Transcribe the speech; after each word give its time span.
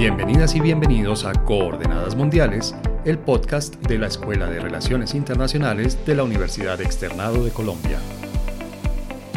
Bienvenidas 0.00 0.54
y 0.54 0.60
bienvenidos 0.60 1.26
a 1.26 1.34
Coordenadas 1.34 2.16
Mundiales, 2.16 2.74
el 3.04 3.18
podcast 3.18 3.76
de 3.86 3.98
la 3.98 4.06
Escuela 4.06 4.48
de 4.48 4.58
Relaciones 4.58 5.14
Internacionales 5.14 5.98
de 6.06 6.14
la 6.14 6.24
Universidad 6.24 6.80
Externado 6.80 7.44
de 7.44 7.50
Colombia. 7.50 7.98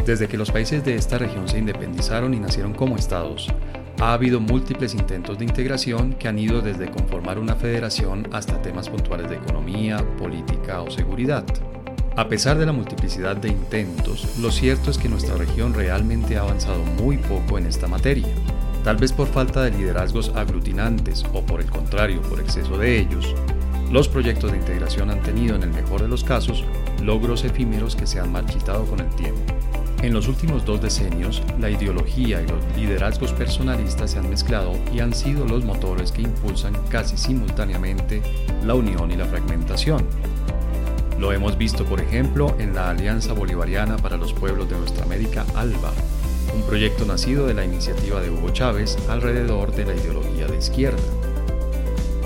Desde 0.06 0.26
que 0.26 0.38
los 0.38 0.50
países 0.50 0.82
de 0.82 0.94
esta 0.94 1.18
región 1.18 1.50
se 1.50 1.58
independizaron 1.58 2.32
y 2.32 2.38
nacieron 2.38 2.72
como 2.72 2.96
estados, 2.96 3.52
ha 4.00 4.14
habido 4.14 4.40
múltiples 4.40 4.94
intentos 4.94 5.38
de 5.38 5.44
integración 5.44 6.14
que 6.14 6.28
han 6.28 6.38
ido 6.38 6.62
desde 6.62 6.90
conformar 6.90 7.38
una 7.38 7.56
federación 7.56 8.26
hasta 8.32 8.62
temas 8.62 8.88
puntuales 8.88 9.28
de 9.28 9.36
economía, 9.36 9.98
política 10.16 10.80
o 10.80 10.90
seguridad. 10.90 11.44
A 12.16 12.26
pesar 12.28 12.56
de 12.56 12.64
la 12.64 12.72
multiplicidad 12.72 13.36
de 13.36 13.48
intentos, 13.50 14.38
lo 14.38 14.50
cierto 14.50 14.90
es 14.90 14.96
que 14.96 15.10
nuestra 15.10 15.36
región 15.36 15.74
realmente 15.74 16.38
ha 16.38 16.40
avanzado 16.40 16.82
muy 17.02 17.18
poco 17.18 17.58
en 17.58 17.66
esta 17.66 17.86
materia. 17.86 18.28
Tal 18.84 18.98
vez 18.98 19.14
por 19.14 19.26
falta 19.26 19.62
de 19.62 19.70
liderazgos 19.70 20.30
aglutinantes 20.36 21.24
o 21.32 21.40
por 21.40 21.62
el 21.62 21.70
contrario, 21.70 22.20
por 22.20 22.38
exceso 22.38 22.76
de 22.76 22.98
ellos, 22.98 23.34
los 23.90 24.08
proyectos 24.08 24.52
de 24.52 24.58
integración 24.58 25.10
han 25.10 25.22
tenido 25.22 25.56
en 25.56 25.62
el 25.62 25.70
mejor 25.70 26.02
de 26.02 26.08
los 26.08 26.22
casos 26.22 26.64
logros 27.02 27.44
efímeros 27.44 27.96
que 27.96 28.06
se 28.06 28.20
han 28.20 28.30
marchitado 28.30 28.84
con 28.84 29.00
el 29.00 29.08
tiempo. 29.16 29.40
En 30.02 30.12
los 30.12 30.28
últimos 30.28 30.66
dos 30.66 30.82
decenios, 30.82 31.42
la 31.58 31.70
ideología 31.70 32.42
y 32.42 32.46
los 32.46 32.62
liderazgos 32.76 33.32
personalistas 33.32 34.10
se 34.10 34.18
han 34.18 34.28
mezclado 34.28 34.72
y 34.92 35.00
han 35.00 35.14
sido 35.14 35.46
los 35.46 35.64
motores 35.64 36.12
que 36.12 36.20
impulsan 36.20 36.74
casi 36.90 37.16
simultáneamente 37.16 38.20
la 38.66 38.74
unión 38.74 39.10
y 39.10 39.16
la 39.16 39.24
fragmentación. 39.24 40.04
Lo 41.18 41.32
hemos 41.32 41.56
visto, 41.56 41.86
por 41.86 42.02
ejemplo, 42.02 42.54
en 42.58 42.74
la 42.74 42.90
Alianza 42.90 43.32
Bolivariana 43.32 43.96
para 43.96 44.18
los 44.18 44.34
Pueblos 44.34 44.68
de 44.68 44.76
Nuestra 44.76 45.04
América, 45.04 45.46
ALBA, 45.54 45.92
un 46.54 46.62
proyecto 46.62 47.04
nacido 47.04 47.46
de 47.46 47.54
la 47.54 47.64
iniciativa 47.64 48.20
de 48.20 48.30
Hugo 48.30 48.50
Chávez 48.50 48.96
alrededor 49.08 49.72
de 49.72 49.84
la 49.84 49.94
ideología 49.94 50.46
de 50.46 50.56
izquierda. 50.56 51.02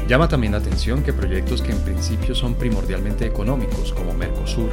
Llama 0.06 0.28
también 0.28 0.52
la 0.52 0.58
atención 0.58 1.02
que 1.02 1.12
proyectos 1.12 1.62
que 1.62 1.72
en 1.72 1.80
principio 1.80 2.34
son 2.34 2.54
primordialmente 2.54 3.26
económicos, 3.26 3.92
como 3.92 4.14
Mercosur, 4.14 4.70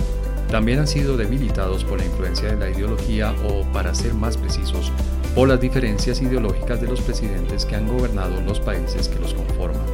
también 0.49 0.79
han 0.79 0.87
sido 0.87 1.17
debilitados 1.17 1.83
por 1.83 1.99
la 1.99 2.05
influencia 2.05 2.49
de 2.49 2.57
la 2.57 2.69
ideología 2.69 3.33
o, 3.49 3.63
para 3.73 3.95
ser 3.95 4.13
más 4.13 4.37
precisos, 4.37 4.91
por 5.33 5.49
las 5.49 5.59
diferencias 5.59 6.21
ideológicas 6.21 6.79
de 6.79 6.87
los 6.87 7.01
presidentes 7.01 7.65
que 7.65 7.75
han 7.75 7.87
gobernado 7.87 8.39
los 8.41 8.59
países 8.59 9.09
que 9.09 9.19
los 9.19 9.33
conforman. 9.33 9.85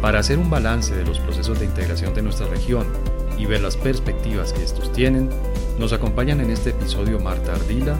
Para 0.00 0.20
hacer 0.20 0.38
un 0.38 0.48
balance 0.48 0.94
de 0.94 1.04
los 1.04 1.18
procesos 1.18 1.58
de 1.58 1.66
integración 1.66 2.14
de 2.14 2.22
nuestra 2.22 2.46
región 2.46 2.86
y 3.36 3.46
ver 3.46 3.60
las 3.60 3.76
perspectivas 3.76 4.52
que 4.52 4.62
estos 4.62 4.92
tienen, 4.92 5.28
nos 5.78 5.92
acompañan 5.92 6.40
en 6.40 6.50
este 6.50 6.70
episodio 6.70 7.18
Marta 7.18 7.52
Ardila, 7.54 7.96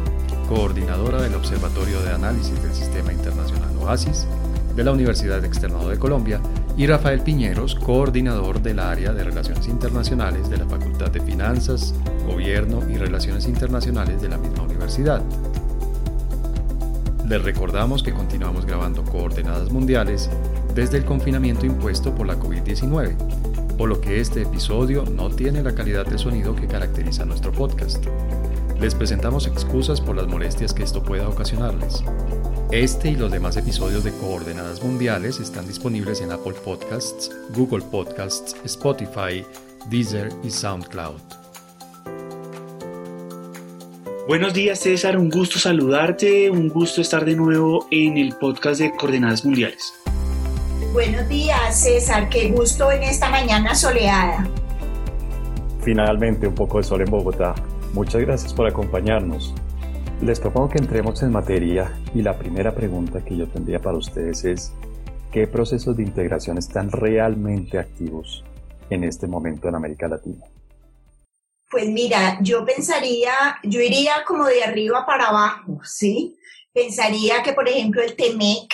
coordinadora 0.49 1.23
del 1.23 1.35
Observatorio 1.35 2.01
de 2.03 2.11
Análisis 2.11 2.63
del 2.63 2.75
Sistema 2.75 3.13
Internacional 3.13 3.71
OASIS 3.81 4.27
de 4.77 4.85
la 4.85 4.93
Universidad 4.93 5.45
Externado 5.45 5.89
de 5.89 5.99
Colombia, 5.99 6.41
y 6.77 6.87
Rafael 6.87 7.21
Piñeros, 7.21 7.75
coordinador 7.75 8.63
del 8.63 8.79
área 8.79 9.13
de 9.13 9.25
Relaciones 9.25 9.69
Internacionales 9.69 10.49
de 10.49 10.57
la 10.57 10.67
Facultad 10.67 11.11
de 11.11 11.21
Finanzas, 11.21 11.95
Gobierno 12.27 12.81
y 12.89 12.97
Relaciones 12.97 13.47
Internacionales 13.47 14.23
de 14.23 14.29
la 14.31 14.39
misma 14.39 14.63
universidad. 14.63 15.23
Les 17.29 17.43
recordamos 17.43 18.03
que 18.03 18.13
continuamos 18.13 18.65
grabando 18.65 19.05
coordenadas 19.05 19.71
mundiales 19.71 20.31
desde 20.75 20.97
el 20.97 21.05
confinamiento 21.05 21.67
impuesto 21.67 22.15
por 22.15 22.27
la 22.27 22.39
COVID-19 22.39 23.42
por 23.83 23.89
lo 23.89 24.01
que 24.01 24.21
este 24.21 24.43
episodio 24.43 25.05
no 25.13 25.29
tiene 25.29 25.61
la 25.61 25.75
calidad 25.75 26.07
de 26.07 26.17
sonido 26.17 26.55
que 26.55 26.69
caracteriza 26.69 27.25
nuestro 27.25 27.51
podcast. 27.51 28.07
Les 28.81 28.95
presentamos 28.95 29.49
excusas 29.49 30.01
por 30.01 30.15
las 30.15 30.29
molestias 30.29 30.73
que 30.73 30.85
esto 30.85 31.03
pueda 31.03 31.29
ocasionarles. 31.29 32.05
Este 32.71 33.11
y 33.11 33.17
los 33.17 33.33
demás 33.33 33.57
episodios 33.57 34.05
de 34.05 34.13
Coordenadas 34.13 34.85
Mundiales 34.85 35.41
están 35.41 35.67
disponibles 35.67 36.21
en 36.21 36.31
Apple 36.31 36.55
Podcasts, 36.65 37.33
Google 37.57 37.85
Podcasts, 37.91 38.55
Spotify, 38.63 39.45
Deezer 39.91 40.29
y 40.45 40.51
SoundCloud. 40.51 41.21
Buenos 44.29 44.55
días 44.55 44.79
César, 44.79 45.19
un 45.19 45.29
gusto 45.29 45.59
saludarte, 45.59 46.51
un 46.51 46.69
gusto 46.69 47.01
estar 47.01 47.25
de 47.25 47.35
nuevo 47.35 47.89
en 47.91 48.17
el 48.17 48.37
podcast 48.37 48.81
de 48.81 48.93
Coordenadas 48.93 49.45
Mundiales. 49.45 50.02
Buenos 50.93 51.27
días, 51.27 51.85
César. 51.85 52.29
Qué 52.29 52.51
gusto 52.51 52.93
en 52.93 53.03
esta 53.03 53.31
mañana 53.31 53.75
soleada. 53.75 54.47
Finalmente, 55.83 56.47
un 56.47 56.55
poco 56.55 56.77
de 56.77 56.85
sol 56.85 57.01
en 57.01 57.11
Bogotá. 57.11 57.55
Muchas 57.95 58.21
gracias 58.21 58.53
por 58.53 58.69
acompañarnos. 58.69 59.55
Les 60.21 60.39
propongo 60.39 60.69
que 60.69 60.79
entremos 60.79 61.23
en 61.23 61.33
materia 61.33 61.99
y 62.15 62.21
la 62.21 62.39
primera 62.39 62.75
pregunta 62.75 63.25
que 63.25 63.39
yo 63.39 63.49
tendría 63.49 63.79
para 63.79 63.97
ustedes 63.97 64.45
es, 64.45 64.75
¿qué 65.33 65.47
procesos 65.47 65.97
de 65.97 66.03
integración 66.03 66.59
están 66.59 66.91
realmente 66.91 67.79
activos 67.79 68.45
en 68.91 69.05
este 69.05 69.27
momento 69.27 69.69
en 69.69 69.77
América 69.77 70.09
Latina? 70.09 70.45
Pues 71.71 71.89
mira, 71.89 72.37
yo 72.43 72.67
pensaría, 72.67 73.33
yo 73.63 73.81
iría 73.81 74.25
como 74.27 74.45
de 74.45 74.63
arriba 74.63 75.07
para 75.07 75.29
abajo, 75.29 75.81
¿sí? 75.85 76.37
Pensaría 76.71 77.43
que, 77.43 77.55
por 77.55 77.67
ejemplo, 77.67 78.03
el 78.03 78.15
TEMEC, 78.15 78.69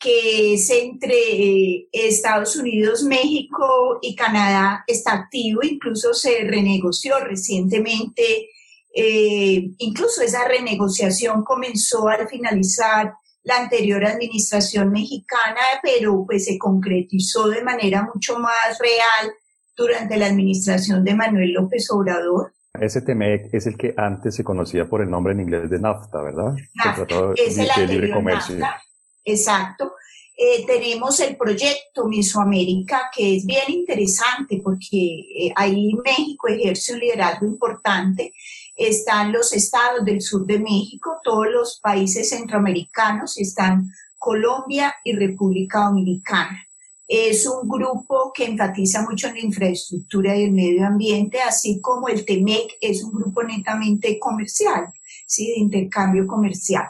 que 0.00 0.54
es 0.54 0.70
entre 0.70 1.14
eh, 1.14 1.88
Estados 1.92 2.56
Unidos, 2.56 3.04
México 3.04 3.98
y 4.00 4.16
Canadá, 4.16 4.82
está 4.86 5.12
activo, 5.12 5.60
incluso 5.62 6.14
se 6.14 6.42
renegoció 6.44 7.20
recientemente, 7.20 8.48
eh, 8.94 9.70
incluso 9.76 10.22
esa 10.22 10.48
renegociación 10.48 11.44
comenzó 11.44 12.08
al 12.08 12.26
finalizar 12.28 13.12
la 13.42 13.58
anterior 13.58 14.04
administración 14.04 14.90
mexicana, 14.90 15.60
pero 15.82 16.24
pues 16.26 16.46
se 16.46 16.58
concretizó 16.58 17.48
de 17.48 17.62
manera 17.62 18.08
mucho 18.12 18.38
más 18.38 18.78
real 18.80 19.34
durante 19.76 20.16
la 20.16 20.26
administración 20.26 21.04
de 21.04 21.14
Manuel 21.14 21.52
López 21.52 21.90
Obrador. 21.90 22.54
Ese 22.80 23.02
TMEC 23.02 23.52
es 23.52 23.66
el 23.66 23.76
que 23.76 23.92
antes 23.96 24.34
se 24.34 24.44
conocía 24.44 24.88
por 24.88 25.02
el 25.02 25.10
nombre 25.10 25.34
en 25.34 25.40
inglés 25.40 25.68
de 25.68 25.78
NAFTA, 25.78 26.22
¿verdad? 26.22 26.54
NAFTA, 26.74 27.32
es 27.36 27.58
el 27.58 27.68
de 27.76 27.86
libre 27.86 28.12
comercio. 28.12 28.56
NAFTA 28.56 28.89
Exacto. 29.30 29.94
Eh, 30.42 30.64
tenemos 30.66 31.20
el 31.20 31.36
proyecto 31.36 32.06
Mesoamérica, 32.08 33.10
que 33.14 33.36
es 33.36 33.44
bien 33.44 33.64
interesante 33.68 34.58
porque 34.64 34.96
eh, 34.96 35.52
ahí 35.54 35.92
México 36.02 36.48
ejerce 36.48 36.94
un 36.94 37.00
liderazgo 37.00 37.46
importante. 37.46 38.32
Están 38.74 39.32
los 39.32 39.52
estados 39.52 40.02
del 40.02 40.22
sur 40.22 40.46
de 40.46 40.58
México, 40.58 41.18
todos 41.22 41.46
los 41.50 41.78
países 41.80 42.30
centroamericanos, 42.30 43.36
están 43.36 43.90
Colombia 44.16 44.94
y 45.04 45.12
República 45.12 45.84
Dominicana. 45.84 46.66
Es 47.06 47.46
un 47.46 47.68
grupo 47.68 48.32
que 48.34 48.46
enfatiza 48.46 49.02
mucho 49.02 49.26
en 49.28 49.34
la 49.34 49.40
infraestructura 49.40 50.34
y 50.34 50.44
el 50.44 50.52
medio 50.52 50.86
ambiente, 50.86 51.42
así 51.42 51.82
como 51.82 52.08
el 52.08 52.24
TEMEC 52.24 52.78
es 52.80 53.02
un 53.02 53.12
grupo 53.12 53.42
netamente 53.42 54.18
comercial, 54.18 54.86
¿sí? 55.26 55.48
de 55.48 55.58
intercambio 55.58 56.26
comercial. 56.26 56.86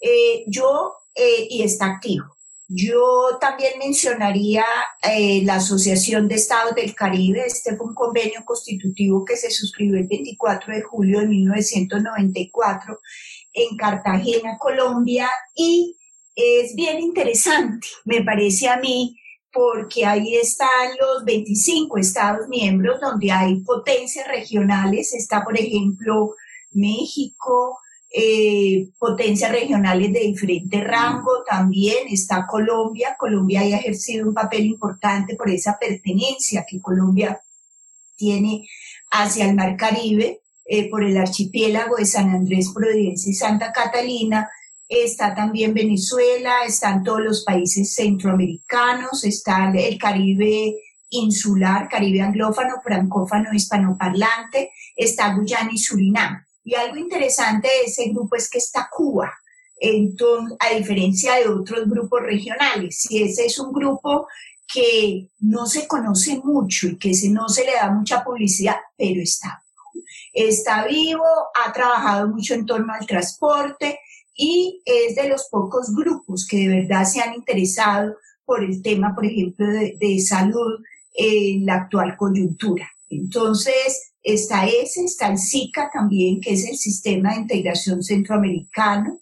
Eh, 0.00 0.42
yo 0.48 0.97
eh, 1.18 1.46
y 1.50 1.62
está 1.62 1.86
activo. 1.86 2.24
Yo 2.70 3.38
también 3.40 3.78
mencionaría 3.78 4.64
eh, 5.02 5.42
la 5.44 5.54
Asociación 5.54 6.28
de 6.28 6.34
Estados 6.34 6.74
del 6.74 6.94
Caribe. 6.94 7.44
Este 7.46 7.74
fue 7.76 7.86
un 7.86 7.94
convenio 7.94 8.44
constitutivo 8.44 9.24
que 9.24 9.36
se 9.36 9.50
suscribió 9.50 9.98
el 9.98 10.06
24 10.06 10.74
de 10.74 10.82
julio 10.82 11.20
de 11.20 11.28
1994 11.28 13.00
en 13.54 13.76
Cartagena, 13.76 14.58
Colombia, 14.58 15.30
y 15.56 15.96
es 16.36 16.74
bien 16.74 17.00
interesante, 17.00 17.88
me 18.04 18.22
parece 18.22 18.68
a 18.68 18.76
mí, 18.76 19.18
porque 19.52 20.04
ahí 20.04 20.36
están 20.36 20.90
los 21.00 21.24
25 21.24 21.98
Estados 21.98 22.48
miembros 22.48 23.00
donde 23.00 23.32
hay 23.32 23.56
potencias 23.62 24.28
regionales. 24.28 25.14
Está, 25.14 25.42
por 25.42 25.58
ejemplo, 25.58 26.34
México, 26.72 27.78
eh, 28.10 28.88
potencias 28.98 29.52
regionales 29.52 30.12
de 30.12 30.20
diferente 30.20 30.82
rango, 30.82 31.44
también 31.48 32.08
está 32.08 32.46
Colombia. 32.46 33.16
Colombia 33.18 33.60
ha 33.60 33.64
ejercido 33.64 34.26
un 34.26 34.34
papel 34.34 34.64
importante 34.66 35.36
por 35.36 35.50
esa 35.50 35.78
pertenencia 35.78 36.64
que 36.66 36.80
Colombia 36.80 37.40
tiene 38.16 38.66
hacia 39.10 39.46
el 39.46 39.54
Mar 39.54 39.76
Caribe, 39.76 40.40
eh, 40.64 40.88
por 40.90 41.04
el 41.04 41.16
archipiélago 41.16 41.96
de 41.96 42.06
San 42.06 42.30
Andrés, 42.30 42.72
Providencia 42.74 43.30
y 43.30 43.34
Santa 43.34 43.72
Catalina. 43.72 44.48
Está 44.88 45.34
también 45.34 45.74
Venezuela, 45.74 46.64
están 46.66 47.04
todos 47.04 47.20
los 47.20 47.44
países 47.44 47.94
centroamericanos, 47.94 49.24
está 49.24 49.70
el 49.70 49.98
Caribe 49.98 50.76
insular, 51.10 51.88
Caribe 51.88 52.22
anglófano, 52.22 52.80
francófano, 52.82 53.52
hispanoparlante, 53.52 54.72
está 54.96 55.34
Guyana 55.34 55.70
y 55.72 55.78
Surinam. 55.78 56.47
Y 56.68 56.74
algo 56.74 56.98
interesante 56.98 57.66
de 57.66 57.84
ese 57.86 58.10
grupo 58.10 58.36
es 58.36 58.50
que 58.50 58.58
está 58.58 58.90
Cuba, 58.94 59.32
entonces, 59.80 60.54
a 60.60 60.74
diferencia 60.74 61.36
de 61.36 61.48
otros 61.48 61.88
grupos 61.88 62.20
regionales. 62.20 63.10
Y 63.10 63.22
ese 63.22 63.46
es 63.46 63.58
un 63.58 63.72
grupo 63.72 64.26
que 64.70 65.30
no 65.40 65.64
se 65.64 65.88
conoce 65.88 66.42
mucho 66.44 66.88
y 66.88 66.98
que 66.98 67.14
no 67.30 67.48
se 67.48 67.64
le 67.64 67.72
da 67.72 67.90
mucha 67.90 68.22
publicidad, 68.22 68.76
pero 68.98 69.22
está 69.22 69.62
vivo. 69.94 70.04
Está 70.34 70.86
vivo, 70.86 71.24
ha 71.64 71.72
trabajado 71.72 72.28
mucho 72.28 72.52
en 72.52 72.66
torno 72.66 72.92
al 72.92 73.06
transporte 73.06 74.00
y 74.34 74.82
es 74.84 75.16
de 75.16 75.26
los 75.26 75.48
pocos 75.50 75.94
grupos 75.94 76.46
que 76.46 76.58
de 76.58 76.82
verdad 76.82 77.04
se 77.04 77.22
han 77.22 77.32
interesado 77.32 78.14
por 78.44 78.62
el 78.62 78.82
tema, 78.82 79.14
por 79.14 79.24
ejemplo, 79.24 79.66
de, 79.66 79.96
de 79.98 80.20
salud 80.20 80.84
en 81.14 81.64
la 81.64 81.76
actual 81.76 82.14
coyuntura. 82.18 82.90
Entonces, 83.08 84.07
está 84.22 84.66
ese, 84.66 85.04
está 85.04 85.28
el 85.28 85.38
SICA 85.38 85.90
también, 85.92 86.40
que 86.40 86.52
es 86.52 86.66
el 86.68 86.76
Sistema 86.76 87.30
de 87.30 87.40
Integración 87.42 88.02
Centroamericano, 88.02 89.20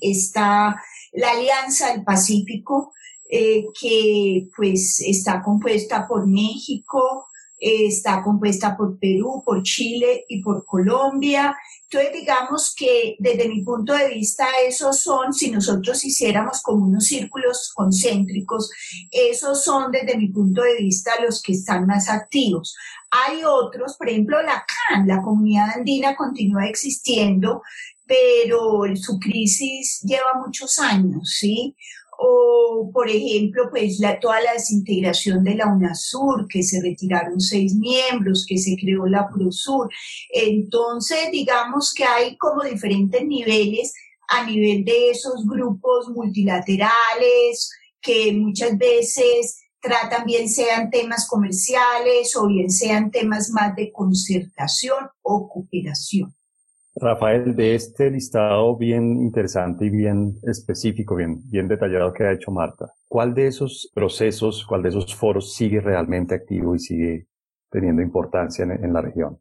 está 0.00 0.80
la 1.12 1.30
Alianza 1.30 1.92
del 1.92 2.04
Pacífico, 2.04 2.92
eh, 3.28 3.66
que 3.80 4.48
pues 4.56 5.00
está 5.00 5.42
compuesta 5.42 6.06
por 6.06 6.26
México, 6.26 7.26
está 7.58 8.22
compuesta 8.22 8.76
por 8.76 8.98
Perú, 8.98 9.42
por 9.44 9.62
Chile 9.62 10.24
y 10.28 10.42
por 10.42 10.64
Colombia. 10.64 11.56
Entonces, 11.88 12.12
digamos 12.12 12.74
que 12.76 13.16
desde 13.18 13.48
mi 13.48 13.62
punto 13.62 13.92
de 13.94 14.08
vista, 14.08 14.46
esos 14.66 15.00
son, 15.00 15.32
si 15.32 15.50
nosotros 15.50 16.04
hiciéramos 16.04 16.60
como 16.62 16.86
unos 16.86 17.06
círculos 17.06 17.72
concéntricos, 17.74 18.70
esos 19.10 19.62
son 19.62 19.92
desde 19.92 20.16
mi 20.16 20.28
punto 20.28 20.62
de 20.62 20.76
vista 20.76 21.12
los 21.24 21.40
que 21.42 21.52
están 21.52 21.86
más 21.86 22.08
activos. 22.08 22.76
Hay 23.10 23.44
otros, 23.44 23.96
por 23.96 24.08
ejemplo, 24.08 24.42
la 24.42 24.64
CAN, 24.66 25.06
la 25.06 25.22
comunidad 25.22 25.70
andina 25.76 26.16
continúa 26.16 26.66
existiendo, 26.66 27.62
pero 28.04 28.82
su 28.96 29.18
crisis 29.18 30.00
lleva 30.02 30.40
muchos 30.44 30.78
años, 30.78 31.36
¿sí? 31.38 31.76
O 32.18 32.90
por 32.92 33.08
ejemplo, 33.08 33.68
pues 33.70 33.98
la, 33.98 34.18
toda 34.20 34.40
la 34.40 34.52
desintegración 34.52 35.44
de 35.44 35.54
la 35.54 35.66
UNASUR, 35.66 36.46
que 36.48 36.62
se 36.62 36.80
retiraron 36.80 37.40
seis 37.40 37.74
miembros, 37.74 38.46
que 38.48 38.58
se 38.58 38.76
creó 38.76 39.06
la 39.06 39.28
PROSUR. 39.28 39.88
Entonces, 40.30 41.30
digamos 41.32 41.92
que 41.94 42.04
hay 42.04 42.36
como 42.36 42.62
diferentes 42.62 43.24
niveles 43.26 43.92
a 44.28 44.46
nivel 44.46 44.84
de 44.84 45.10
esos 45.10 45.46
grupos 45.46 46.08
multilaterales 46.08 47.70
que 48.00 48.32
muchas 48.32 48.76
veces 48.76 49.62
tratan 49.80 50.26
bien 50.26 50.48
sean 50.48 50.90
temas 50.90 51.28
comerciales 51.28 52.34
o 52.36 52.48
bien 52.48 52.70
sean 52.70 53.10
temas 53.10 53.50
más 53.50 53.74
de 53.76 53.92
concertación 53.92 55.08
o 55.22 55.48
cooperación. 55.48 56.35
Rafael, 56.98 57.54
de 57.54 57.74
este 57.74 58.10
listado 58.10 58.74
bien 58.74 59.20
interesante 59.20 59.84
y 59.84 59.90
bien 59.90 60.38
específico, 60.44 61.14
bien, 61.14 61.42
bien 61.50 61.68
detallado 61.68 62.12
que 62.14 62.24
ha 62.24 62.32
hecho 62.32 62.50
Marta, 62.50 62.90
¿cuál 63.06 63.34
de 63.34 63.48
esos 63.48 63.90
procesos, 63.94 64.64
cuál 64.66 64.82
de 64.82 64.88
esos 64.88 65.14
foros 65.14 65.54
sigue 65.54 65.80
realmente 65.80 66.34
activo 66.34 66.74
y 66.74 66.78
sigue 66.78 67.26
teniendo 67.70 68.00
importancia 68.00 68.64
en, 68.64 68.92
la 68.94 69.02
región? 69.02 69.38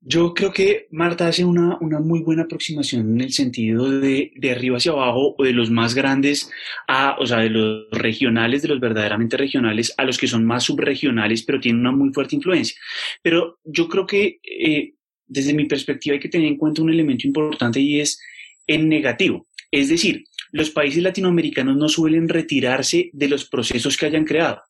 Yo 0.00 0.32
creo 0.32 0.52
que 0.52 0.86
Marta 0.92 1.26
hace 1.26 1.44
una, 1.44 1.76
una, 1.80 1.98
muy 1.98 2.22
buena 2.22 2.44
aproximación 2.44 3.14
en 3.14 3.22
el 3.22 3.32
sentido 3.32 3.90
de, 3.90 4.30
de 4.36 4.50
arriba 4.52 4.76
hacia 4.76 4.92
abajo 4.92 5.34
o 5.36 5.42
de 5.42 5.52
los 5.52 5.72
más 5.72 5.96
grandes 5.96 6.48
a, 6.86 7.16
o 7.18 7.26
sea, 7.26 7.38
de 7.38 7.50
los 7.50 7.90
regionales, 7.90 8.62
de 8.62 8.68
los 8.68 8.78
verdaderamente 8.78 9.36
regionales 9.36 9.92
a 9.96 10.04
los 10.04 10.16
que 10.16 10.28
son 10.28 10.44
más 10.44 10.62
subregionales, 10.62 11.42
pero 11.42 11.58
tienen 11.58 11.80
una 11.80 11.90
muy 11.90 12.12
fuerte 12.12 12.36
influencia. 12.36 12.80
Pero 13.20 13.58
yo 13.64 13.88
creo 13.88 14.06
que 14.06 14.38
eh, 14.44 14.94
desde 15.28 15.54
mi 15.54 15.66
perspectiva 15.66 16.14
hay 16.14 16.20
que 16.20 16.28
tener 16.28 16.48
en 16.48 16.56
cuenta 16.56 16.82
un 16.82 16.90
elemento 16.90 17.26
importante 17.26 17.80
y 17.80 18.00
es 18.00 18.18
en 18.66 18.88
negativo. 18.88 19.46
Es 19.70 19.88
decir, 19.88 20.24
los 20.50 20.70
países 20.70 21.02
latinoamericanos 21.02 21.76
no 21.76 21.88
suelen 21.88 22.28
retirarse 22.28 23.10
de 23.12 23.28
los 23.28 23.44
procesos 23.44 23.96
que 23.96 24.06
hayan 24.06 24.24
creado, 24.24 24.62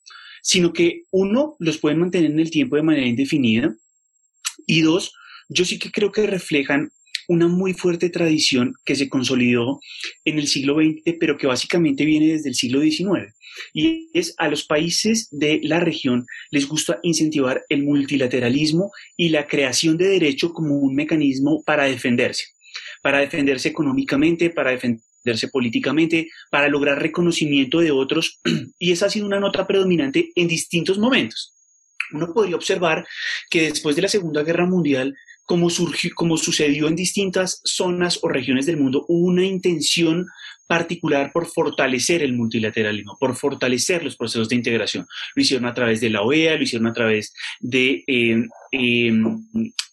sino 0.43 0.73
que 0.73 1.05
uno, 1.11 1.57
los 1.59 1.79
pueden 1.79 2.01
mantener 2.01 2.31
en 2.31 2.41
el 2.41 2.51
tiempo 2.51 2.77
de 2.77 2.83
manera 2.83 3.07
indefinida 3.07 3.75
y 4.67 4.83
dos, 4.83 5.15
yo 5.49 5.65
sí 5.65 5.79
que 5.79 5.91
creo 5.91 6.13
que 6.13 6.27
reflejan 6.27 6.91
una 7.29 7.47
muy 7.47 7.75
fuerte 7.75 8.11
tradición 8.11 8.75
que 8.85 8.97
se 8.97 9.09
consolidó 9.09 9.81
en 10.25 10.39
el 10.39 10.49
siglo 10.49 10.77
XX, 10.77 11.17
pero 11.21 11.37
que 11.37 11.47
básicamente 11.47 12.05
viene 12.05 12.33
desde 12.33 12.49
el 12.49 12.55
siglo 12.55 12.81
XIX. 12.81 13.35
Y 13.75 14.09
es 14.15 14.35
a 14.39 14.49
los 14.49 14.65
países 14.65 15.29
de 15.31 15.61
la 15.63 15.81
región 15.81 16.27
les 16.51 16.67
gusta 16.67 16.99
incentivar 17.03 17.65
el 17.69 17.85
multilateralismo 17.85 18.91
y 19.17 19.29
la 19.29 19.47
creación 19.47 19.97
de 19.99 20.09
derecho 20.09 20.53
como 20.53 20.77
un 20.77 20.95
mecanismo 20.95 21.63
para 21.65 21.85
defenderse, 21.85 22.45
para 23.03 23.19
defenderse 23.19 23.69
económicamente, 23.69 24.51
para 24.51 24.71
defenderse 24.71 25.49
políticamente, 25.53 26.31
para 26.51 26.69
lograr 26.69 27.01
reconocimiento 27.01 27.81
de 27.81 27.91
otros. 27.91 28.41
Y 28.79 28.93
esa 28.93 29.07
ha 29.07 29.11
sido 29.11 29.27
una 29.27 29.41
nota 29.41 29.67
predominante 29.67 30.31
en 30.35 30.49
distintos 30.49 30.99
momentos. 30.99 31.55
Uno 32.13 32.33
podría 32.33 32.57
observar 32.57 33.07
que 33.51 33.69
después 33.69 33.97
de 33.97 34.03
la 34.03 34.09
Segunda 34.09 34.43
Guerra 34.43 34.67
Mundial 34.67 35.15
como, 35.49 35.71
surgió, 35.71 36.11
como 36.15 36.37
sucedió 36.37 36.89
en 36.89 36.95
distintas 36.95 37.63
zonas 37.65 38.19
o 38.21 38.29
regiones 38.29 38.67
del 38.67 38.77
mundo, 38.77 39.07
hubo 39.09 39.29
una 39.29 39.47
intención 39.47 40.27
particular 40.67 41.33
por 41.33 41.47
fortalecer 41.47 42.23
el 42.23 42.35
multilateralismo, 42.35 43.17
por 43.19 43.35
fortalecer 43.35 44.05
los 44.05 44.15
procesos 44.15 44.51
de 44.51 44.57
integración. 44.57 45.07
Lo 45.35 45.41
hicieron 45.41 45.67
a 45.67 45.73
través 45.73 46.03
de 46.03 46.11
la 46.11 46.21
OEA, 46.21 46.57
lo 46.57 46.65
hicieron 46.65 46.87
a 46.87 46.93
través 46.93 47.33
de 47.61 48.05
em, 48.07 48.47
em, 48.73 49.43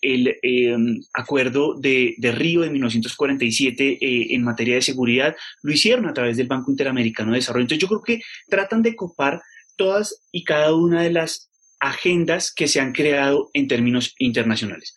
em, 0.02 1.02
acuerdo 1.14 1.80
de, 1.80 2.16
de, 2.18 2.32
Río 2.34 2.60
de 2.60 2.72
1947 2.72 3.98
eh, 4.02 4.36
en 4.36 4.44
materia 4.44 4.76
de 4.76 4.82
seguridad, 4.82 5.38
lo 5.64 5.72
hicieron 5.72 6.06
a 6.06 6.14
través 6.14 6.36
del 6.36 6.48
Banco 6.48 6.70
Interamericano 6.70 7.32
de 7.32 7.38
Desarrollo. 7.38 7.64
Entonces 7.64 7.82
yo 7.82 7.88
creo 7.88 8.04
que 8.04 8.22
tratan 8.50 8.82
de 8.82 8.98
copar 8.98 9.42
todas 9.78 10.22
y 10.34 10.44
cada 10.44 10.76
una 10.76 11.02
de 11.02 11.14
las 11.14 11.50
agendas 11.80 12.54
que 12.54 12.68
se 12.68 12.82
han 12.82 12.92
creado 12.92 13.50
en 13.54 13.70
términos 13.70 14.16
internacionales. 14.18 14.94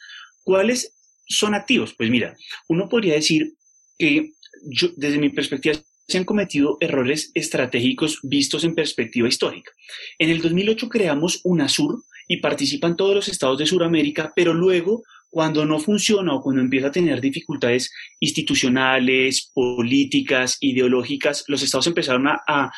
¿Cuáles 0.49 0.97
son 1.27 1.55
activos? 1.55 1.95
Pues 1.95 2.09
mira, 2.09 2.35
uno 2.71 2.89
podría 2.89 3.13
decir 3.13 3.53
que 3.99 4.33
yo, 4.65 4.89
desde 4.97 5.19
mi 5.19 5.29
perspectiva 5.29 5.77
se 6.07 6.17
han 6.17 6.25
cometido 6.25 6.79
errores 6.81 7.31
estratégicos 7.35 8.21
vistos 8.23 8.65
en 8.65 8.75
perspectiva 8.75 9.29
histórica. 9.29 9.71
En 10.19 10.31
el 10.31 10.41
2008 10.41 10.89
creamos 10.89 11.43
UNASUR 11.45 12.03
y 12.29 12.39
participan 12.39 12.97
todos 12.97 13.15
los 13.15 13.29
estados 13.29 13.59
de 13.59 13.67
Sudamérica, 13.67 14.33
pero 14.35 14.55
luego, 14.55 15.03
cuando 15.29 15.67
no 15.67 15.81
funciona 15.81 16.33
o 16.33 16.41
cuando 16.41 16.63
empieza 16.63 16.87
a 16.87 16.93
tener 16.93 17.21
dificultades 17.21 17.93
institucionales, 18.19 19.51
políticas, 19.53 20.57
ideológicas, 20.63 21.45
los 21.49 21.63
estados 21.63 21.89
empezaron 21.89 22.27
a, 22.27 22.73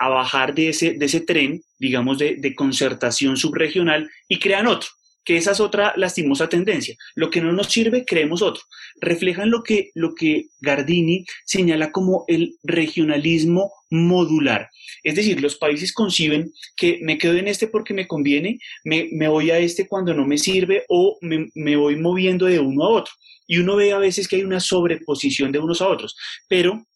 bajar 0.00 0.54
de 0.54 0.70
ese, 0.70 1.20
tren, 1.20 1.60
digamos, 1.78 2.16
de 2.16 2.54
concertación 2.54 3.36
subregional 3.36 4.08
y 4.26 4.38
crean 4.38 4.68
otro 4.68 4.88
que 5.24 5.36
esa 5.36 5.52
es 5.52 5.60
otra 5.60 5.94
lastimosa 5.96 6.48
tendencia. 6.48 6.96
Lo 7.14 7.30
que 7.30 7.40
no 7.40 7.52
nos 7.52 7.68
sirve, 7.68 8.04
creemos 8.04 8.42
otro. 8.42 8.62
Reflejan 9.00 9.50
lo 9.50 9.62
que, 9.62 9.90
lo 9.94 10.14
que 10.14 10.46
Gardini 10.60 11.24
señala 11.44 11.90
como 11.92 12.24
el 12.28 12.56
regionalismo 12.62 13.72
modular. 13.90 14.70
Es 15.02 15.14
decir, 15.14 15.40
los 15.40 15.56
países 15.56 15.92
conciben 15.92 16.52
que 16.76 16.98
me 17.02 17.18
quedo 17.18 17.34
en 17.34 17.48
este 17.48 17.68
porque 17.68 17.94
me 17.94 18.06
conviene, 18.06 18.58
me, 18.84 19.28
voy 19.28 19.50
a 19.50 19.58
este 19.58 19.86
cuando 19.86 20.14
no 20.14 20.26
me 20.26 20.38
sirve 20.38 20.84
o 20.88 21.18
me, 21.20 21.50
me 21.54 21.76
voy 21.76 21.96
moviendo 21.96 22.46
de 22.46 22.60
uno 22.60 22.84
a 22.84 22.88
otro. 22.88 23.12
Y 23.46 23.58
uno 23.58 23.76
ve 23.76 23.92
a 23.92 23.98
veces 23.98 24.26
que 24.26 24.36
hay 24.36 24.42
una 24.42 24.60
sobreposición 24.60 25.52
de 25.52 25.58
unos 25.58 25.82
a 25.82 25.88
otros, 25.88 26.16
pero 26.48 26.86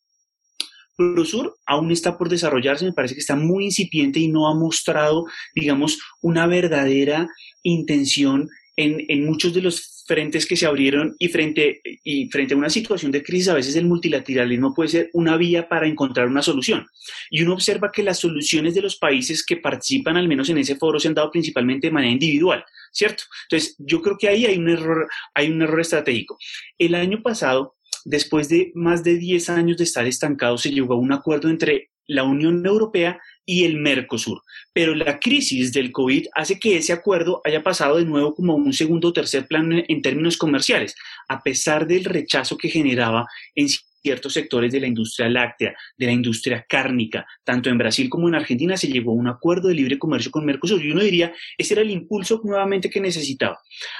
Prosur 0.99 1.57
aún 1.65 1.93
está 1.93 2.19
por 2.19 2.29
desarrollarse, 2.29 2.85
me 2.85 2.93
parece 2.93 3.15
que 3.15 3.21
está 3.21 3.37
muy 3.37 3.67
incipiente 3.67 4.19
y 4.19 4.27
no 4.27 4.49
ha 4.49 4.55
mostrado, 4.55 5.27
digamos, 5.55 6.01
una 6.21 6.49
verdadera 6.49 7.29
intención 7.63 8.49
en, 8.75 9.05
en, 9.07 9.25
muchos 9.25 9.55
de 9.55 9.63
los 9.63 9.98
frentes 10.09 10.47
que 10.47 10.57
se 10.57 10.65
abrieron 10.65 11.15
y 11.19 11.29
frente, 11.29 11.83
y 12.03 12.31
frente 12.31 12.55
a 12.55 12.57
una 12.57 12.71
situación 12.71 13.13
de 13.13 13.23
crisis, 13.23 13.49
a 13.49 13.55
veces 13.55 13.77
el 13.77 13.85
multilateralismo 13.85 14.75
puede 14.75 14.89
ser 14.89 15.11
una 15.13 15.37
vía 15.37 15.69
para 15.69 15.87
encontrar 15.87 16.29
una 16.29 16.41
solución. 16.41 16.87
Y 17.31 17.43
uno 17.43 17.53
observa 17.53 17.93
que 17.93 18.03
las 18.03 18.19
soluciones 18.19 18.75
de 18.75 18.81
los 18.81 18.97
países 18.97 19.45
que 19.45 19.59
participan, 19.59 20.17
al 20.17 20.27
menos 20.27 20.49
en 20.49 20.57
ese 20.57 20.77
foro, 20.77 20.99
se 20.99 21.09
han 21.09 21.15
dado 21.15 21.31
principalmente 21.31 21.89
de 21.89 21.93
manera 21.93 22.11
individual, 22.11 22.65
¿cierto? 22.91 23.25
Entonces, 23.45 23.77
yo 23.79 24.01
creo 24.01 24.17
que 24.19 24.29
ahí 24.29 24.47
hay 24.47 24.57
un 24.57 24.71
error, 24.71 25.09
hay 25.35 25.51
un 25.51 25.61
error 25.61 25.81
estratégico. 25.83 26.39
El 26.79 26.95
año 26.95 27.21
pasado, 27.23 27.77
después 28.07 28.49
de 28.49 28.73
más 28.75 29.05
de 29.05 29.19
10 29.19 29.51
años 29.51 29.77
de 29.77 29.85
estar 29.85 30.07
estancado, 30.07 30.57
se 30.57 30.71
llegó 30.71 30.95
a 30.95 30.99
un 30.99 31.13
acuerdo 31.13 31.51
entre 31.51 31.91
la 32.07 32.25
Unión 32.25 32.65
Europea 32.65 33.21
y 33.49 33.65
el 33.65 33.79
Mercosur. 33.79 34.43
Pero 34.75 34.95
la 34.95 35.19
crisis 35.19 35.73
del 35.73 35.91
COVID 35.91 36.27
hace 36.35 36.59
que 36.61 36.77
ese 36.77 36.93
acuerdo 36.93 37.41
haya 37.47 37.63
pasado 37.63 37.97
de 37.97 38.05
nuevo 38.05 38.35
como 38.35 38.55
un 38.55 38.75
segundo 38.75 39.09
o 39.09 39.13
tercer 39.15 39.47
plano 39.47 39.83
en 39.89 40.03
términos 40.03 40.37
comerciales, 40.37 40.95
a 41.29 41.43
pesar 41.43 41.87
del 41.87 42.05
rechazo 42.05 42.59
que 42.59 42.69
generaba 42.69 43.27
en 43.55 43.69
ciertos 44.03 44.35
sectores 44.35 44.71
de 44.71 44.81
la 44.81 44.87
industria 44.87 45.31
láctea, 45.31 45.75
de 45.97 46.07
la 46.07 46.13
industria 46.13 46.67
cárnica, 46.69 47.27
tanto 47.43 47.71
en 47.71 47.79
Brasil 47.79 48.11
como 48.11 48.29
en 48.29 48.35
Argentina 48.35 48.77
se 48.77 48.89
llegó 48.89 49.13
a 49.13 49.15
un 49.15 49.29
acuerdo 49.29 49.69
de 49.69 49.75
libre 49.75 49.99
comercio 49.99 50.31
con 50.31 50.45
Mercosur 50.45 50.85
y 50.85 50.93
uno 50.93 51.03
diría, 51.03 51.33
ese 51.57 51.73
era 51.73 51.83
el 51.83 51.91
impulso 51.91 52.43
nuevamente 52.45 52.91
que 52.91 53.01
necesitaba. 53.01 53.59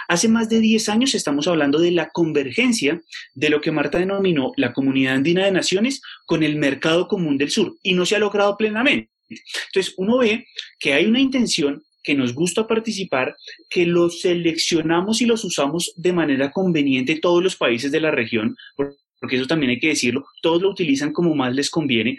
Hace 0.09 0.29
más 0.29 0.51
de 0.51 0.61
10 0.61 0.91
años 0.91 1.15
estamos 1.15 1.49
hablando 1.49 1.79
de 1.79 1.93
la 1.93 2.11
convergencia 2.11 3.01
de 3.35 3.49
lo 3.49 3.63
que 3.63 3.73
Marta 3.73 3.99
denominó 3.99 4.53
la 4.57 4.75
Comunidad 4.75 5.15
Andina 5.15 5.47
de 5.47 5.53
Naciones 5.53 6.03
con 6.27 6.43
el 6.43 6.57
mercado 6.57 7.09
común 7.09 7.39
del 7.39 7.51
sur 7.51 7.77
y 7.83 7.95
no 7.95 8.05
se 8.05 8.15
ha 8.15 8.19
logrado 8.19 8.59
plenamente. 8.59 9.11
Entonces, 9.29 9.95
uno 9.97 10.19
ve 10.19 10.47
que 10.79 10.95
hay 10.95 11.07
una 11.07 11.21
intención 11.21 11.83
que 12.03 12.15
nos 12.15 12.33
gusta 12.35 12.67
participar, 12.67 13.37
que 13.69 13.85
los 13.85 14.23
seleccionamos 14.23 15.21
y 15.21 15.27
los 15.27 15.45
usamos 15.45 15.93
de 15.97 16.13
manera 16.13 16.51
conveniente 16.51 17.21
todos 17.21 17.43
los 17.43 17.57
países 17.57 17.93
de 17.93 18.01
la 18.01 18.11
región, 18.11 18.57
porque 18.77 19.37
eso 19.37 19.47
también 19.47 19.71
hay 19.71 19.79
que 19.79 19.89
decirlo, 19.89 20.25
todos 20.41 20.63
lo 20.63 20.71
utilizan 20.71 21.13
como 21.13 21.35
más 21.35 21.55
les 21.55 21.71
conviene. 21.71 22.17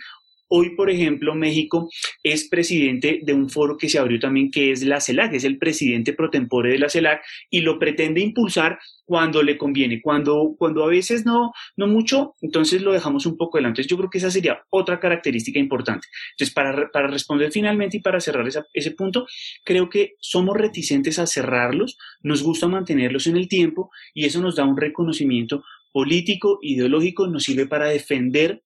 Hoy, 0.51 0.75
por 0.75 0.89
ejemplo, 0.89 1.35
México 1.35 1.89
es 2.23 2.49
presidente 2.49 3.19
de 3.23 3.33
un 3.33 3.49
foro 3.49 3.77
que 3.77 3.87
se 3.87 3.99
abrió 3.99 4.19
también, 4.19 4.49
que 4.49 4.71
es 4.71 4.83
la 4.83 4.99
CELAC, 4.99 5.33
es 5.33 5.43
el 5.43 5.59
presidente 5.59 6.13
pro 6.13 6.31
tempore 6.31 6.71
de 6.71 6.79
la 6.79 6.89
CELAC 6.89 7.21
y 7.51 7.61
lo 7.61 7.77
pretende 7.77 8.19
impulsar 8.21 8.79
cuando 9.05 9.43
le 9.43 9.57
conviene, 9.57 10.01
cuando, 10.01 10.55
cuando 10.57 10.83
a 10.83 10.87
veces 10.87 11.23
no, 11.23 11.51
no 11.77 11.87
mucho, 11.87 12.35
entonces 12.41 12.81
lo 12.81 12.93
dejamos 12.93 13.27
un 13.27 13.37
poco. 13.37 13.59
Entonces 13.59 13.85
yo 13.87 13.97
creo 13.97 14.09
que 14.09 14.17
esa 14.17 14.31
sería 14.31 14.63
otra 14.71 14.99
característica 14.99 15.59
importante. 15.59 16.07
Entonces, 16.31 16.53
para, 16.53 16.89
para 16.91 17.07
responder 17.07 17.51
finalmente 17.51 17.97
y 17.97 18.01
para 18.01 18.19
cerrar 18.19 18.47
ese 18.47 18.91
punto, 18.91 19.27
creo 19.63 19.87
que 19.87 20.13
somos 20.19 20.57
reticentes 20.57 21.19
a 21.19 21.27
cerrarlos, 21.27 21.97
nos 22.21 22.41
gusta 22.41 22.67
mantenerlos 22.67 23.27
en 23.27 23.37
el 23.37 23.47
tiempo 23.47 23.91
y 24.15 24.25
eso 24.25 24.41
nos 24.41 24.55
da 24.55 24.65
un 24.65 24.77
reconocimiento 24.77 25.63
político, 25.91 26.59
ideológico, 26.61 27.27
nos 27.27 27.43
sirve 27.43 27.67
para 27.67 27.89
defender 27.89 28.63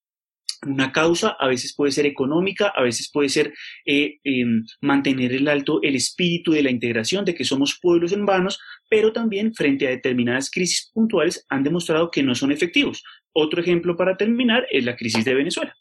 una 0.66 0.92
causa, 0.92 1.36
a 1.38 1.48
veces 1.48 1.74
puede 1.76 1.92
ser 1.92 2.06
económica, 2.06 2.72
a 2.74 2.82
veces 2.82 3.10
puede 3.12 3.28
ser 3.28 3.52
eh, 3.86 4.18
em, 4.24 4.64
mantener 4.80 5.32
el 5.32 5.48
alto 5.48 5.80
el 5.82 5.96
espíritu 5.96 6.52
de 6.52 6.62
la 6.62 6.70
integración, 6.70 7.24
de 7.24 7.34
que 7.34 7.44
somos 7.44 7.78
pueblos 7.80 8.12
en 8.12 8.26
vanos, 8.26 8.60
pero 8.88 9.12
también 9.12 9.54
frente 9.54 9.86
a 9.86 9.90
determinadas 9.90 10.50
crisis 10.50 10.90
puntuales 10.92 11.44
han 11.48 11.62
demostrado 11.62 12.10
que 12.10 12.22
no 12.22 12.34
son 12.34 12.52
efectivos. 12.52 13.02
Otro 13.32 13.60
ejemplo 13.60 13.96
para 13.96 14.16
terminar 14.16 14.64
es 14.70 14.84
la 14.84 14.96
crisis 14.96 15.24
de 15.24 15.34
Venezuela. 15.34 15.74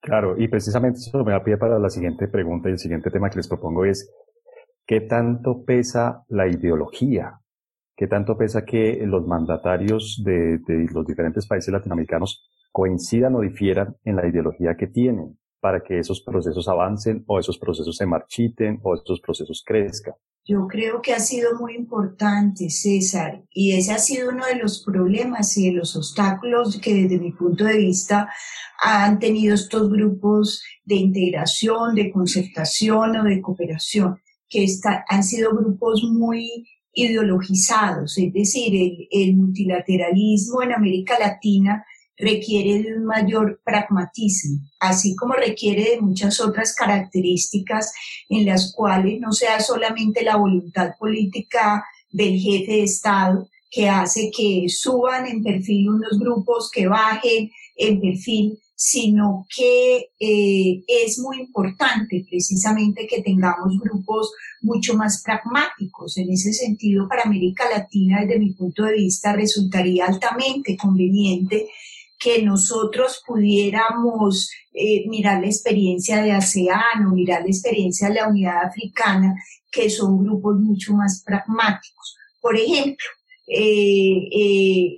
Claro, 0.00 0.36
y 0.38 0.48
precisamente 0.48 0.98
eso 0.98 1.24
me 1.24 1.32
da 1.32 1.42
pie 1.42 1.56
para 1.56 1.78
la 1.78 1.90
siguiente 1.90 2.28
pregunta 2.28 2.68
y 2.68 2.72
el 2.72 2.78
siguiente 2.78 3.10
tema 3.10 3.28
que 3.28 3.36
les 3.36 3.48
propongo 3.48 3.84
es, 3.84 4.08
¿qué 4.86 5.00
tanto 5.00 5.64
pesa 5.64 6.24
la 6.28 6.46
ideología? 6.46 7.40
¿Qué 7.96 8.06
tanto 8.06 8.36
pesa 8.36 8.64
que 8.64 9.02
los 9.06 9.26
mandatarios 9.26 10.22
de 10.24 10.60
los 10.92 11.06
diferentes 11.06 11.46
países 11.46 11.72
latinoamericanos 11.72 12.46
coincidan 12.76 13.34
o 13.34 13.40
difieran 13.40 13.96
en 14.04 14.16
la 14.16 14.28
ideología 14.28 14.76
que 14.76 14.86
tienen 14.86 15.38
para 15.60 15.82
que 15.82 15.98
esos 15.98 16.20
procesos 16.20 16.68
avancen 16.68 17.24
o 17.26 17.38
esos 17.38 17.56
procesos 17.56 17.96
se 17.96 18.04
marchiten 18.04 18.80
o 18.82 18.94
esos 18.94 19.18
procesos 19.22 19.62
crezcan. 19.64 20.12
Yo 20.44 20.66
creo 20.68 21.00
que 21.00 21.14
ha 21.14 21.18
sido 21.18 21.58
muy 21.58 21.74
importante, 21.74 22.68
César, 22.68 23.42
y 23.50 23.72
ese 23.72 23.92
ha 23.92 23.98
sido 23.98 24.28
uno 24.28 24.44
de 24.44 24.56
los 24.56 24.84
problemas 24.84 25.56
y 25.56 25.70
de 25.70 25.76
los 25.78 25.96
obstáculos 25.96 26.78
que 26.78 26.92
desde 26.92 27.18
mi 27.18 27.32
punto 27.32 27.64
de 27.64 27.78
vista 27.78 28.28
han 28.84 29.18
tenido 29.18 29.54
estos 29.54 29.90
grupos 29.90 30.62
de 30.84 30.96
integración, 30.96 31.94
de 31.94 32.12
concertación 32.12 33.16
o 33.16 33.24
de 33.24 33.40
cooperación, 33.40 34.20
que 34.50 34.66
han 35.08 35.22
sido 35.22 35.56
grupos 35.56 36.04
muy 36.04 36.68
ideologizados, 36.92 38.18
es 38.18 38.34
decir, 38.34 38.74
el, 38.74 39.08
el 39.10 39.34
multilateralismo 39.34 40.62
en 40.62 40.74
América 40.74 41.18
Latina 41.18 41.82
requiere 42.16 42.96
un 42.96 43.04
mayor 43.04 43.60
pragmatismo, 43.64 44.60
así 44.80 45.14
como 45.14 45.34
requiere 45.34 45.90
de 45.90 46.00
muchas 46.00 46.40
otras 46.40 46.74
características 46.74 47.92
en 48.28 48.46
las 48.46 48.72
cuales 48.74 49.20
no 49.20 49.32
sea 49.32 49.60
solamente 49.60 50.24
la 50.24 50.36
voluntad 50.36 50.92
política 50.98 51.84
del 52.10 52.38
jefe 52.38 52.72
de 52.72 52.82
Estado 52.84 53.48
que 53.70 53.88
hace 53.88 54.30
que 54.34 54.66
suban 54.68 55.26
en 55.26 55.42
perfil 55.42 55.90
unos 55.90 56.18
grupos, 56.18 56.70
que 56.72 56.86
bajen 56.86 57.50
en 57.76 58.00
perfil, 58.00 58.58
sino 58.74 59.46
que 59.54 60.10
eh, 60.18 60.84
es 60.86 61.18
muy 61.18 61.40
importante 61.40 62.24
precisamente 62.28 63.06
que 63.06 63.22
tengamos 63.22 63.78
grupos 63.80 64.32
mucho 64.60 64.94
más 64.94 65.22
pragmáticos. 65.22 66.16
En 66.18 66.30
ese 66.30 66.52
sentido, 66.52 67.08
para 67.08 67.22
América 67.22 67.64
Latina, 67.68 68.20
desde 68.20 68.38
mi 68.38 68.52
punto 68.52 68.84
de 68.84 68.94
vista, 68.94 69.32
resultaría 69.32 70.06
altamente 70.06 70.76
conveniente 70.76 71.68
que 72.18 72.42
nosotros 72.42 73.22
pudiéramos 73.26 74.50
eh, 74.72 75.04
mirar 75.08 75.40
la 75.40 75.46
experiencia 75.46 76.22
de 76.22 76.32
ASEAN 76.32 77.06
o 77.06 77.14
mirar 77.14 77.42
la 77.42 77.48
experiencia 77.48 78.08
de 78.08 78.14
la 78.14 78.28
Unidad 78.28 78.66
Africana, 78.66 79.34
que 79.70 79.90
son 79.90 80.24
grupos 80.24 80.56
mucho 80.60 80.94
más 80.94 81.22
pragmáticos. 81.24 82.16
Por 82.40 82.56
ejemplo, 82.56 83.06
eh, 83.46 84.28
eh, 84.32 84.96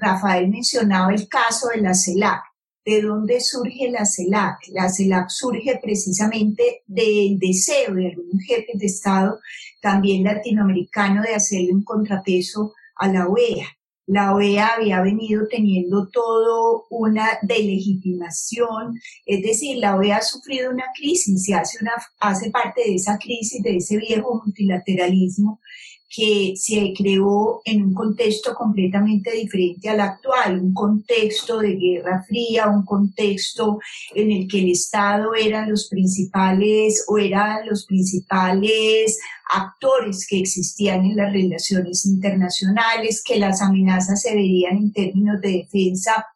Rafael 0.00 0.48
mencionaba 0.48 1.12
el 1.12 1.28
caso 1.28 1.68
de 1.68 1.82
la 1.82 1.94
CELAC. 1.94 2.42
¿De 2.84 3.02
dónde 3.02 3.40
surge 3.40 3.90
la 3.90 4.06
CELAC? 4.06 4.68
La 4.68 4.88
CELAC 4.88 5.28
surge 5.28 5.78
precisamente 5.82 6.82
del 6.86 7.38
deseo 7.38 7.94
de 7.94 8.08
algunos 8.08 8.42
jefes 8.46 8.78
de 8.78 8.86
Estado, 8.86 9.40
también 9.82 10.24
latinoamericano, 10.24 11.22
de 11.22 11.34
hacerle 11.34 11.72
un 11.72 11.84
contrapeso 11.84 12.72
a 12.96 13.08
la 13.08 13.28
OEA 13.28 13.77
la 14.08 14.34
OEA 14.34 14.68
había 14.78 15.02
venido 15.02 15.46
teniendo 15.48 16.08
todo 16.08 16.86
una 16.88 17.38
delegitimación, 17.42 18.98
es 19.26 19.42
decir, 19.42 19.76
la 19.76 19.96
OEA 19.96 20.16
ha 20.16 20.22
sufrido 20.22 20.70
una 20.70 20.86
crisis 20.96 21.46
y 21.46 21.52
hace, 21.52 21.78
una, 21.82 21.92
hace 22.18 22.50
parte 22.50 22.80
de 22.86 22.94
esa 22.94 23.18
crisis, 23.18 23.62
de 23.62 23.76
ese 23.76 23.98
viejo 23.98 24.42
multilateralismo 24.42 25.60
que 26.08 26.54
se 26.56 26.94
creó 26.96 27.60
en 27.64 27.84
un 27.84 27.94
contexto 27.94 28.54
completamente 28.54 29.30
diferente 29.32 29.90
al 29.90 30.00
actual, 30.00 30.58
un 30.58 30.72
contexto 30.72 31.58
de 31.58 31.76
guerra 31.76 32.24
fría, 32.26 32.68
un 32.68 32.84
contexto 32.84 33.78
en 34.14 34.32
el 34.32 34.48
que 34.48 34.60
el 34.60 34.70
Estado 34.70 35.34
eran 35.34 35.70
los 35.70 35.88
principales 35.88 37.04
o 37.08 37.18
eran 37.18 37.66
los 37.68 37.84
principales 37.84 39.18
actores 39.50 40.26
que 40.26 40.40
existían 40.40 41.04
en 41.04 41.16
las 41.16 41.32
relaciones 41.32 42.06
internacionales, 42.06 43.22
que 43.22 43.38
las 43.38 43.60
amenazas 43.60 44.22
se 44.22 44.34
verían 44.34 44.78
en 44.78 44.92
términos 44.92 45.40
de 45.42 45.58
defensa 45.58 46.26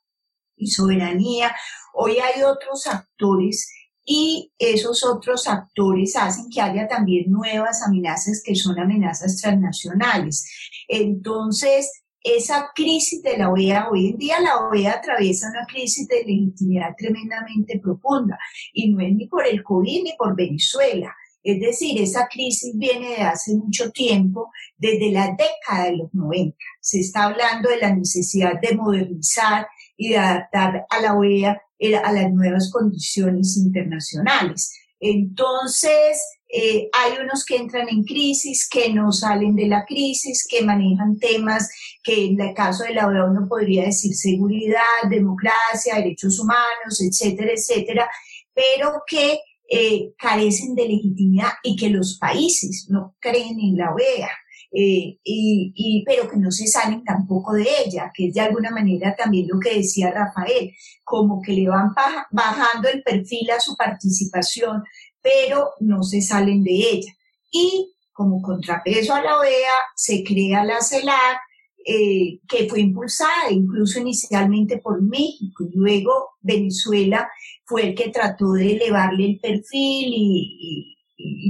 y 0.57 0.67
soberanía. 0.69 1.55
Hoy 1.95 2.19
hay 2.19 2.43
otros 2.43 2.87
actores 2.87 3.71
y 4.05 4.53
esos 4.59 5.05
otros 5.05 5.47
actores 5.47 6.17
hacen 6.17 6.47
que 6.51 6.61
haya 6.61 6.89
también 6.89 7.31
nuevas 7.31 7.83
amenazas 7.83 8.43
que 8.45 8.55
son 8.55 8.79
amenazas 8.79 9.41
transnacionales. 9.41 10.45
Entonces, 10.89 12.03
esa 12.23 12.71
crisis 12.75 13.23
de 13.23 13.37
la 13.37 13.51
OEA, 13.51 13.89
hoy 13.91 14.11
en 14.11 14.17
día 14.17 14.41
la 14.41 14.69
OEA 14.69 14.93
atraviesa 14.93 15.49
una 15.49 15.67
crisis 15.67 16.07
de 16.07 16.25
legitimidad 16.25 16.95
tremendamente 16.97 17.81
profunda 17.81 18.39
y 18.73 18.93
no 18.93 19.01
es 19.01 19.13
ni 19.13 19.27
por 19.27 19.47
el 19.47 19.63
COVID 19.63 20.05
ni 20.05 20.13
por 20.17 20.37
Venezuela. 20.37 21.15
Es 21.43 21.61
decir, 21.61 22.01
esa 22.01 22.29
crisis 22.29 22.73
viene 22.77 23.17
de 23.17 23.23
hace 23.23 23.57
mucho 23.57 23.91
tiempo, 23.91 24.53
desde 24.77 25.11
la 25.11 25.31
década 25.31 25.87
de 25.87 25.97
los 25.97 26.15
90. 26.15 26.57
Se 26.81 27.01
está 27.01 27.25
hablando 27.25 27.69
de 27.69 27.79
la 27.79 27.93
necesidad 27.93 28.61
de 28.61 28.77
modernizar 28.77 29.67
y 29.97 30.11
de 30.11 30.19
adaptar 30.19 30.87
a 30.89 31.01
la 31.01 31.15
OEA 31.15 31.61
a 32.05 32.13
las 32.13 32.33
nuevas 32.33 32.71
condiciones 32.71 33.57
internacionales. 33.57 34.73
Entonces, 35.01 36.23
eh, 36.49 36.89
hay 36.93 37.13
unos 37.21 37.45
que 37.45 37.57
entran 37.57 37.89
en 37.89 38.05
crisis, 38.05 38.69
que 38.69 38.93
no 38.93 39.11
salen 39.11 39.57
de 39.57 39.67
la 39.67 39.85
crisis, 39.85 40.47
que 40.49 40.63
manejan 40.63 41.19
temas 41.19 41.71
que 42.05 42.27
en 42.27 42.41
el 42.41 42.55
caso 42.55 42.85
de 42.85 42.95
la 42.95 43.09
OEA 43.09 43.25
uno 43.25 43.49
podría 43.49 43.85
decir 43.85 44.15
seguridad, 44.15 45.09
democracia, 45.11 45.97
derechos 45.97 46.39
humanos, 46.39 47.01
etcétera, 47.01 47.53
etcétera, 47.53 48.11
pero 48.55 49.03
que 49.07 49.41
eh, 49.69 50.13
carecen 50.19 50.75
de 50.75 50.87
legitimidad 50.87 51.53
y 51.63 51.75
que 51.75 51.89
los 51.89 52.19
países 52.19 52.87
no 52.91 53.17
creen 53.19 53.59
en 53.59 53.77
la 53.79 53.95
OEA. 53.95 54.29
Eh, 54.75 55.19
y, 55.23 56.03
pero 56.07 56.29
que 56.31 56.39
no 56.39 56.51
se 56.51 56.67
salen 56.67 57.05
tampoco 57.05 57.53
de 57.53 57.67
ella, 57.85 58.11
que 58.15 58.29
es 58.29 58.35
de 58.35 58.41
alguna 58.41 58.71
manera 58.71 59.15
también 59.15 59.47
lo 59.49 59.61
que 59.61 59.77
decía 59.77 60.11
Rafael, 60.11 60.73
como 61.05 61.43
que 61.43 61.53
le 61.53 61.69
van 61.69 61.93
bajando 62.31 62.89
el 62.89 63.03
perfil 63.03 63.51
a 63.51 63.61
su 63.61 63.77
participación, 63.77 64.83
pero 65.21 65.73
no 65.81 66.03
se 66.03 66.23
salen 66.23 66.65
de 66.65 66.73
ella. 66.73 67.13
Y 67.51 67.95
como 68.13 68.41
contrapeso 68.41 69.15
a 69.15 69.23
la 69.23 69.39
OEA 69.39 69.73
se 69.95 70.25
crea 70.25 70.65
la 70.65 70.81
CELAC, 70.81 71.39
eh, 71.85 72.41
que 72.49 72.69
fue 72.69 72.81
impulsada 72.81 73.51
incluso 73.51 73.99
inicialmente 73.99 74.79
por 74.79 75.03
México 75.03 75.65
y 75.65 75.77
luego 75.77 76.31
Venezuela 76.41 77.29
fue 77.65 77.89
el 77.89 77.95
que 77.97 78.11
trató 78.11 78.53
de 78.53 78.75
elevarle 78.75 79.27
el 79.27 79.41
perfil 79.41 80.13
y, 80.15 80.59
y, 80.61 80.97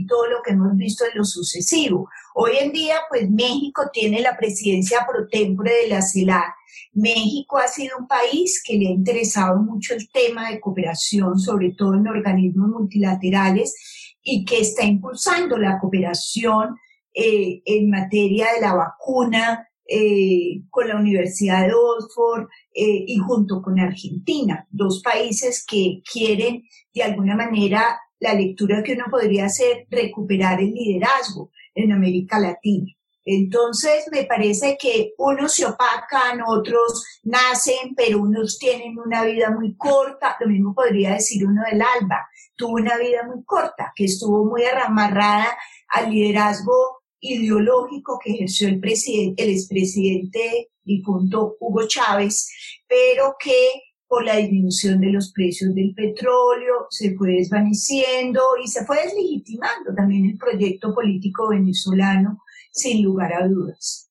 todo 0.08 0.26
lo 0.26 0.42
que 0.42 0.52
hemos 0.52 0.76
visto 0.76 1.04
en 1.04 1.18
lo 1.18 1.24
sucesivo. 1.24 2.08
Hoy 2.34 2.52
en 2.60 2.72
día, 2.72 2.96
pues 3.08 3.30
México 3.30 3.84
tiene 3.92 4.20
la 4.20 4.36
presidencia 4.36 5.06
pro 5.08 5.28
tempore 5.28 5.72
de 5.82 5.88
la 5.88 6.02
CELAC. 6.02 6.54
México 6.94 7.58
ha 7.58 7.68
sido 7.68 7.96
un 7.98 8.06
país 8.06 8.62
que 8.64 8.76
le 8.76 8.88
ha 8.88 8.90
interesado 8.90 9.58
mucho 9.60 9.94
el 9.94 10.10
tema 10.10 10.50
de 10.50 10.60
cooperación, 10.60 11.38
sobre 11.38 11.72
todo 11.72 11.94
en 11.94 12.08
organismos 12.08 12.68
multilaterales, 12.68 13.74
y 14.22 14.44
que 14.44 14.60
está 14.60 14.84
impulsando 14.84 15.58
la 15.58 15.78
cooperación 15.78 16.76
eh, 17.14 17.62
en 17.64 17.90
materia 17.90 18.52
de 18.54 18.60
la 18.60 18.74
vacuna, 18.74 19.68
eh, 19.94 20.62
con 20.70 20.88
la 20.88 20.96
Universidad 20.96 21.66
de 21.66 21.74
Oxford 21.74 22.48
eh, 22.72 23.04
y 23.06 23.18
junto 23.18 23.60
con 23.60 23.78
Argentina, 23.78 24.66
dos 24.70 25.02
países 25.02 25.66
que 25.66 26.02
quieren 26.10 26.62
de 26.94 27.02
alguna 27.02 27.36
manera 27.36 28.00
la 28.22 28.34
lectura 28.34 28.84
que 28.84 28.92
uno 28.92 29.06
podría 29.10 29.46
hacer, 29.46 29.86
recuperar 29.90 30.60
el 30.60 30.72
liderazgo 30.72 31.50
en 31.74 31.90
América 31.90 32.38
Latina. 32.38 32.86
Entonces, 33.24 34.06
me 34.12 34.24
parece 34.24 34.78
que 34.80 35.12
unos 35.18 35.54
se 35.54 35.66
opacan, 35.66 36.40
otros 36.46 37.04
nacen, 37.24 37.94
pero 37.96 38.20
unos 38.20 38.58
tienen 38.58 38.96
una 38.96 39.24
vida 39.24 39.50
muy 39.50 39.76
corta. 39.76 40.36
Lo 40.38 40.46
mismo 40.46 40.72
podría 40.72 41.14
decir 41.14 41.44
uno 41.44 41.62
del 41.68 41.82
ALBA. 41.82 42.28
Tuvo 42.54 42.74
una 42.74 42.96
vida 42.96 43.24
muy 43.26 43.44
corta, 43.44 43.92
que 43.94 44.04
estuvo 44.04 44.44
muy 44.44 44.62
amarrada 44.64 45.56
al 45.88 46.10
liderazgo 46.10 47.02
ideológico 47.18 48.20
que 48.22 48.34
ejerció 48.34 48.68
el, 48.68 48.78
presidente, 48.78 49.42
el 49.42 49.50
expresidente 49.50 50.70
difunto 50.84 51.56
Hugo 51.58 51.88
Chávez, 51.88 52.50
pero 52.86 53.34
que 53.38 53.82
por 54.12 54.26
la 54.26 54.36
disminución 54.36 55.00
de 55.00 55.10
los 55.10 55.32
precios 55.32 55.74
del 55.74 55.94
petróleo 55.94 56.86
se 56.90 57.16
fue 57.16 57.36
desvaneciendo 57.36 58.42
y 58.62 58.68
se 58.68 58.84
fue 58.84 58.98
deslegitimando 59.02 59.94
también 59.96 60.26
el 60.26 60.36
proyecto 60.36 60.94
político 60.94 61.48
venezolano, 61.48 62.42
sin 62.72 63.02
lugar 63.02 63.32
a 63.32 63.48
dudas. 63.48 64.10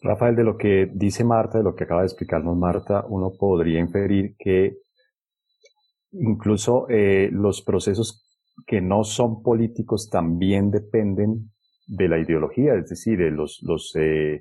Rafael, 0.00 0.34
de 0.34 0.44
lo 0.44 0.56
que 0.56 0.90
dice 0.94 1.24
Marta, 1.24 1.58
de 1.58 1.64
lo 1.64 1.74
que 1.74 1.84
acaba 1.84 2.00
de 2.00 2.06
explicarnos 2.06 2.56
Marta, 2.56 3.04
uno 3.06 3.32
podría 3.38 3.80
inferir 3.80 4.34
que 4.38 4.78
incluso 6.12 6.88
eh, 6.88 7.28
los 7.30 7.60
procesos 7.60 8.26
que 8.66 8.80
no 8.80 9.04
son 9.04 9.42
políticos 9.42 10.08
también 10.08 10.70
dependen 10.70 11.52
de 11.86 12.08
la 12.08 12.18
ideología, 12.18 12.76
es 12.76 12.88
decir, 12.88 13.18
de 13.18 13.30
los, 13.30 13.60
los 13.60 13.94
eh, 13.96 14.40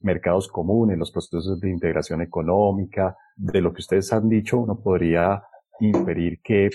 mercados 0.00 0.48
comunes, 0.48 0.98
los 0.98 1.10
procesos 1.10 1.60
de 1.60 1.70
integración 1.70 2.22
económica, 2.22 3.16
de 3.36 3.60
lo 3.60 3.72
que 3.72 3.80
ustedes 3.80 4.12
han 4.12 4.28
dicho, 4.28 4.58
uno 4.58 4.80
podría 4.80 5.42
inferir 5.80 6.40
que 6.42 6.70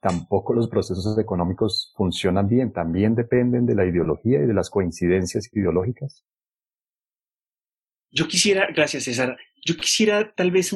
tampoco 0.00 0.52
los 0.54 0.68
procesos 0.68 1.18
económicos 1.18 1.92
funcionan 1.96 2.48
bien, 2.48 2.72
también 2.72 3.14
dependen 3.14 3.66
de 3.66 3.74
la 3.74 3.86
ideología 3.86 4.38
y 4.42 4.46
de 4.46 4.54
las 4.54 4.70
coincidencias 4.70 5.48
ideológicas. 5.52 6.24
Yo 8.10 8.26
quisiera, 8.28 8.68
gracias 8.74 9.04
César, 9.04 9.36
yo 9.64 9.76
quisiera 9.76 10.32
tal 10.34 10.50
vez 10.50 10.74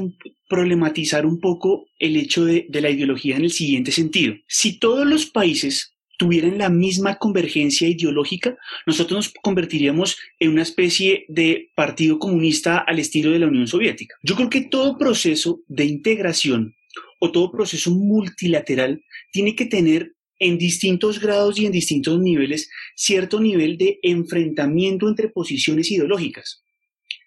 problematizar 0.48 1.24
un 1.24 1.40
poco 1.40 1.86
el 1.98 2.16
hecho 2.16 2.44
de, 2.44 2.66
de 2.68 2.80
la 2.80 2.90
ideología 2.90 3.36
en 3.36 3.44
el 3.44 3.50
siguiente 3.50 3.92
sentido. 3.92 4.34
Si 4.46 4.78
todos 4.78 5.06
los 5.06 5.26
países 5.26 5.96
tuvieran 6.20 6.58
la 6.58 6.68
misma 6.68 7.16
convergencia 7.16 7.88
ideológica, 7.88 8.54
nosotros 8.86 9.16
nos 9.16 9.34
convertiríamos 9.42 10.18
en 10.38 10.50
una 10.50 10.60
especie 10.60 11.24
de 11.28 11.70
partido 11.74 12.18
comunista 12.18 12.76
al 12.76 12.98
estilo 12.98 13.30
de 13.30 13.38
la 13.38 13.46
Unión 13.46 13.66
Soviética. 13.66 14.16
Yo 14.22 14.36
creo 14.36 14.50
que 14.50 14.60
todo 14.60 14.98
proceso 14.98 15.62
de 15.66 15.86
integración 15.86 16.76
o 17.20 17.32
todo 17.32 17.50
proceso 17.50 17.90
multilateral 17.92 19.02
tiene 19.32 19.56
que 19.56 19.64
tener 19.64 20.14
en 20.38 20.58
distintos 20.58 21.20
grados 21.20 21.58
y 21.58 21.64
en 21.64 21.72
distintos 21.72 22.20
niveles 22.20 22.68
cierto 22.94 23.40
nivel 23.40 23.78
de 23.78 23.98
enfrentamiento 24.02 25.08
entre 25.08 25.30
posiciones 25.30 25.90
ideológicas. 25.90 26.62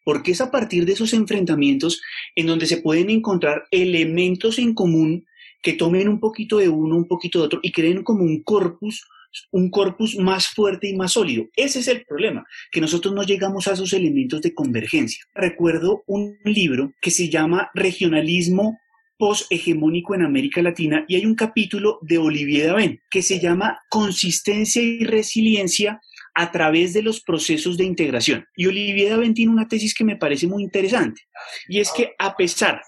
Porque 0.06 0.34
es 0.34 0.42
a 0.42 0.52
partir 0.52 0.86
de 0.86 0.94
esos 0.94 1.14
enfrentamientos 1.14 2.00
en 2.36 2.46
donde 2.46 2.68
se 2.68 2.78
pueden 2.78 3.10
encontrar 3.10 3.64
elementos 3.72 4.60
en 4.60 4.76
común 4.76 5.26
que 5.64 5.74
tomen 5.74 6.10
un 6.10 6.20
poquito 6.20 6.58
de 6.58 6.70
uno, 6.70 6.96
un 6.96 7.08
poquito 7.08 7.40
de 7.40 7.46
otro 7.46 7.60
y 7.64 7.72
creen 7.72 8.04
como 8.04 8.24
un 8.24 8.44
corpus, 8.44 9.08
un 9.52 9.72
corpus 9.72 10.18
más 10.18 10.48
fuerte 10.48 10.90
y 10.90 10.96
más 10.96 11.14
sólido. 11.14 11.46
Ese 11.56 11.80
es 11.80 11.88
el 11.88 12.06
problema, 12.06 12.46
que 12.72 12.82
nosotros 12.82 13.16
no 13.16 13.24
llegamos 13.24 13.68
a 13.68 13.74
esos 13.74 13.94
elementos 13.94 14.42
de 14.42 14.54
convergencia. 14.54 15.24
Recuerdo 15.34 16.04
un 16.06 16.38
libro 16.44 16.94
que 17.02 17.10
se 17.10 17.30
llama 17.30 17.72
Regionalismo 17.74 18.78
post-hegemónico 19.18 20.16
en 20.16 20.24
América 20.24 20.62
Latina 20.62 21.06
y 21.08 21.16
hay 21.16 21.26
un 21.26 21.36
capítulo 21.36 21.98
de 22.02 22.18
Olivier 22.18 22.68
Daven 22.68 23.02
que 23.10 23.22
se 23.22 23.40
llama 23.40 23.80
Consistencia 23.90 24.82
y 24.82 25.06
Resiliencia 25.06 26.02
a 26.36 26.52
través 26.52 26.94
de 26.94 27.04
los 27.04 27.22
procesos 27.22 27.78
de 27.78 27.86
integración. 27.86 28.46
Y 28.56 28.66
Olivier 28.66 29.12
Daven 29.12 29.34
tiene 29.34 29.52
una 29.52 29.68
tesis 29.68 29.94
que 29.94 30.04
me 30.04 30.18
parece 30.18 30.48
muy 30.48 30.64
interesante 30.64 31.22
y 31.70 31.80
es 31.80 31.92
que 31.92 32.14
a 32.20 32.36
pesar 32.36 32.82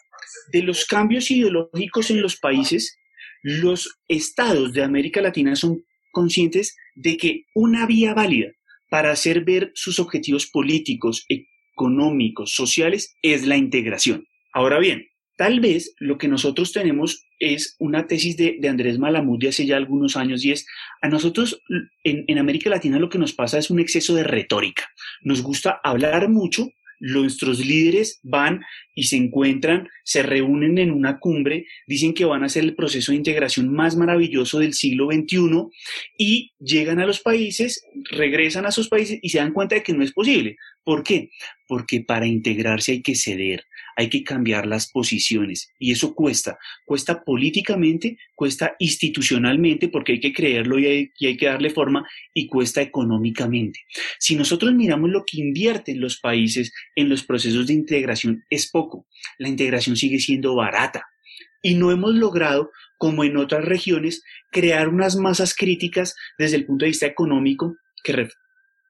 de 0.52 0.64
los 0.64 0.86
cambios 0.86 1.32
ideológicos 1.32 2.10
en 2.12 2.22
los 2.22 2.38
países, 2.38 2.98
los 3.42 4.00
estados 4.08 4.74
de 4.74 4.84
América 4.84 5.22
Latina 5.22 5.56
son 5.56 5.84
conscientes 6.12 6.76
de 6.96 7.18
que 7.18 7.46
una 7.54 7.86
vía 7.86 8.14
válida 8.14 8.52
para 8.90 9.12
hacer 9.12 9.44
ver 9.44 9.72
sus 9.76 10.00
objetivos 10.00 10.48
políticos, 10.48 11.26
económicos, 11.30 12.54
sociales, 12.54 13.16
es 13.22 13.46
la 13.46 13.58
integración. 13.58 14.26
Ahora 14.54 14.80
bien, 14.80 15.08
tal 15.38 15.60
vez 15.60 15.94
lo 16.00 16.18
que 16.18 16.28
nosotros 16.28 16.72
tenemos 16.72 17.28
es 17.40 17.76
una 17.80 18.08
tesis 18.08 18.38
de, 18.38 18.58
Andrés 18.68 18.98
Malamud 18.98 19.38
de 19.40 19.50
hace 19.50 19.66
ya 19.66 19.76
algunos 19.78 20.16
años 20.16 20.44
y 20.46 20.52
es, 20.52 20.66
a 21.02 21.10
nosotros 21.10 21.62
en, 22.04 22.24
en 22.28 22.38
América 22.40 22.70
Latina 22.70 22.98
lo 23.00 23.10
que 23.10 23.20
nos 23.20 23.34
pasa 23.34 23.60
es 23.60 23.70
un 23.70 23.80
exceso 23.80 24.16
de 24.16 24.24
retórica. 24.24 24.86
Nos 25.22 25.42
gusta 25.42 25.80
hablar 25.84 26.30
mucho, 26.30 26.70
nuestros 27.00 27.66
líderes 27.66 28.20
van 28.24 28.62
y 28.94 29.04
se 29.04 29.18
encuentran, 29.18 29.90
se 30.04 30.24
reúnen 30.24 30.78
en 30.78 30.92
una 30.92 31.20
cumbre, 31.20 31.66
dicen 31.88 32.14
que 32.14 32.26
van 32.26 32.44
a 32.44 32.48
hacer 32.48 32.64
el 32.64 32.76
proceso 32.76 33.12
de 33.12 33.18
integración 33.18 33.72
más 33.74 33.96
maravilloso 33.96 34.60
del 34.60 34.74
siglo 34.74 35.08
XXI 35.12 35.68
y 36.18 36.54
llegan 36.60 37.00
a 37.00 37.06
los 37.06 37.20
países, 37.20 37.84
regresan 38.12 38.66
a 38.66 38.72
sus 38.72 38.90
países 38.90 39.20
y 39.22 39.30
se 39.30 39.40
dan 39.40 39.54
cuenta 39.54 39.76
de 39.76 39.84
que 39.84 39.94
no 39.94 40.04
es 40.04 40.14
posible. 40.14 40.58
¿Por 40.86 41.04
qué? 41.04 41.32
Porque 41.68 42.02
para 42.02 42.28
integrarse 42.28 42.92
hay 42.92 43.02
que 43.02 43.16
ceder, 43.16 43.66
hay 43.96 44.08
que 44.08 44.24
cambiar 44.24 44.68
las 44.68 44.92
posiciones 44.92 45.74
y 45.80 45.92
eso 45.92 46.14
cuesta, 46.14 46.60
cuesta 46.86 47.24
políticamente, 47.24 48.20
cuesta 48.36 48.76
institucionalmente 48.78 49.90
porque 49.90 50.14
hay 50.14 50.20
que 50.20 50.32
creerlo 50.32 50.78
y 50.78 50.86
hay, 50.86 51.38
que 51.38 51.46
darle 51.48 51.72
forma 51.72 52.08
y 52.36 52.46
cuesta 52.46 52.84
económicamente. 52.84 53.80
Si 54.20 54.36
nosotros 54.36 54.76
miramos 54.76 55.10
lo 55.10 55.24
que 55.26 55.42
invierten 55.42 56.00
los 56.00 56.20
países 56.20 56.72
en 56.96 57.10
los 57.10 57.24
procesos 57.24 57.66
de 57.66 57.74
integración 57.74 58.46
es 58.52 58.70
poco, 58.70 59.08
la 59.40 59.50
integración 59.50 59.98
sigue 59.98 60.20
siendo 60.20 60.54
barata 60.54 61.08
y 61.64 61.74
no 61.74 61.92
hemos 61.92 62.14
logrado 62.14 62.70
como 63.00 63.24
en 63.24 63.38
otras 63.38 63.66
regiones, 63.66 64.24
crear 64.52 64.88
unas 64.88 65.16
masas 65.16 65.56
críticas 65.56 66.16
desde 66.38 66.58
el 66.58 66.66
punto 66.68 66.86
de 66.86 66.92
vista 66.92 67.08
económico 67.08 67.76
que 68.04 68.30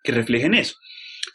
reflejen 0.04 0.54
eso. 0.54 0.76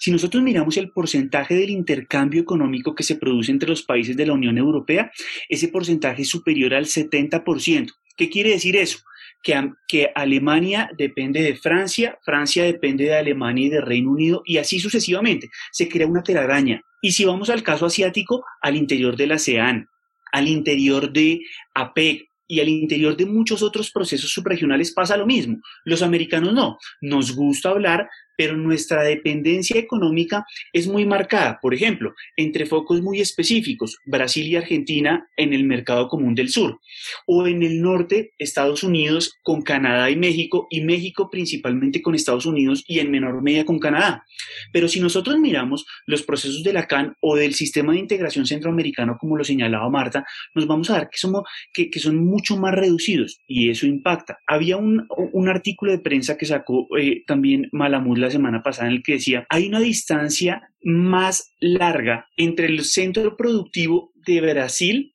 Si 0.01 0.11
nosotros 0.11 0.43
miramos 0.43 0.79
el 0.79 0.91
porcentaje 0.93 1.55
del 1.55 1.69
intercambio 1.69 2.41
económico 2.41 2.95
que 2.95 3.03
se 3.03 3.17
produce 3.17 3.53
entre 3.53 3.69
los 3.69 3.83
países 3.83 4.17
de 4.17 4.25
la 4.25 4.33
Unión 4.33 4.57
Europea, 4.57 5.13
ese 5.47 5.69
porcentaje 5.69 6.23
es 6.23 6.31
superior 6.31 6.73
al 6.73 6.87
70%. 6.87 7.93
¿Qué 8.17 8.31
quiere 8.31 8.49
decir 8.49 8.77
eso? 8.77 9.01
Que, 9.43 9.73
que, 9.87 10.11
Alemania 10.15 10.91
depende 10.97 11.43
de 11.43 11.55
Francia, 11.55 12.19
Francia 12.23 12.65
depende 12.65 13.05
de 13.05 13.17
Alemania 13.17 13.67
y 13.67 13.69
de 13.69 13.83
Reino 13.83 14.13
Unido 14.13 14.43
y 14.47 14.57
así 14.57 14.81
sucesivamente. 14.81 15.51
Se 15.71 15.87
crea 15.87 16.07
una 16.07 16.23
telaraña. 16.23 16.81
Y 17.03 17.13
si 17.13 17.27
vamos 17.27 17.51
al 17.51 17.63
caso 17.63 17.85
asiático, 17.85 18.43
al 18.63 18.77
interior 18.77 19.17
de 19.17 19.27
la 19.27 19.35
ASEAN, 19.35 19.87
al 20.33 20.49
interior 20.49 21.13
de 21.13 21.43
APEC, 21.75 22.31
y 22.51 22.59
al 22.59 22.69
interior 22.69 23.17
de 23.17 23.27
muchos 23.27 23.63
otros 23.63 23.93
procesos 23.93 24.33
subregionales 24.33 24.93
pasa 24.93 25.17
lo 25.17 25.25
mismo. 25.25 25.61
Los 25.85 26.03
americanos 26.03 26.53
no. 26.53 26.79
Nos 27.01 27.37
gusta 27.37 27.69
hablar 27.69 28.11
pero 28.41 28.57
nuestra 28.57 29.03
dependencia 29.03 29.79
económica 29.79 30.47
es 30.73 30.89
muy 30.89 31.05
marcada, 31.05 31.59
por 31.61 31.75
ejemplo, 31.75 32.15
entre 32.39 32.65
focos 32.65 33.03
muy 33.03 33.21
específicos, 33.21 33.99
Brasil 34.07 34.47
y 34.47 34.57
Argentina 34.57 35.29
en 35.37 35.53
el 35.53 35.65
mercado 35.65 36.09
común 36.09 36.35
del 36.35 36.49
sur, 36.49 36.81
o 37.27 37.47
en 37.47 37.63
el 37.63 37.83
norte, 37.83 38.33
Estados 38.39 38.83
Unidos 38.83 39.39
con 39.43 39.61
Canadá 39.61 40.11
y 40.11 40.17
México, 40.17 40.69
y 40.71 40.81
México 40.81 41.29
principalmente 41.29 42.01
con 42.01 42.15
Estados 42.15 42.47
Unidos 42.47 42.83
y 42.87 43.01
en 43.01 43.11
menor 43.11 43.43
medida 43.43 43.67
con 43.67 43.79
Canadá. 43.79 44.25
Pero 44.73 44.89
si 44.89 45.01
nosotros 45.01 45.39
miramos 45.39 45.85
los 46.07 46.23
procesos 46.23 46.63
de 46.63 46.73
la 46.73 46.87
CAN 46.87 47.15
o 47.21 47.37
del 47.37 47.53
sistema 47.53 47.93
de 47.93 47.99
integración 47.99 48.47
centroamericano, 48.47 49.19
como 49.21 49.37
lo 49.37 49.45
señalaba 49.45 49.91
Marta, 49.91 50.25
nos 50.55 50.67
vamos 50.67 50.89
a 50.89 50.95
dar 50.95 51.11
que, 51.11 51.19
somos, 51.19 51.43
que, 51.75 51.91
son 52.01 52.25
mucho 52.25 52.57
más 52.57 52.75
reducidos 52.75 53.43
y 53.47 53.69
eso 53.69 53.85
impacta. 53.85 54.39
Había 54.47 54.79
un, 54.79 55.07
artículo 55.47 55.93
de 55.93 55.99
prensa 55.99 56.39
que 56.39 56.47
sacó 56.47 56.87
eh, 56.97 57.23
también 57.27 57.69
Malamud 57.73 58.30
semana 58.31 58.63
pasada 58.63 58.89
en 58.89 58.97
el 58.97 59.03
que 59.03 59.15
decía, 59.15 59.47
hay 59.49 59.69
una 59.69 59.81
distancia 59.81 60.63
más 60.83 61.53
larga 61.61 62.27
entre 62.37 62.67
el 62.67 62.85
centro 62.85 63.37
productivo 63.37 64.13
de 64.15 64.41
Brasil, 64.41 65.15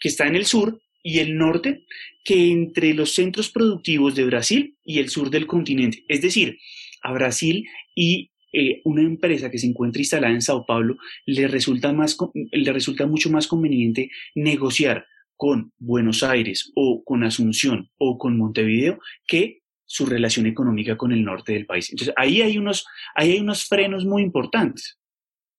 que 0.00 0.08
está 0.08 0.26
en 0.26 0.36
el 0.36 0.46
sur, 0.46 0.80
y 1.04 1.18
el 1.18 1.36
norte, 1.36 1.84
que 2.24 2.50
entre 2.50 2.94
los 2.94 3.14
centros 3.14 3.50
productivos 3.50 4.14
de 4.14 4.24
Brasil 4.24 4.76
y 4.82 4.98
el 4.98 5.10
sur 5.10 5.30
del 5.30 5.46
continente. 5.46 6.02
Es 6.08 6.22
decir, 6.22 6.58
a 7.02 7.12
Brasil 7.12 7.68
y 7.94 8.32
eh, 8.52 8.80
una 8.84 9.02
empresa 9.02 9.50
que 9.50 9.58
se 9.58 9.66
encuentra 9.66 10.00
instalada 10.00 10.32
en 10.32 10.40
Sao 10.40 10.64
Paulo 10.64 10.96
le 11.26 11.46
resulta, 11.46 11.92
más, 11.92 12.16
le 12.32 12.72
resulta 12.72 13.06
mucho 13.06 13.28
más 13.28 13.46
conveniente 13.46 14.10
negociar 14.34 15.06
con 15.36 15.72
Buenos 15.78 16.22
Aires 16.22 16.72
o 16.74 17.02
con 17.04 17.22
Asunción 17.24 17.90
o 17.98 18.16
con 18.16 18.38
Montevideo 18.38 18.98
que 19.26 19.63
su 19.86 20.06
relación 20.06 20.46
económica 20.46 20.96
con 20.96 21.12
el 21.12 21.24
norte 21.24 21.52
del 21.52 21.66
país. 21.66 21.90
Entonces, 21.90 22.14
ahí 22.16 22.42
hay 22.42 22.58
unos, 22.58 22.86
ahí 23.14 23.32
hay 23.32 23.40
unos 23.40 23.64
frenos 23.64 24.04
muy 24.04 24.22
importantes 24.22 24.98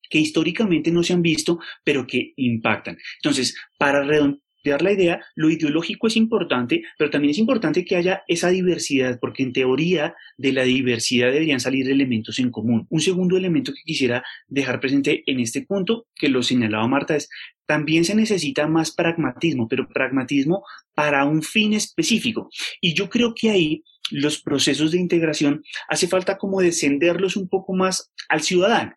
que 0.09 0.19
históricamente 0.19 0.91
no 0.91 1.03
se 1.03 1.13
han 1.13 1.21
visto, 1.21 1.59
pero 1.83 2.05
que 2.05 2.33
impactan. 2.37 2.97
Entonces, 3.21 3.55
para, 3.77 4.03
la 4.03 4.91
idea, 4.91 5.21
lo 5.35 5.49
ideológico 5.49 6.07
es 6.07 6.15
importante, 6.15 6.83
pero 6.97 7.09
también 7.09 7.31
es 7.31 7.37
importante 7.37 7.85
que 7.85 7.95
haya 7.95 8.23
esa 8.27 8.49
diversidad, 8.49 9.19
porque 9.19 9.43
en 9.43 9.53
teoría 9.53 10.15
de 10.37 10.53
la 10.53 10.63
diversidad 10.63 11.31
deberían 11.31 11.59
salir 11.59 11.89
elementos 11.89 12.39
en 12.39 12.51
común. 12.51 12.87
Un 12.89 13.01
segundo 13.01 13.37
elemento 13.37 13.73
que 13.73 13.83
quisiera 13.83 14.23
dejar 14.47 14.79
presente 14.79 15.23
en 15.25 15.39
este 15.39 15.61
punto, 15.63 16.07
que 16.15 16.29
lo 16.29 16.41
señalaba 16.43 16.87
Marta, 16.87 17.15
es 17.15 17.29
también 17.67 18.05
se 18.05 18.15
necesita 18.15 18.67
más 18.67 18.91
pragmatismo, 18.93 19.67
pero 19.67 19.87
pragmatismo 19.87 20.63
para 20.93 21.25
un 21.25 21.41
fin 21.41 21.73
específico. 21.73 22.49
Y 22.79 22.93
yo 22.93 23.09
creo 23.09 23.33
que 23.33 23.49
ahí 23.49 23.83
los 24.11 24.41
procesos 24.41 24.91
de 24.91 24.99
integración 24.99 25.63
hace 25.87 26.07
falta 26.07 26.37
como 26.37 26.61
descenderlos 26.61 27.35
un 27.35 27.49
poco 27.49 27.73
más 27.73 28.11
al 28.29 28.41
ciudadano. 28.41 28.93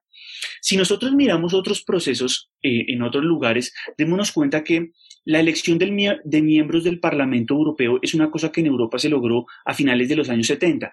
Si 0.61 0.77
nosotros 0.77 1.13
miramos 1.15 1.55
otros 1.55 1.83
procesos 1.83 2.51
eh, 2.63 2.85
en 2.89 3.03
otros 3.03 3.25
lugares, 3.25 3.75
démonos 3.97 4.33
cuenta 4.33 4.65
que 4.65 4.91
la 5.25 5.41
elección 5.41 5.79
de 5.79 6.43
miembros 6.43 6.85
del 6.85 7.01
Parlamento 7.01 7.55
Europeo 7.55 7.99
es 8.01 8.15
una 8.15 8.31
cosa 8.31 8.51
que 8.51 8.61
en 8.61 8.69
Europa 8.69 8.99
se 8.99 9.11
logró 9.11 9.45
a 9.65 9.75
finales 9.75 10.09
de 10.09 10.17
los 10.17 10.31
años 10.31 10.47
70. 10.47 10.91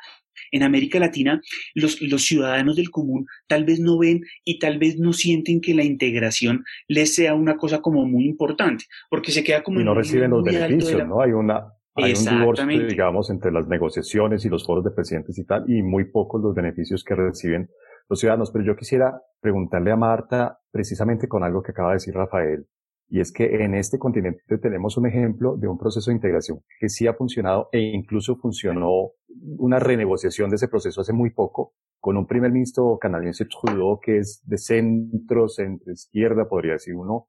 En 0.52 0.64
América 0.64 1.00
Latina, 1.00 1.42
los, 1.74 1.96
ciudadanos 2.22 2.76
del 2.76 2.92
común 2.92 3.28
tal 3.48 3.64
vez 3.64 3.80
no 3.80 3.98
ven 3.98 4.22
y 4.44 4.60
tal 4.60 4.78
vez 4.78 5.00
no 5.00 5.14
sienten 5.14 5.62
que 5.62 5.74
la 5.74 5.84
integración 5.84 6.66
les 6.88 7.16
sea 7.16 7.34
una 7.34 7.56
cosa 7.56 7.82
como 7.82 8.06
muy 8.06 8.26
importante, 8.26 8.86
porque 9.10 9.32
se 9.32 9.44
queda 9.44 9.64
como... 9.64 9.80
Y 9.80 9.86
no 9.86 9.94
reciben 9.94 10.32
los 10.32 10.44
beneficios, 10.44 11.08
¿no? 11.08 11.22
Hay 11.22 11.32
una... 11.32 11.75
Hay 11.96 12.14
un 12.14 12.40
divorcio, 12.40 12.88
digamos, 12.88 13.30
entre 13.30 13.52
las 13.52 13.68
negociaciones 13.68 14.44
y 14.46 14.50
los 14.50 14.66
foros 14.66 14.84
de 14.84 14.92
presidentes 14.92 15.38
y 15.38 15.46
tal, 15.46 15.64
y 15.70 15.82
muy 15.82 16.12
pocos 16.12 16.42
los 16.42 16.54
beneficios 16.54 17.04
que 17.04 17.16
reciben 17.16 17.70
los 18.10 18.20
ciudadanos. 18.20 18.52
Pero 18.52 18.66
yo 18.66 18.76
quisiera 18.76 19.22
preguntarle 19.40 19.92
a 19.92 19.96
Marta 19.96 20.60
precisamente 20.72 21.28
con 21.28 21.44
algo 21.44 21.62
que 21.64 21.72
acaba 21.72 21.90
de 21.90 21.96
decir 21.96 22.14
Rafael, 22.14 22.68
y 23.08 23.20
es 23.20 23.32
que 23.32 23.64
en 23.64 23.76
este 23.76 24.00
continente 24.00 24.58
tenemos 24.58 24.98
un 24.98 25.08
ejemplo 25.08 25.56
de 25.58 25.68
un 25.68 25.78
proceso 25.78 26.10
de 26.10 26.16
integración 26.16 26.60
que 26.80 26.90
sí 26.90 27.08
ha 27.08 27.14
funcionado 27.14 27.70
e 27.72 27.80
incluso 27.80 28.36
funcionó 28.36 29.12
una 29.58 29.80
renegociación 29.80 30.50
de 30.50 30.56
ese 30.56 30.68
proceso 30.68 31.02
hace 31.02 31.14
muy 31.14 31.30
poco 31.30 31.74
con 32.00 32.18
un 32.18 32.26
primer 32.26 32.52
ministro 32.52 32.98
canadiense 33.00 33.46
Trudeau 33.46 34.00
que 34.00 34.18
es 34.18 34.42
de 34.46 34.58
centro, 34.58 35.48
centro 35.48 35.92
izquierda, 35.92 36.48
podría 36.48 36.74
decir 36.74 36.96
uno, 36.96 37.28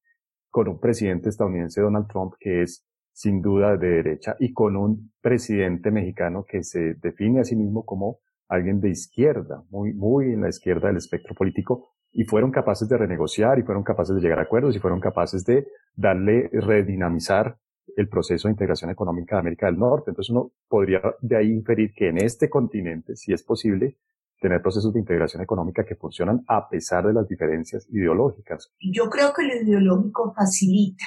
con 0.51 0.69
un 0.69 0.81
presidente 0.81 1.29
estadounidense 1.29 1.81
Donald 1.81 2.07
Trump 2.09 2.35
que 2.39 2.63
es 2.63 2.87
sin 3.17 3.41
duda 3.41 3.79
de 3.79 3.89
derecha 3.89 4.37
y 4.39 4.53
con 4.53 4.77
un 4.77 5.11
presidente 5.23 5.91
mexicano 5.91 6.45
que 6.47 6.63
se 6.63 6.97
define 7.01 7.41
a 7.41 7.45
sí 7.45 7.57
mismo 7.57 7.83
como 7.87 8.19
alguien 8.47 8.79
de 8.79 8.91
izquierda, 8.91 9.65
muy, 9.71 9.95
muy 9.95 10.27
en 10.27 10.43
la 10.43 10.51
izquierda 10.51 10.89
del 10.89 10.99
espectro 10.99 11.35
político, 11.35 11.95
y 12.13 12.25
fueron 12.25 12.51
capaces 12.51 12.87
de 12.91 12.99
renegociar 12.99 13.59
y 13.59 13.63
fueron 13.63 13.85
capaces 13.85 14.15
de 14.15 14.21
llegar 14.21 14.39
a 14.39 14.43
acuerdos 14.43 14.77
y 14.77 14.81
fueron 14.81 15.01
capaces 15.01 15.47
de 15.47 15.67
darle, 15.95 16.51
redinamizar 16.53 17.57
el 17.97 18.07
proceso 18.11 18.49
de 18.49 18.53
integración 18.53 18.91
económica 18.91 19.37
de 19.37 19.41
América 19.41 19.65
del 19.65 19.79
Norte. 19.79 20.11
Entonces 20.11 20.31
uno 20.31 20.53
podría 20.69 21.01
de 21.23 21.37
ahí 21.39 21.51
inferir 21.51 21.95
que 21.95 22.09
en 22.09 22.19
este 22.19 22.51
continente, 22.51 23.17
si 23.17 23.33
es 23.33 23.43
posible, 23.43 23.97
tener 24.43 24.61
procesos 24.61 24.93
de 24.93 25.01
integración 25.01 25.43
económica 25.43 25.87
que 25.87 25.95
funcionan 25.95 26.45
a 26.49 26.69
pesar 26.69 27.07
de 27.07 27.15
las 27.15 27.27
diferencias 27.27 27.89
ideológicas. 27.89 28.71
Yo 28.93 29.09
creo 29.09 29.33
que 29.35 29.43
lo 29.43 29.55
ideológico 29.55 30.35
facilita, 30.35 31.07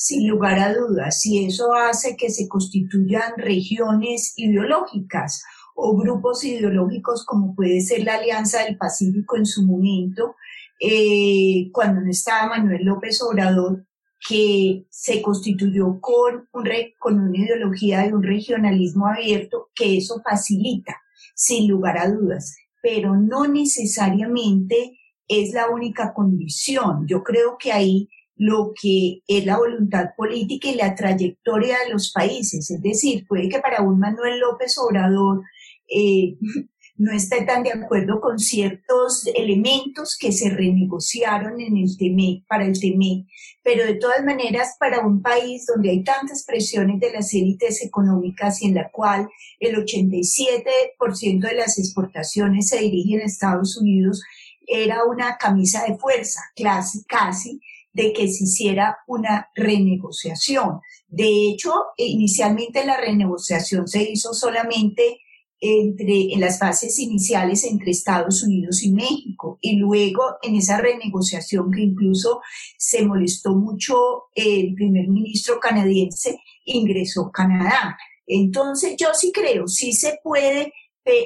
sin 0.00 0.28
lugar 0.28 0.60
a 0.60 0.72
dudas, 0.72 1.26
y 1.26 1.44
eso 1.44 1.74
hace 1.74 2.16
que 2.16 2.30
se 2.30 2.46
constituyan 2.46 3.32
regiones 3.36 4.32
ideológicas 4.36 5.42
o 5.74 5.96
grupos 5.96 6.44
ideológicos 6.44 7.24
como 7.26 7.56
puede 7.56 7.80
ser 7.80 8.04
la 8.04 8.14
Alianza 8.14 8.62
del 8.62 8.76
Pacífico 8.76 9.36
en 9.36 9.44
su 9.44 9.66
momento, 9.66 10.36
eh, 10.80 11.68
cuando 11.72 12.00
no 12.00 12.10
estaba 12.10 12.48
Manuel 12.48 12.84
López 12.84 13.20
Obrador, 13.22 13.86
que 14.28 14.86
se 14.88 15.20
constituyó 15.20 15.98
con, 16.00 16.48
un, 16.52 16.68
con 17.00 17.18
una 17.18 17.36
ideología 17.36 18.02
de 18.02 18.14
un 18.14 18.22
regionalismo 18.22 19.08
abierto, 19.08 19.70
que 19.74 19.96
eso 19.96 20.22
facilita, 20.22 20.96
sin 21.34 21.68
lugar 21.68 21.98
a 21.98 22.08
dudas, 22.08 22.56
pero 22.80 23.16
no 23.16 23.48
necesariamente 23.48 24.96
es 25.26 25.52
la 25.54 25.68
única 25.68 26.14
condición. 26.14 27.04
Yo 27.08 27.24
creo 27.24 27.56
que 27.58 27.72
ahí 27.72 28.08
lo 28.38 28.72
que 28.80 29.20
es 29.26 29.44
la 29.44 29.58
voluntad 29.58 30.10
política 30.16 30.68
y 30.68 30.76
la 30.76 30.94
trayectoria 30.94 31.76
de 31.84 31.92
los 31.92 32.12
países. 32.12 32.70
Es 32.70 32.80
decir, 32.80 33.26
puede 33.26 33.48
que 33.48 33.58
para 33.58 33.82
un 33.82 33.98
Manuel 33.98 34.38
López 34.38 34.78
Obrador 34.78 35.42
eh, 35.88 36.36
no 36.98 37.12
está 37.12 37.44
tan 37.46 37.62
de 37.62 37.72
acuerdo 37.72 38.20
con 38.20 38.38
ciertos 38.38 39.26
elementos 39.34 40.16
que 40.18 40.32
se 40.32 40.50
renegociaron 40.50 41.60
en 41.60 41.76
el 41.76 41.96
TME, 41.96 42.44
para 42.48 42.64
el 42.64 42.78
TME, 42.78 43.26
pero 43.62 43.84
de 43.84 43.94
todas 43.94 44.24
maneras 44.24 44.76
para 44.80 45.06
un 45.06 45.22
país 45.22 45.66
donde 45.66 45.90
hay 45.90 46.02
tantas 46.02 46.44
presiones 46.44 46.98
de 46.98 47.12
las 47.12 47.32
élites 47.34 47.84
económicas 47.84 48.62
y 48.62 48.66
en 48.66 48.74
la 48.74 48.90
cual 48.90 49.28
el 49.60 49.76
87% 49.76 51.40
de 51.40 51.54
las 51.54 51.78
exportaciones 51.78 52.68
se 52.68 52.80
dirigen 52.80 53.20
a 53.20 53.24
Estados 53.24 53.76
Unidos, 53.76 54.22
era 54.66 55.04
una 55.04 55.36
camisa 55.38 55.84
de 55.84 55.96
fuerza, 55.96 56.40
casi, 56.56 57.04
casi, 57.04 57.60
de 57.98 58.12
que 58.12 58.28
se 58.28 58.44
hiciera 58.44 58.98
una 59.08 59.48
renegociación. 59.56 60.80
De 61.08 61.48
hecho, 61.48 61.72
inicialmente 61.96 62.86
la 62.86 62.96
renegociación 62.96 63.88
se 63.88 64.08
hizo 64.08 64.32
solamente 64.34 65.18
entre, 65.60 66.32
en 66.32 66.40
las 66.40 66.60
fases 66.60 67.00
iniciales 67.00 67.64
entre 67.64 67.90
Estados 67.90 68.44
Unidos 68.44 68.84
y 68.84 68.92
México 68.92 69.58
y 69.60 69.78
luego 69.78 70.22
en 70.42 70.54
esa 70.54 70.80
renegociación 70.80 71.72
que 71.72 71.80
incluso 71.80 72.40
se 72.76 73.04
molestó 73.04 73.56
mucho 73.56 73.96
el 74.36 74.74
primer 74.74 75.08
ministro 75.08 75.58
canadiense, 75.58 76.38
ingresó 76.66 77.32
Canadá. 77.32 77.98
Entonces 78.28 78.94
yo 78.96 79.08
sí 79.12 79.32
creo, 79.32 79.66
sí 79.66 79.92
se 79.92 80.20
puede 80.22 80.72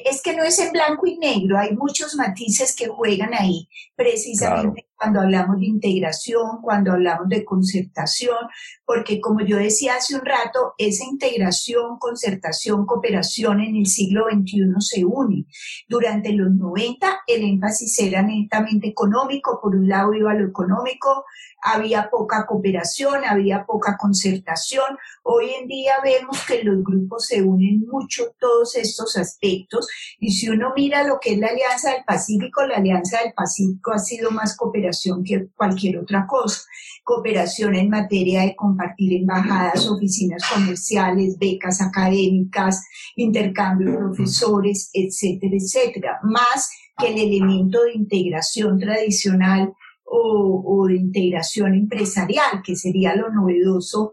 es 0.05 0.23
que 0.23 0.35
no 0.37 0.45
es 0.45 0.59
en 0.59 0.73
blanco 0.73 1.07
y 1.07 1.19
negro, 1.19 1.59
hay 1.59 1.75
muchos 1.75 2.15
matices 2.15 2.75
que 2.75 2.87
juegan 2.87 3.35
ahí, 3.35 3.69
precisamente 3.97 4.87
cuando 5.03 5.21
hablamos 5.21 5.59
de 5.59 5.67
integración, 5.67 6.62
cuando 6.62 6.93
hablamos 6.93 7.29
de 7.29 7.45
concertación, 7.45 8.37
porque 8.85 9.21
como 9.21 9.41
yo 9.41 9.57
decía 9.57 9.97
hace 9.97 10.15
un 10.15 10.25
rato, 10.25 10.75
esa 10.79 11.05
integración, 11.05 11.99
concertación, 11.99 12.87
cooperación 12.87 13.61
en 13.61 13.75
el 13.75 13.87
siglo 13.87 14.27
XXI 14.31 14.61
se 14.79 15.05
une. 15.05 15.47
Durante 15.88 16.33
los 16.33 16.53
90 16.53 17.23
el 17.27 17.43
énfasis 17.43 17.99
era 17.99 18.23
netamente 18.23 18.87
económico, 18.87 19.59
por 19.61 19.75
un 19.75 19.88
lado 19.88 20.15
iba 20.15 20.35
lo 20.35 20.47
económico, 20.47 21.25
había 21.62 22.09
poca 22.09 22.47
cooperación, 22.47 23.25
había 23.25 23.65
poca 23.65 23.97
concertación. 23.97 24.99
Hoy 25.23 25.51
en 25.61 25.67
día 25.67 25.95
vemos 26.03 26.45
que 26.47 26.62
los 26.62 26.83
grupos 26.85 27.27
se 27.27 27.43
unen 27.43 27.87
mucho 27.88 28.35
todos 28.38 28.77
estos 28.77 29.17
aspectos 29.17 29.88
y 30.19 30.33
si 30.33 30.49
uno 30.49 30.73
mira 30.77 31.05
lo 31.05 31.19
que 31.21 31.35
es 31.35 31.38
la 31.38 31.49
Alianza 31.49 31.93
del 31.93 32.05
Pacífico, 32.05 32.65
la 32.67 32.77
Alianza 32.77 33.21
del 33.23 33.33
Pacífico 33.33 33.93
ha 33.93 33.99
sido 33.99 34.31
más 34.31 34.57
cooperación 34.57 34.92
que 35.25 35.49
cualquier 35.55 35.99
otra 35.99 36.27
cosa. 36.27 36.63
Cooperación 37.05 37.75
en 37.75 37.89
materia 37.89 38.43
de 38.43 38.57
compartir 38.57 39.21
embajadas, 39.21 39.89
oficinas 39.89 40.43
comerciales, 40.53 41.39
becas 41.39 41.81
académicas, 41.81 42.85
intercambio 43.17 43.91
de 43.91 43.99
profesores, 43.99 44.91
etcétera, 44.93 45.57
etcétera. 45.57 46.21
Más 46.23 46.71
que 46.99 47.09
el 47.09 47.19
elemento 47.19 47.83
de 47.83 47.95
integración 47.95 48.79
tradicional 48.79 49.73
o, 50.05 50.87
de 50.89 50.97
integración 50.97 51.75
empresarial, 51.75 52.63
que 52.65 52.77
sería 52.77 53.17
lo 53.17 53.31
novedoso, 53.31 54.13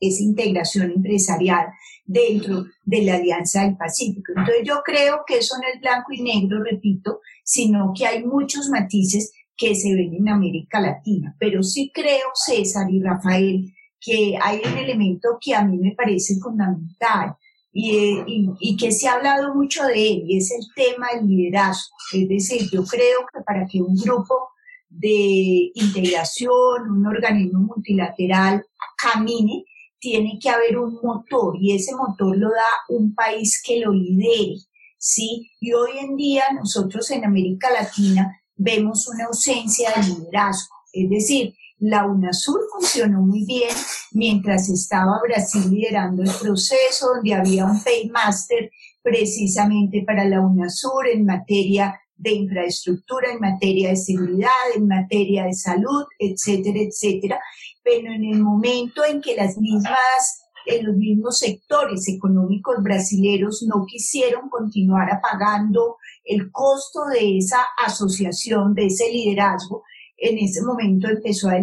esa 0.00 0.22
integración 0.22 0.92
empresarial 0.92 1.66
dentro 2.04 2.64
de 2.84 3.02
la 3.02 3.16
Alianza 3.16 3.64
del 3.64 3.76
Pacífico. 3.76 4.32
Entonces 4.34 4.62
yo 4.64 4.80
creo 4.84 5.22
que 5.26 5.38
eso 5.38 5.56
no 5.56 5.68
es 5.72 5.80
blanco 5.80 6.12
y 6.12 6.22
negro, 6.22 6.62
repito, 6.62 7.20
sino 7.44 7.92
que 7.94 8.06
hay 8.06 8.24
muchos 8.24 8.68
matices 8.70 9.32
que 9.58 9.74
se 9.74 9.92
ven 9.94 10.14
en 10.14 10.28
América 10.28 10.80
Latina. 10.80 11.36
Pero 11.38 11.62
sí 11.62 11.90
creo, 11.92 12.28
César 12.32 12.90
y 12.90 13.02
Rafael, 13.02 13.74
que 14.00 14.38
hay 14.40 14.62
un 14.64 14.78
elemento 14.78 15.38
que 15.40 15.54
a 15.54 15.64
mí 15.64 15.76
me 15.76 15.94
parece 15.96 16.36
fundamental 16.40 17.34
y, 17.72 18.22
y, 18.60 18.76
que 18.76 18.92
se 18.92 19.08
ha 19.08 19.14
hablado 19.14 19.54
mucho 19.54 19.84
de 19.84 20.08
él, 20.08 20.22
y 20.26 20.38
es 20.38 20.50
el 20.52 20.64
tema 20.74 21.08
del 21.14 21.28
liderazgo. 21.28 21.96
Es 22.12 22.28
decir, 22.28 22.70
yo 22.72 22.84
creo 22.84 23.26
que 23.32 23.42
para 23.44 23.66
que 23.66 23.82
un 23.82 23.94
grupo 23.94 24.48
de 24.88 25.70
integración, 25.74 26.90
un 26.90 27.06
organismo 27.06 27.60
multilateral 27.60 28.64
camine, 28.96 29.64
tiene 30.00 30.38
que 30.40 30.48
haber 30.48 30.78
un 30.78 30.98
motor 31.02 31.56
y 31.60 31.74
ese 31.74 31.94
motor 31.94 32.36
lo 32.36 32.50
da 32.50 32.66
un 32.88 33.14
país 33.14 33.60
que 33.64 33.80
lo 33.80 33.92
lidere, 33.92 34.54
¿sí? 34.96 35.50
Y 35.60 35.72
hoy 35.72 35.90
en 36.00 36.16
día 36.16 36.44
nosotros 36.54 37.10
en 37.10 37.24
América 37.24 37.68
Latina 37.70 38.40
vemos 38.58 39.08
una 39.08 39.24
ausencia 39.26 39.90
de 39.96 40.02
liderazgo, 40.02 40.74
es 40.92 41.08
decir, 41.08 41.54
la 41.78 42.06
UNASUR 42.06 42.60
funcionó 42.72 43.20
muy 43.20 43.44
bien 43.44 43.74
mientras 44.12 44.68
estaba 44.68 45.20
Brasil 45.22 45.70
liderando 45.70 46.24
el 46.24 46.30
proceso, 46.40 47.14
donde 47.14 47.34
había 47.34 47.66
un 47.66 47.82
paymaster 47.82 48.70
precisamente 49.00 50.02
para 50.04 50.24
la 50.24 50.40
UNASUR 50.40 51.08
en 51.08 51.24
materia 51.24 52.00
de 52.16 52.32
infraestructura, 52.32 53.32
en 53.32 53.40
materia 53.40 53.90
de 53.90 53.96
seguridad, 53.96 54.50
en 54.74 54.88
materia 54.88 55.44
de 55.44 55.54
salud, 55.54 56.04
etcétera, 56.18 56.80
etcétera. 56.80 57.40
Pero 57.84 58.12
en 58.12 58.24
el 58.24 58.40
momento 58.40 59.04
en 59.04 59.20
que 59.20 59.36
las 59.36 59.56
mismas 59.56 60.42
en 60.66 60.84
los 60.84 60.96
mismos 60.96 61.38
sectores 61.38 62.06
económicos 62.08 62.82
brasileños 62.82 63.62
no 63.62 63.86
quisieron 63.86 64.50
continuar 64.50 65.08
pagando 65.22 65.96
el 66.28 66.52
costo 66.52 67.06
de 67.06 67.38
esa 67.38 67.60
asociación, 67.78 68.74
de 68.74 68.86
ese 68.86 69.10
liderazgo, 69.10 69.82
en 70.16 70.38
ese 70.38 70.62
momento 70.62 71.08
empezó 71.08 71.48
a, 71.48 71.54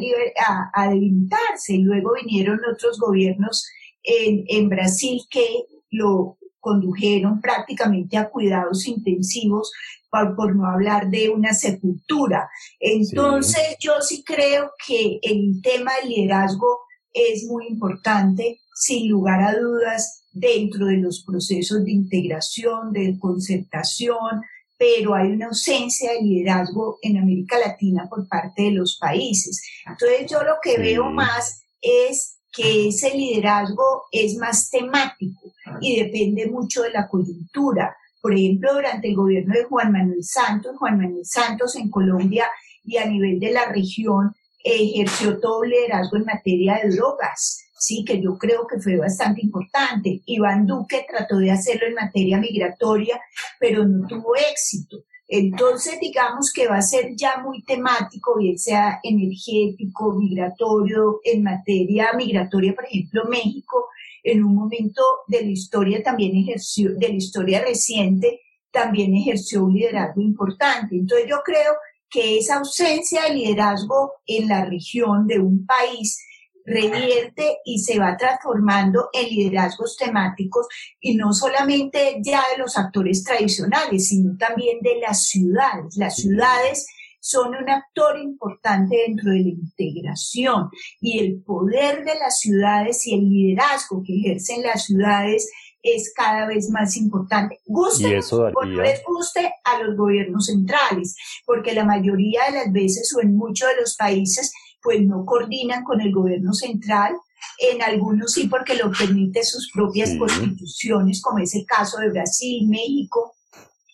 a, 0.73 0.89
debilitarse 0.89 1.73
y 1.73 1.79
luego 1.79 2.13
vinieron 2.21 2.59
otros 2.73 2.99
gobiernos 2.99 3.67
en, 4.01 4.45
en 4.47 4.69
Brasil 4.69 5.21
que 5.29 5.65
lo 5.91 6.37
condujeron 6.59 7.41
prácticamente 7.41 8.17
a 8.17 8.29
cuidados 8.29 8.87
intensivos, 8.87 9.71
por, 10.09 10.35
por 10.35 10.55
no 10.55 10.65
hablar 10.65 11.09
de 11.09 11.29
una 11.29 11.53
sepultura. 11.53 12.49
Entonces 12.79 13.77
yo 13.79 14.01
sí 14.01 14.23
creo 14.23 14.71
que 14.87 15.19
el 15.21 15.61
tema 15.61 15.91
del 16.01 16.09
liderazgo 16.09 16.79
es 17.13 17.45
muy 17.45 17.67
importante, 17.67 18.61
sin 18.73 19.09
lugar 19.09 19.41
a 19.41 19.59
dudas, 19.59 20.23
dentro 20.31 20.87
de 20.87 20.97
los 20.97 21.23
procesos 21.23 21.85
de 21.85 21.91
integración, 21.91 22.91
de 22.91 23.17
concertación, 23.19 24.41
pero 24.77 25.15
hay 25.15 25.31
una 25.31 25.47
ausencia 25.47 26.11
de 26.11 26.21
liderazgo 26.21 26.99
en 27.01 27.17
América 27.17 27.57
Latina 27.59 28.07
por 28.09 28.27
parte 28.27 28.63
de 28.63 28.71
los 28.71 28.97
países. 28.97 29.61
Entonces 29.85 30.29
yo 30.29 30.43
lo 30.43 30.55
que 30.61 30.77
veo 30.77 31.05
más 31.05 31.63
es 31.81 32.39
que 32.51 32.87
ese 32.87 33.15
liderazgo 33.15 34.03
es 34.11 34.35
más 34.37 34.69
temático 34.69 35.53
y 35.81 36.01
depende 36.03 36.47
mucho 36.47 36.83
de 36.83 36.91
la 36.91 37.07
coyuntura. 37.07 37.95
Por 38.21 38.33
ejemplo, 38.33 38.73
durante 38.73 39.09
el 39.09 39.15
gobierno 39.15 39.53
de 39.53 39.65
Juan 39.65 39.91
Manuel 39.91 40.23
Santos, 40.23 40.77
Juan 40.77 40.97
Manuel 40.97 41.25
Santos 41.25 41.75
en 41.75 41.89
Colombia 41.89 42.47
y 42.83 42.97
a 42.97 43.05
nivel 43.05 43.39
de 43.39 43.51
la 43.51 43.65
región 43.71 44.33
ejerció 44.63 45.39
todo 45.39 45.63
liderazgo 45.63 46.17
en 46.17 46.25
materia 46.25 46.79
de 46.81 46.89
drogas, 46.89 47.64
sí, 47.85 48.03
que 48.03 48.21
yo 48.21 48.37
creo 48.37 48.65
que 48.67 48.79
fue 48.79 48.97
bastante 48.97 49.41
importante. 49.41 50.21
Iván 50.25 50.65
Duque 50.65 51.05
trató 51.07 51.37
de 51.37 51.51
hacerlo 51.51 51.87
en 51.87 51.93
materia 51.93 52.37
migratoria, 52.37 53.19
pero 53.59 53.85
no 53.85 54.07
tuvo 54.07 54.35
éxito. 54.35 54.97
Entonces, 55.27 55.99
digamos 55.99 56.51
que 56.53 56.67
va 56.67 56.77
a 56.77 56.81
ser 56.81 57.15
ya 57.15 57.37
muy 57.43 57.63
temático, 57.63 58.37
bien 58.37 58.59
sea 58.59 58.99
energético, 59.01 60.13
migratorio, 60.13 61.19
en 61.23 61.43
materia 61.43 62.13
migratoria, 62.15 62.75
por 62.75 62.85
ejemplo, 62.85 63.23
México, 63.29 63.87
en 64.23 64.43
un 64.43 64.55
momento 64.55 65.01
de 65.27 65.41
la 65.41 65.49
historia 65.49 66.03
también 66.03 66.35
ejerció, 66.35 66.93
de 66.95 67.09
la 67.09 67.15
historia 67.15 67.61
reciente, 67.61 68.41
también 68.71 69.15
ejerció 69.15 69.65
un 69.65 69.73
liderazgo 69.73 70.21
importante. 70.21 70.95
Entonces, 70.95 71.27
yo 71.29 71.37
creo 71.43 71.73
que 72.09 72.37
esa 72.37 72.57
ausencia 72.57 73.23
de 73.23 73.35
liderazgo 73.35 74.13
en 74.25 74.47
la 74.47 74.65
región 74.65 75.27
de 75.27 75.39
un 75.39 75.65
país 75.65 76.19
revierte 76.65 77.57
y 77.63 77.79
se 77.79 77.99
va 77.99 78.17
transformando 78.17 79.09
en 79.13 79.29
liderazgos 79.29 79.97
temáticos 79.97 80.67
y 80.99 81.15
no 81.15 81.33
solamente 81.33 82.17
ya 82.23 82.43
de 82.51 82.57
los 82.57 82.77
actores 82.77 83.23
tradicionales, 83.23 84.09
sino 84.09 84.35
también 84.37 84.79
de 84.81 84.99
las 84.99 85.27
ciudades. 85.27 85.95
Las 85.95 86.15
ciudades 86.15 86.87
son 87.19 87.55
un 87.55 87.69
actor 87.69 88.19
importante 88.19 88.97
dentro 89.07 89.31
de 89.31 89.39
la 89.39 89.49
integración 89.49 90.69
y 91.01 91.19
el 91.19 91.41
poder 91.41 92.03
de 92.03 92.15
las 92.19 92.39
ciudades 92.39 93.05
y 93.07 93.15
el 93.15 93.29
liderazgo 93.29 94.03
que 94.05 94.15
ejercen 94.15 94.61
las 94.61 94.85
ciudades 94.85 95.49
es 95.81 96.13
cada 96.15 96.47
vez 96.47 96.69
más 96.69 96.97
importante. 96.97 97.59
Guste 97.65 98.19
o 98.31 98.51
no 98.51 98.81
les 98.81 99.03
guste 99.03 99.53
a 99.63 99.81
los 99.81 99.95
gobiernos 99.95 100.47
centrales, 100.47 101.15
porque 101.45 101.73
la 101.73 101.85
mayoría 101.85 102.41
de 102.47 102.57
las 102.57 102.71
veces 102.71 103.13
o 103.15 103.21
en 103.21 103.35
muchos 103.35 103.69
de 103.69 103.81
los 103.81 103.95
países 103.95 104.51
pues 104.85 105.01
no 105.01 105.25
coordinan 105.25 105.83
con 105.83 105.99
el 105.99 106.13
gobierno 106.13 106.53
central, 106.53 107.15
en 107.57 107.81
algunos 107.81 108.33
sí 108.33 108.47
porque 108.47 108.75
lo 108.75 108.91
permite 108.91 109.43
sus 109.43 109.71
propias 109.73 110.15
constituciones, 110.15 111.21
como 111.21 111.39
es 111.39 111.55
el 111.55 111.65
caso 111.65 111.97
de 111.99 112.11
Brasil, 112.11 112.67
México 112.69 113.33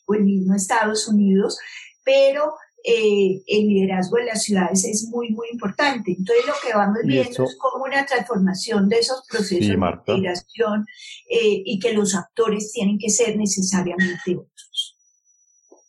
o 0.06 0.14
el 0.14 0.26
mismo 0.26 0.54
Estados 0.54 1.08
Unidos, 1.08 1.58
pero 2.04 2.56
eh, 2.84 3.42
el 3.48 3.68
liderazgo 3.68 4.18
de 4.18 4.26
las 4.26 4.44
ciudades 4.44 4.84
es 4.84 5.08
muy, 5.08 5.30
muy 5.30 5.48
importante. 5.52 6.16
Entonces 6.18 6.46
lo 6.46 6.54
que 6.62 6.76
vamos 6.76 6.98
viendo 7.06 7.46
es 7.46 7.56
como 7.58 7.86
una 7.86 8.06
transformación 8.06 8.90
de 8.90 9.00
esos 9.00 9.24
procesos 9.30 9.68
de 9.68 9.76
integración 9.76 10.86
eh, 11.30 11.62
y 11.64 11.80
que 11.80 11.94
los 11.94 12.16
actores 12.16 12.74
tienen 12.74 12.98
que 12.98 13.10
ser 13.10 13.38
necesariamente 13.38 14.36
otros. 14.36 14.91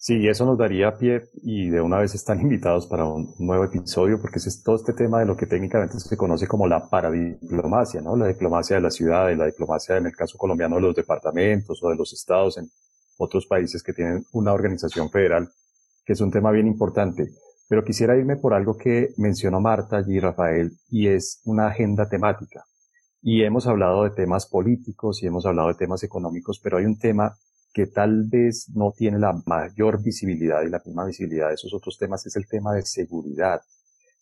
Sí, 0.05 0.27
eso 0.27 0.45
nos 0.45 0.59
daría 0.59 0.99
pie 0.99 1.31
y 1.45 1.71
de 1.71 1.81
una 1.81 1.99
vez 1.99 2.13
están 2.17 2.41
invitados 2.43 2.89
para 2.89 3.05
un 3.05 3.37
nuevo 3.39 3.63
episodio 3.63 4.21
porque 4.21 4.41
es 4.41 4.61
todo 4.65 4.75
este 4.75 4.95
tema 4.95 5.21
de 5.21 5.27
lo 5.27 5.37
que 5.37 5.47
técnicamente 5.47 6.01
se 6.01 6.17
conoce 6.17 6.49
como 6.49 6.67
la 6.67 6.91
paradiplomacia, 6.91 8.01
¿no? 8.01 8.17
La 8.17 8.27
diplomacia 8.27 8.75
de 8.75 8.83
la 8.83 8.91
ciudad 8.91 9.29
y 9.31 9.37
la 9.37 9.47
diplomacia 9.47 9.97
en 9.97 10.07
el 10.07 10.17
caso 10.17 10.37
colombiano 10.37 10.75
de 10.75 10.83
los 10.83 10.97
departamentos 10.97 11.81
o 11.85 11.91
de 11.91 11.95
los 11.95 12.13
estados 12.13 12.59
en 12.59 12.69
otros 13.17 13.47
países 13.47 13.81
que 13.85 13.93
tienen 13.93 14.27
una 14.33 14.53
organización 14.53 15.09
federal, 15.09 15.49
que 16.05 16.15
es 16.15 16.21
un 16.21 16.33
tema 16.33 16.51
bien 16.51 16.67
importante. 16.67 17.31
Pero 17.69 17.85
quisiera 17.85 18.17
irme 18.17 18.35
por 18.35 18.55
algo 18.55 18.77
que 18.77 19.11
mencionó 19.19 19.61
Marta 19.61 19.99
allí, 19.99 20.19
Rafael, 20.19 20.73
y 20.91 21.07
es 21.07 21.41
una 21.45 21.69
agenda 21.69 22.09
temática. 22.09 22.65
Y 23.23 23.45
hemos 23.45 23.69
hablado 23.69 24.03
de 24.03 24.11
temas 24.11 24.47
políticos 24.47 25.23
y 25.23 25.29
hemos 25.29 25.47
hablado 25.47 25.69
de 25.69 25.75
temas 25.75 26.03
económicos, 26.03 26.59
pero 26.59 26.79
hay 26.79 26.87
un 26.87 26.99
tema 26.99 27.37
que 27.73 27.87
tal 27.87 28.25
vez 28.25 28.69
no 28.75 28.93
tiene 28.97 29.19
la 29.19 29.33
mayor 29.47 30.03
visibilidad 30.03 30.63
y 30.63 30.71
la 30.71 30.83
misma 30.85 31.07
visibilidad 31.07 31.49
de 31.49 31.55
esos 31.55 31.73
otros 31.73 31.97
temas 31.99 32.27
es 32.27 32.37
el 32.37 32.47
tema 32.47 32.75
de 32.75 32.83
seguridad. 32.83 33.61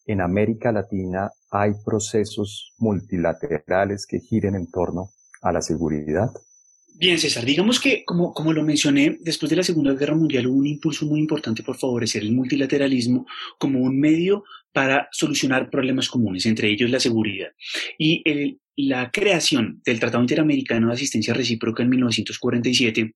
En 0.06 0.20
América 0.20 0.72
Latina 0.72 1.30
hay 1.50 1.72
procesos 1.84 2.74
multilaterales 2.78 4.06
que 4.06 4.20
giren 4.20 4.54
en 4.54 4.70
torno 4.70 5.10
a 5.42 5.52
la 5.52 5.62
seguridad. 5.62 6.30
Bien, 6.94 7.18
César, 7.18 7.44
digamos 7.44 7.80
que, 7.80 8.04
como, 8.04 8.34
como 8.34 8.52
lo 8.52 8.62
mencioné, 8.62 9.18
después 9.22 9.48
de 9.48 9.56
la 9.56 9.62
Segunda 9.62 9.94
Guerra 9.94 10.14
Mundial 10.14 10.46
hubo 10.46 10.58
un 10.58 10.66
impulso 10.66 11.06
muy 11.06 11.18
importante 11.18 11.62
por 11.62 11.76
favorecer 11.76 12.22
el 12.22 12.32
multilateralismo 12.32 13.26
como 13.58 13.80
un 13.80 13.98
medio 13.98 14.44
para 14.72 15.08
solucionar 15.10 15.70
problemas 15.70 16.08
comunes, 16.08 16.44
entre 16.46 16.68
ellos 16.68 16.90
la 16.90 17.00
seguridad. 17.00 17.48
Y 17.98 18.58
la 18.76 19.10
creación 19.10 19.80
del 19.84 19.98
Tratado 19.98 20.22
Interamericano 20.22 20.88
de 20.88 20.94
Asistencia 20.94 21.34
Recíproca 21.34 21.82
en 21.82 21.88
1947 21.88 23.14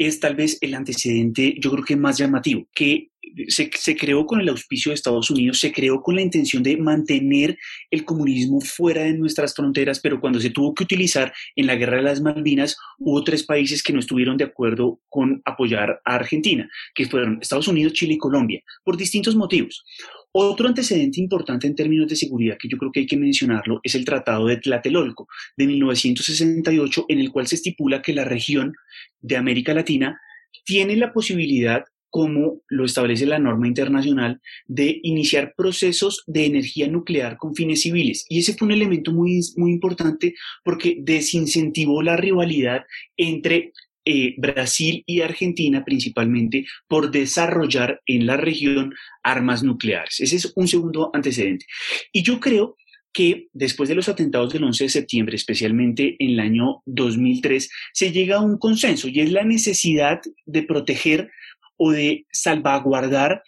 es 0.00 0.18
tal 0.18 0.34
vez 0.34 0.56
el 0.62 0.74
antecedente, 0.74 1.56
yo 1.60 1.70
creo 1.70 1.84
que 1.84 1.94
más 1.94 2.16
llamativo, 2.16 2.66
que 2.74 3.10
se, 3.48 3.70
se, 3.74 3.96
creó 3.96 4.24
con 4.24 4.40
el 4.40 4.48
auspicio 4.48 4.90
de 4.90 4.94
Estados 4.94 5.30
Unidos, 5.30 5.60
se 5.60 5.72
creó 5.72 6.02
con 6.02 6.16
la 6.16 6.22
intención 6.22 6.62
de 6.62 6.78
mantener 6.78 7.58
el 7.90 8.06
comunismo 8.06 8.62
fuera 8.62 9.02
de 9.02 9.12
nuestras 9.12 9.54
fronteras, 9.54 10.00
pero 10.00 10.18
cuando 10.18 10.40
se 10.40 10.48
tuvo 10.48 10.72
que 10.72 10.84
utilizar 10.84 11.34
en 11.54 11.66
la 11.66 11.76
guerra 11.76 11.98
de 11.98 12.02
las 12.02 12.22
Malvinas, 12.22 12.78
hubo 12.98 13.22
tres 13.22 13.44
países 13.44 13.82
que 13.82 13.92
no 13.92 14.00
estuvieron 14.00 14.38
de 14.38 14.44
acuerdo 14.44 15.00
con 15.10 15.42
apoyar 15.44 16.00
a 16.06 16.14
Argentina, 16.14 16.68
que 16.94 17.06
fueron 17.06 17.38
Estados 17.42 17.68
Unidos, 17.68 17.92
Chile 17.92 18.14
y 18.14 18.18
Colombia, 18.18 18.62
por 18.82 18.96
distintos 18.96 19.36
motivos. 19.36 19.84
Otro 20.32 20.68
antecedente 20.68 21.20
importante 21.20 21.66
en 21.66 21.74
términos 21.74 22.08
de 22.08 22.14
seguridad 22.14 22.56
que 22.56 22.68
yo 22.68 22.78
creo 22.78 22.92
que 22.92 23.00
hay 23.00 23.06
que 23.06 23.16
mencionarlo 23.16 23.80
es 23.82 23.96
el 23.96 24.04
Tratado 24.04 24.46
de 24.46 24.58
Tlatelolco 24.58 25.26
de 25.56 25.66
1968, 25.66 27.06
en 27.08 27.18
el 27.18 27.32
cual 27.32 27.48
se 27.48 27.56
estipula 27.56 28.00
que 28.00 28.12
la 28.12 28.24
región 28.24 28.74
de 29.20 29.36
América 29.36 29.74
Latina 29.74 30.20
tiene 30.64 30.96
la 30.96 31.12
posibilidad 31.12 31.84
como 32.10 32.60
lo 32.68 32.84
establece 32.84 33.24
la 33.24 33.38
norma 33.38 33.68
internacional, 33.68 34.40
de 34.66 34.98
iniciar 35.04 35.54
procesos 35.56 36.24
de 36.26 36.44
energía 36.44 36.88
nuclear 36.88 37.36
con 37.36 37.54
fines 37.54 37.82
civiles. 37.82 38.26
Y 38.28 38.40
ese 38.40 38.54
fue 38.54 38.66
un 38.66 38.72
elemento 38.72 39.12
muy, 39.12 39.40
muy 39.56 39.70
importante 39.70 40.34
porque 40.64 40.96
desincentivó 41.00 42.02
la 42.02 42.16
rivalidad 42.16 42.82
entre 43.16 43.72
eh, 44.10 44.34
Brasil 44.38 45.04
y 45.06 45.20
Argentina 45.20 45.84
principalmente 45.84 46.66
por 46.88 47.12
desarrollar 47.12 48.00
en 48.06 48.26
la 48.26 48.36
región 48.36 48.92
armas 49.22 49.62
nucleares. 49.62 50.18
Ese 50.18 50.36
es 50.36 50.52
un 50.56 50.66
segundo 50.66 51.10
antecedente. 51.14 51.66
Y 52.12 52.24
yo 52.24 52.40
creo 52.40 52.76
que 53.12 53.46
después 53.52 53.88
de 53.88 53.94
los 53.94 54.08
atentados 54.08 54.52
del 54.52 54.64
11 54.64 54.84
de 54.84 54.90
septiembre, 54.90 55.36
especialmente 55.36 56.16
en 56.18 56.30
el 56.30 56.40
año 56.40 56.82
2003, 56.86 57.70
se 57.92 58.10
llega 58.10 58.38
a 58.38 58.40
un 58.40 58.58
consenso 58.58 59.06
y 59.06 59.20
es 59.20 59.30
la 59.30 59.44
necesidad 59.44 60.20
de 60.44 60.62
proteger 60.64 61.30
o 61.76 61.92
de 61.92 62.26
salvaguardar 62.32 63.42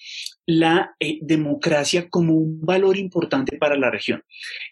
la 0.47 0.95
eh, 0.99 1.19
democracia 1.23 2.09
como 2.09 2.35
un 2.35 2.61
valor 2.61 2.97
importante 2.97 3.57
para 3.59 3.77
la 3.77 3.91
región. 3.91 4.23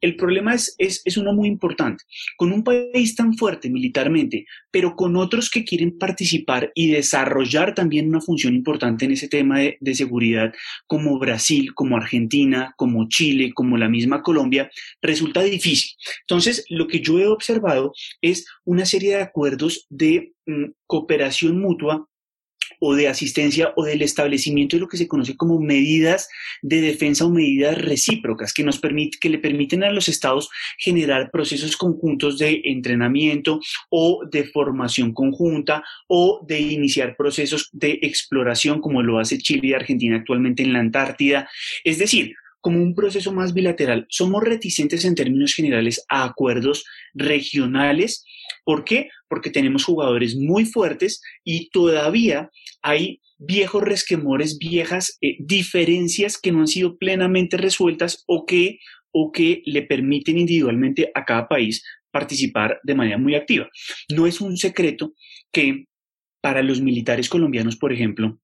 El 0.00 0.16
problema 0.16 0.54
es, 0.54 0.74
es, 0.78 1.02
es, 1.04 1.16
uno 1.16 1.32
muy 1.32 1.48
importante. 1.48 2.04
Con 2.36 2.52
un 2.52 2.64
país 2.64 3.14
tan 3.14 3.34
fuerte 3.34 3.70
militarmente, 3.70 4.46
pero 4.70 4.96
con 4.96 5.16
otros 5.16 5.50
que 5.50 5.64
quieren 5.64 5.96
participar 5.98 6.72
y 6.74 6.90
desarrollar 6.90 7.74
también 7.74 8.08
una 8.08 8.20
función 8.20 8.54
importante 8.54 9.04
en 9.04 9.12
ese 9.12 9.28
tema 9.28 9.60
de, 9.60 9.78
de 9.80 9.94
seguridad, 9.94 10.52
como 10.86 11.18
Brasil, 11.18 11.72
como 11.74 11.96
Argentina, 11.96 12.74
como 12.76 13.08
Chile, 13.08 13.52
como 13.54 13.76
la 13.76 13.88
misma 13.88 14.22
Colombia, 14.22 14.70
resulta 15.00 15.42
difícil. 15.42 15.96
Entonces, 16.22 16.64
lo 16.68 16.86
que 16.88 17.00
yo 17.00 17.18
he 17.18 17.26
observado 17.26 17.92
es 18.20 18.46
una 18.64 18.84
serie 18.84 19.16
de 19.16 19.22
acuerdos 19.22 19.86
de 19.88 20.32
mm, 20.46 20.70
cooperación 20.86 21.60
mutua 21.60 22.08
o 22.80 22.94
de 22.94 23.06
asistencia 23.06 23.72
o 23.76 23.84
del 23.84 24.02
establecimiento 24.02 24.76
de 24.76 24.80
lo 24.80 24.88
que 24.88 24.96
se 24.96 25.06
conoce 25.06 25.36
como 25.36 25.60
medidas 25.60 26.28
de 26.62 26.80
defensa 26.80 27.24
o 27.24 27.30
medidas 27.30 27.78
recíprocas 27.78 28.52
que, 28.52 28.64
nos 28.64 28.80
que 28.80 29.28
le 29.28 29.38
permiten 29.38 29.84
a 29.84 29.92
los 29.92 30.08
estados 30.08 30.50
generar 30.78 31.30
procesos 31.30 31.76
conjuntos 31.76 32.38
de 32.38 32.62
entrenamiento 32.64 33.60
o 33.90 34.24
de 34.30 34.44
formación 34.44 35.12
conjunta 35.12 35.84
o 36.08 36.44
de 36.46 36.58
iniciar 36.58 37.16
procesos 37.16 37.68
de 37.72 38.00
exploración 38.02 38.80
como 38.80 39.02
lo 39.02 39.18
hace 39.18 39.38
Chile 39.38 39.68
y 39.68 39.72
Argentina 39.74 40.16
actualmente 40.16 40.62
en 40.62 40.72
la 40.72 40.80
Antártida. 40.80 41.48
Es 41.84 41.98
decir, 41.98 42.34
como 42.60 42.82
un 42.82 42.94
proceso 42.94 43.32
más 43.32 43.54
bilateral. 43.54 44.06
Somos 44.08 44.42
reticentes 44.42 45.04
en 45.04 45.14
términos 45.14 45.54
generales 45.54 46.04
a 46.08 46.24
acuerdos 46.24 46.84
regionales. 47.14 48.24
¿Por 48.70 48.84
qué? 48.84 49.08
Porque 49.28 49.50
tenemos 49.50 49.84
jugadores 49.84 50.36
muy 50.36 50.64
fuertes 50.64 51.20
y 51.42 51.70
todavía 51.70 52.50
hay 52.82 53.20
viejos 53.36 53.82
resquemores, 53.82 54.58
viejas 54.58 55.18
eh, 55.20 55.38
diferencias 55.40 56.38
que 56.38 56.52
no 56.52 56.60
han 56.60 56.68
sido 56.68 56.96
plenamente 56.96 57.56
resueltas 57.56 58.22
o 58.28 58.46
que, 58.46 58.78
o 59.10 59.32
que 59.32 59.62
le 59.66 59.82
permiten 59.82 60.38
individualmente 60.38 61.10
a 61.16 61.24
cada 61.24 61.48
país 61.48 61.82
participar 62.12 62.78
de 62.84 62.94
manera 62.94 63.18
muy 63.18 63.34
activa. 63.34 63.68
No 64.08 64.28
es 64.28 64.40
un 64.40 64.56
secreto 64.56 65.14
que 65.50 65.86
para 66.40 66.62
los 66.62 66.80
militares 66.80 67.28
colombianos, 67.28 67.76
por 67.76 67.92
ejemplo, 67.92 68.38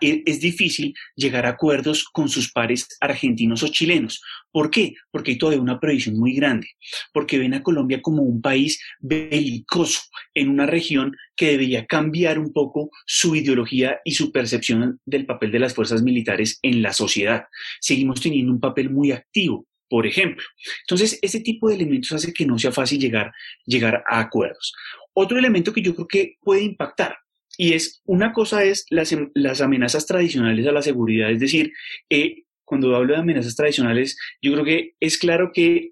es 0.00 0.40
difícil 0.40 0.94
llegar 1.16 1.46
a 1.46 1.50
acuerdos 1.50 2.04
con 2.04 2.28
sus 2.28 2.52
pares 2.52 2.86
argentinos 3.00 3.62
o 3.62 3.68
chilenos. 3.68 4.20
¿Por 4.50 4.70
qué? 4.70 4.94
Porque 5.10 5.32
hay 5.32 5.38
todavía 5.38 5.62
una 5.62 5.80
prohibición 5.80 6.18
muy 6.18 6.34
grande, 6.34 6.68
porque 7.12 7.38
ven 7.38 7.54
a 7.54 7.62
Colombia 7.62 8.02
como 8.02 8.22
un 8.22 8.40
país 8.40 8.80
belicoso 9.00 10.00
en 10.34 10.50
una 10.50 10.66
región 10.66 11.16
que 11.36 11.52
debería 11.52 11.86
cambiar 11.86 12.38
un 12.38 12.52
poco 12.52 12.90
su 13.06 13.36
ideología 13.36 14.00
y 14.04 14.12
su 14.12 14.32
percepción 14.32 15.00
del 15.06 15.26
papel 15.26 15.52
de 15.52 15.60
las 15.60 15.74
fuerzas 15.74 16.02
militares 16.02 16.58
en 16.62 16.82
la 16.82 16.92
sociedad. 16.92 17.44
Seguimos 17.80 18.20
teniendo 18.20 18.52
un 18.52 18.60
papel 18.60 18.90
muy 18.90 19.12
activo 19.12 19.66
por 19.90 20.06
ejemplo. 20.06 20.44
Entonces, 20.82 21.18
ese 21.22 21.40
tipo 21.40 21.68
de 21.68 21.76
elementos 21.76 22.12
hace 22.12 22.34
que 22.34 22.44
no 22.44 22.58
sea 22.58 22.72
fácil 22.72 23.00
llegar, 23.00 23.32
llegar 23.64 24.04
a 24.06 24.20
acuerdos. 24.20 24.74
Otro 25.14 25.38
elemento 25.38 25.72
que 25.72 25.80
yo 25.80 25.94
creo 25.94 26.06
que 26.06 26.36
puede 26.42 26.62
impactar 26.62 27.16
y 27.58 27.74
es, 27.74 28.00
una 28.06 28.32
cosa 28.32 28.64
es 28.64 28.86
las, 28.88 29.14
las 29.34 29.60
amenazas 29.60 30.06
tradicionales 30.06 30.66
a 30.66 30.72
la 30.72 30.80
seguridad, 30.80 31.30
es 31.30 31.40
decir, 31.40 31.72
eh, 32.08 32.44
cuando 32.64 32.94
hablo 32.94 33.14
de 33.14 33.20
amenazas 33.20 33.56
tradicionales, 33.56 34.16
yo 34.40 34.52
creo 34.52 34.64
que 34.64 34.92
es 35.00 35.18
claro 35.18 35.50
que 35.52 35.90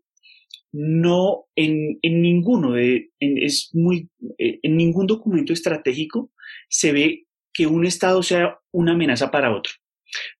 no 0.72 1.46
en, 1.56 1.98
en 2.02 2.22
ninguno 2.22 2.72
de, 2.72 3.10
en, 3.18 3.38
es 3.38 3.70
muy, 3.72 4.08
eh, 4.38 4.60
en 4.62 4.76
ningún 4.76 5.06
documento 5.06 5.52
estratégico 5.52 6.30
se 6.68 6.92
ve 6.92 7.26
que 7.52 7.66
un 7.66 7.84
Estado 7.84 8.22
sea 8.22 8.58
una 8.72 8.92
amenaza 8.92 9.30
para 9.30 9.56
otro. 9.56 9.72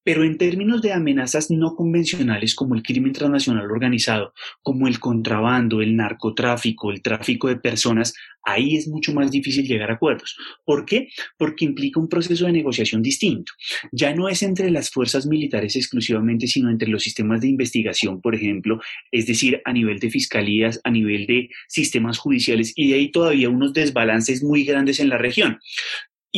Pero 0.03 0.25
en 0.25 0.39
términos 0.39 0.83
de 0.83 0.93
amenazas 0.93 1.51
no 1.51 1.75
convencionales 1.75 2.55
como 2.55 2.75
el 2.75 2.83
crimen 2.83 3.13
transnacional 3.13 3.71
organizado, 3.71 4.33
como 4.63 4.89
el 4.89 5.01
contrabando, 5.01 5.81
el 5.81 5.97
narcotráfico, 5.97 6.91
el 6.91 7.03
tráfico 7.03 7.49
de 7.49 7.57
personas, 7.57 8.15
ahí 8.47 8.77
es 8.77 8.89
mucho 8.89 9.13
más 9.13 9.31
difícil 9.31 9.67
llegar 9.67 9.91
a 9.91 9.95
acuerdos. 9.95 10.37
¿Por 10.65 10.87
qué? 10.87 11.09
Porque 11.37 11.65
implica 11.65 12.01
un 12.01 12.09
proceso 12.09 12.47
de 12.47 12.53
negociación 12.53 13.03
distinto. 13.03 13.53
Ya 13.93 14.15
no 14.15 14.29
es 14.29 14.43
entre 14.43 14.71
las 14.71 14.91
fuerzas 14.91 15.27
militares 15.27 15.77
exclusivamente, 15.77 16.47
sino 16.47 16.71
entre 16.71 16.89
los 16.89 17.03
sistemas 17.03 17.41
de 17.41 17.49
investigación, 17.49 18.21
por 18.21 18.35
ejemplo, 18.35 18.81
es 19.11 19.27
decir, 19.27 19.61
a 19.65 19.73
nivel 19.73 19.99
de 19.99 20.11
fiscalías, 20.11 20.81
a 20.85 20.91
nivel 20.91 21.27
de 21.27 21.51
sistemas 21.69 22.19
judiciales, 22.19 22.73
y 22.77 22.89
de 22.89 22.95
ahí 22.95 23.11
todavía 23.11 23.51
unos 23.51 23.73
desbalances 23.73 24.43
muy 24.43 24.65
grandes 24.65 25.01
en 25.01 25.09
la 25.09 25.19
región. 25.19 25.59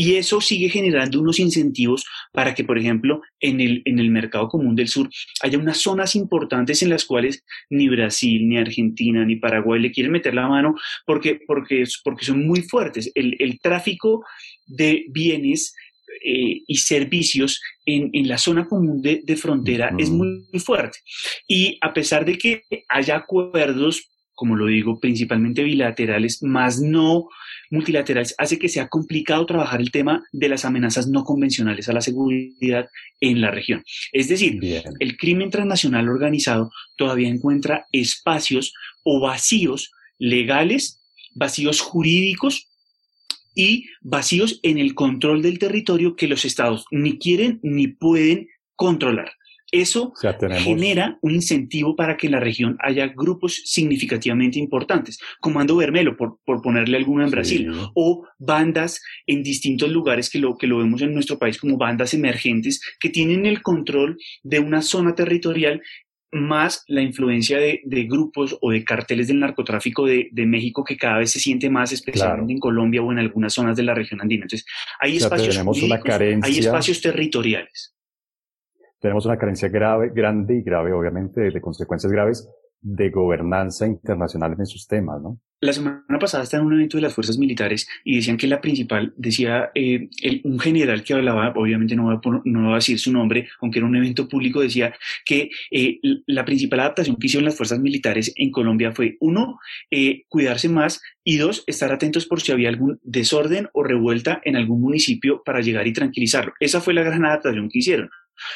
Y 0.01 0.15
eso 0.15 0.41
sigue 0.41 0.69
generando 0.69 1.21
unos 1.21 1.41
incentivos 1.41 2.07
para 2.33 2.55
que, 2.55 2.63
por 2.63 2.79
ejemplo, 2.79 3.21
en 3.41 3.61
el, 3.61 3.83
en 3.85 3.99
el 3.99 4.13
mercado 4.13 4.47
común 4.47 4.77
del 4.77 4.87
sur 4.87 5.11
haya 5.43 5.59
unas 5.59 5.79
zonas 5.79 6.15
importantes 6.15 6.85
en 6.85 6.91
las 6.91 7.05
cuales 7.05 7.45
ni 7.69 7.89
Brasil, 7.89 8.49
ni 8.49 8.59
Argentina, 8.59 9.25
ni 9.25 9.35
Paraguay 9.35 9.81
le 9.81 9.91
quieren 9.91 10.13
meter 10.13 10.35
la 10.35 10.47
mano 10.47 10.77
porque, 11.05 11.41
porque, 11.45 11.83
porque 12.05 12.25
son 12.25 12.47
muy 12.47 12.63
fuertes. 12.63 13.11
El, 13.17 13.35
el 13.41 13.59
tráfico 13.59 14.25
de 14.69 15.07
bienes 15.09 15.75
eh, 16.25 16.63
y 16.65 16.77
servicios 16.77 17.61
en, 17.85 18.11
en, 18.13 18.29
la 18.29 18.39
zona 18.39 18.69
común 18.69 19.03
de, 19.03 19.23
de 19.25 19.37
frontera 19.37 19.97
es 19.99 20.11
muy, 20.11 20.47
muy, 20.53 20.61
fuerte. 20.61 20.99
Y 21.49 21.77
a 21.81 21.93
pesar 21.93 22.25
de 22.25 22.39
que 22.39 22.63
haya 22.89 23.17
acuerdos, 23.17 24.09
como 24.39 24.55
lo 24.55 24.67
digo, 24.67 25.01
principalmente 25.01 25.65
bilaterales, 25.65 26.45
más 26.45 26.81
no 26.81 27.29
multilaterales 27.71 28.37
hace 28.39 28.57
que 28.57 28.69
sea 28.69 28.87
complicado 28.87 29.45
trabajar 29.47 29.81
el 29.81 29.91
tema 29.91 30.23
de 30.31 30.49
las 30.49 30.65
amenazas 30.65 31.09
no 31.09 31.25
convencionales 31.25 31.89
a 31.89 31.93
la 31.93 32.01
seguridad 32.01 32.89
en 33.21 33.41
la 33.41 33.51
región. 33.51 33.83
Es 34.13 34.29
decir, 34.29 34.61
el 35.01 35.17
crimen 35.17 35.51
transnacional 35.51 36.09
organizado 36.09 36.71
todavía 36.97 37.29
encuentra 37.29 37.89
espacios 37.91 38.75
o 39.03 39.21
vacíos 39.21 39.91
legales, 40.19 41.03
vacíos 41.35 41.81
jurídicos 41.81 42.69
y 43.57 43.87
vacíos 44.01 44.61
en 44.63 44.79
el 44.79 44.95
control 44.95 45.43
del 45.43 45.59
territorio 45.59 46.15
que 46.15 46.29
los 46.29 46.45
estados 46.45 46.85
ni 46.93 47.19
quieren 47.19 47.59
ni 47.65 47.89
pueden 47.89 48.47
controlar. 48.77 49.33
Eso 49.71 50.15
genera 50.61 51.19
un 51.21 51.35
incentivo 51.35 51.95
para 51.95 52.17
que 52.17 52.27
en 52.27 52.33
la 52.33 52.41
región 52.41 52.79
haya 52.81 53.09
grupos 53.09 53.63
significativamente 53.67 54.59
importantes, 54.59 55.19
Comando 55.41 55.77
Vermelo, 55.77 56.17
por, 56.17 56.39
por 56.45 56.63
ponerle 56.63 56.97
alguno 56.97 57.23
en 57.23 57.31
Brasil, 57.31 57.71
o 57.95 58.27
bandas 58.39 59.03
en 59.27 59.43
distintos 59.43 59.91
lugares 59.91 60.31
que 60.31 60.39
lo, 60.39 60.57
que 60.57 60.67
lo 60.67 60.79
vemos 60.79 61.03
en 61.03 61.13
nuestro 61.13 61.39
país 61.39 61.59
como 61.59 61.77
bandas 61.77 62.15
emergentes 62.15 62.81
que 62.99 63.11
tienen 63.11 63.45
el 63.45 63.61
control 63.61 64.17
de 64.43 64.59
una 64.59 64.81
zona 64.81 65.15
territorial 65.15 65.83
más 66.31 66.85
la 66.89 67.03
influencia 67.03 67.59
de, 67.59 67.81
de, 67.85 68.05
grupos 68.05 68.57
o 68.61 68.71
de 68.71 68.85
carteles 68.85 69.29
del 69.29 69.41
narcotráfico 69.41 70.07
de, 70.07 70.29
de, 70.31 70.47
México 70.47 70.85
que 70.85 70.97
cada 70.97 71.19
vez 71.19 71.31
se 71.31 71.41
siente 71.41 71.71
más, 71.71 71.93
especialmente 71.93 72.53
en 72.53 72.59
Colombia 72.59 73.03
o 73.03 73.11
en 73.13 73.19
algunas 73.19 73.55
zonas 73.55 73.77
de 73.77 73.83
la 73.83 73.95
región 73.95 74.21
andina. 74.21 74.45
Entonces, 74.45 74.67
hay 75.01 75.17
espacios 75.17 75.59
hay 76.43 76.59
espacios 76.59 77.01
territoriales 77.01 77.95
tenemos 79.01 79.27
una 79.27 79.39
carencia 79.39 79.69
grave, 79.69 80.11
grande 80.15 80.57
y 80.57 80.63
grave, 80.63 80.93
obviamente, 80.93 81.41
de, 81.41 81.61
consecuencias 81.61 82.13
graves 82.13 82.49
de 82.81 83.11
gobernanza 83.11 83.87
internacional 83.87 84.53
en 84.53 84.63
esos 84.63 84.87
temas, 84.87 85.21
¿no? 85.21 85.39
La 85.61 85.73
semana 85.73 86.21
pasada 86.21 86.45
estaba 86.45 86.61
en 86.61 86.69
un 86.69 86.75
evento 86.75 86.99
de 86.99 87.03
las 87.03 87.15
fuerzas 87.15 87.37
militares 87.37 87.89
y 88.05 88.15
decían 88.15 88.37
que 88.37 88.47
la 88.47 88.61
principal, 88.61 89.13
decía 89.17 89.73
eh, 89.75 90.09
un 90.45 90.61
general 90.61 91.03
que 91.03 91.15
hablaba, 91.15 91.53
obviamente 91.57 91.97
no 91.97 92.07
va, 92.07 92.13
a, 92.13 92.21
no 92.45 92.69
va 92.69 92.75
a 92.75 92.77
decir 92.77 92.97
su 93.01 93.13
nombre, 93.13 93.49
aunque 93.61 93.81
era 93.81 93.87
un 93.89 93.97
evento 93.97 94.29
público, 94.29 94.61
decía 94.61 94.95
que 95.25 95.51
eh, 95.73 95.99
la 96.27 96.45
principal 96.45 96.79
adaptación 96.79 97.17
que 97.17 97.27
hicieron 97.27 97.47
las 97.47 97.57
fuerzas 97.57 97.81
militares 97.81 98.33
en 98.37 98.53
Colombia 98.53 98.93
fue, 98.93 99.17
uno, 99.19 99.59
eh, 99.91 100.23
cuidarse 100.29 100.69
más 100.69 101.03
y 101.25 101.39
dos, 101.39 101.65
estar 101.67 101.93
atentos 101.93 102.27
por 102.27 102.41
si 102.41 102.53
había 102.53 102.69
algún 102.69 103.01
desorden 103.03 103.69
o 103.73 103.83
revuelta 103.83 104.41
en 104.45 104.55
algún 104.55 104.81
municipio 104.81 105.43
para 105.45 105.61
llegar 105.61 105.89
y 105.89 105.93
tranquilizarlo. 105.93 106.53
Esa 106.61 106.81
fue 106.81 106.95
la 106.95 107.03
gran 107.03 107.25
adaptación 107.25 107.69
que 107.69 107.81
hicieron. 107.81 108.11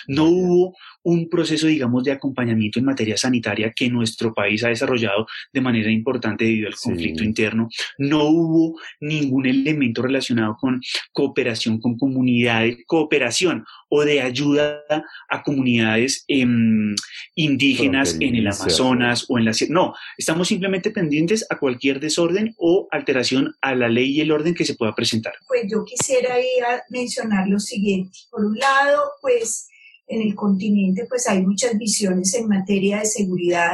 No 0.07 0.25
hubo 0.27 0.77
un 1.03 1.29
proceso, 1.29 1.67
digamos, 1.67 2.05
de 2.05 2.13
acompañamiento 2.13 2.79
en 2.79 2.85
materia 2.85 3.17
sanitaria 3.17 3.73
que 3.75 3.89
nuestro 3.89 4.33
país 4.33 4.63
ha 4.65 4.69
desarrollado 4.69 5.27
de 5.53 5.61
manera 5.61 5.91
importante 5.91 6.45
debido 6.45 6.69
al 6.69 6.77
conflicto 6.77 7.25
interno. 7.25 7.69
No 7.99 8.25
hubo 8.25 8.81
ningún 9.01 9.47
elemento 9.47 10.03
relacionado 10.03 10.57
con 10.61 10.81
cooperación 11.13 11.81
con 11.81 11.97
comunidades, 11.97 12.79
cooperación 12.87 13.65
o 13.89 14.05
de 14.05 14.23
ayuda 14.23 14.83
a 15.29 15.43
comunidades 15.43 16.25
em, 16.29 16.95
indígenas 17.35 18.17
en 18.21 18.37
el 18.37 18.47
Amazonas 18.47 19.27
o 19.29 19.39
en 19.39 19.45
la... 19.45 19.53
No, 19.69 19.95
estamos 20.17 20.49
simplemente 20.49 20.91
pendientes 20.91 21.45
a 21.51 21.59
cualquier 21.59 22.01
desorden 22.01 22.55
o 22.59 22.89
alteración 22.91 23.55
a 23.61 23.75
la 23.75 23.89
ley 23.89 24.11
y 24.13 24.21
el 24.21 24.33
orden 24.33 24.55
que 24.55 24.65
se 24.65 24.75
pueda 24.75 24.95
presentar. 24.95 25.35
Pues 25.47 25.65
yo 25.71 25.85
quisiera 25.85 26.39
ir 26.39 26.65
a 26.65 26.83
mencionar 26.89 27.49
lo 27.49 27.59
siguiente. 27.59 28.19
Por 28.31 28.45
un 28.45 28.59
lado, 28.59 29.13
pues 29.21 29.69
en 30.07 30.23
el 30.23 30.35
continente 30.35 31.07
pues 31.09 31.27
hay 31.29 31.45
muchas 31.45 31.77
visiones 31.77 32.35
en 32.35 32.49
materia 32.49 33.01
de 33.01 33.07
seguridad. 33.07 33.73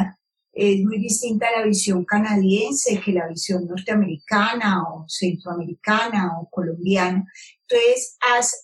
Es 0.52 0.82
muy 0.84 0.98
distinta 0.98 1.46
la 1.56 1.64
visión 1.64 2.04
canadiense 2.04 3.00
que 3.00 3.12
la 3.12 3.28
visión 3.28 3.66
norteamericana 3.66 4.82
o 4.82 5.04
centroamericana 5.08 6.32
o 6.40 6.48
colombiana. 6.50 7.26
Entonces 7.68 8.16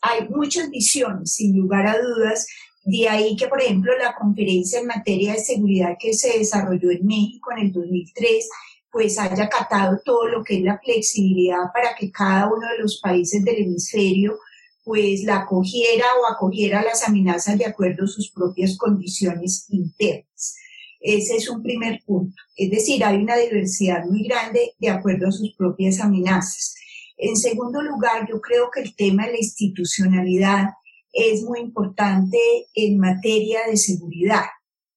hay 0.03 0.29
muchas 0.29 0.71
visiones, 0.71 1.35
sin 1.35 1.57
lugar 1.57 1.87
a 1.87 1.99
dudas. 1.99 2.47
De 2.85 3.09
ahí 3.09 3.37
que, 3.37 3.49
por 3.49 3.63
ejemplo, 3.63 3.93
la 3.99 4.15
conferencia 4.15 4.81
en 4.81 4.87
materia 4.87 5.33
de 5.33 5.39
seguridad 5.39 5.97
que 5.99 6.13
se 6.13 6.39
desarrolló 6.39 6.91
en 6.91 7.07
México 7.07 7.51
en 7.53 7.67
el 7.67 7.73
2003 7.73 8.49
pues 8.95 9.19
haya 9.19 9.47
acatado 9.47 10.01
todo 10.05 10.29
lo 10.29 10.45
que 10.45 10.59
es 10.59 10.63
la 10.63 10.79
flexibilidad 10.79 11.73
para 11.75 11.97
que 11.97 12.13
cada 12.13 12.47
uno 12.47 12.65
de 12.69 12.79
los 12.79 13.01
países 13.01 13.45
del 13.45 13.65
hemisferio 13.65 14.39
pues 14.85 15.25
la 15.25 15.39
acogiera 15.39 16.05
o 16.23 16.33
acogiera 16.33 16.83
las 16.83 17.09
amenazas 17.09 17.59
de 17.59 17.67
acuerdo 17.67 18.05
a 18.05 18.09
sus 18.09 18.31
propias 18.31 18.77
condiciones 18.77 19.67
internas. 19.71 20.57
Ese 21.01 21.37
es 21.37 21.51
un 21.51 21.63
primer 21.63 22.01
punto. 22.07 22.35
Es 22.57 22.71
decir, 22.71 23.05
hay 23.05 23.17
una 23.17 23.37
diversidad 23.37 24.05
muy 24.05 24.27
grande 24.27 24.73
de 24.79 24.89
acuerdo 24.89 25.29
a 25.29 25.33
sus 25.33 25.55
propias 25.55 26.01
amenazas. 26.01 26.75
En 27.17 27.37
segundo 27.37 27.83
lugar, 27.83 28.27
yo 28.29 28.41
creo 28.41 28.71
que 28.73 28.81
el 28.81 28.95
tema 28.95 29.27
de 29.27 29.33
la 29.33 29.39
institucionalidad 29.39 30.71
es 31.13 31.43
muy 31.43 31.61
importante 31.61 32.39
en 32.75 32.99
materia 32.99 33.61
de 33.69 33.77
seguridad. 33.77 34.45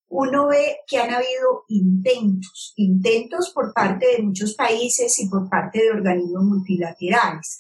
Uno 0.10 0.48
ve 0.48 0.78
que 0.88 0.98
han 0.98 1.12
habido 1.12 1.66
intentos, 1.68 2.74
intentos 2.78 3.52
por 3.54 3.74
parte 3.74 4.06
de 4.16 4.24
muchos 4.24 4.56
países 4.56 5.20
y 5.20 5.30
por 5.30 5.50
parte 5.50 5.80
de 5.80 5.92
organismos 5.92 6.44
multilaterales. 6.44 7.60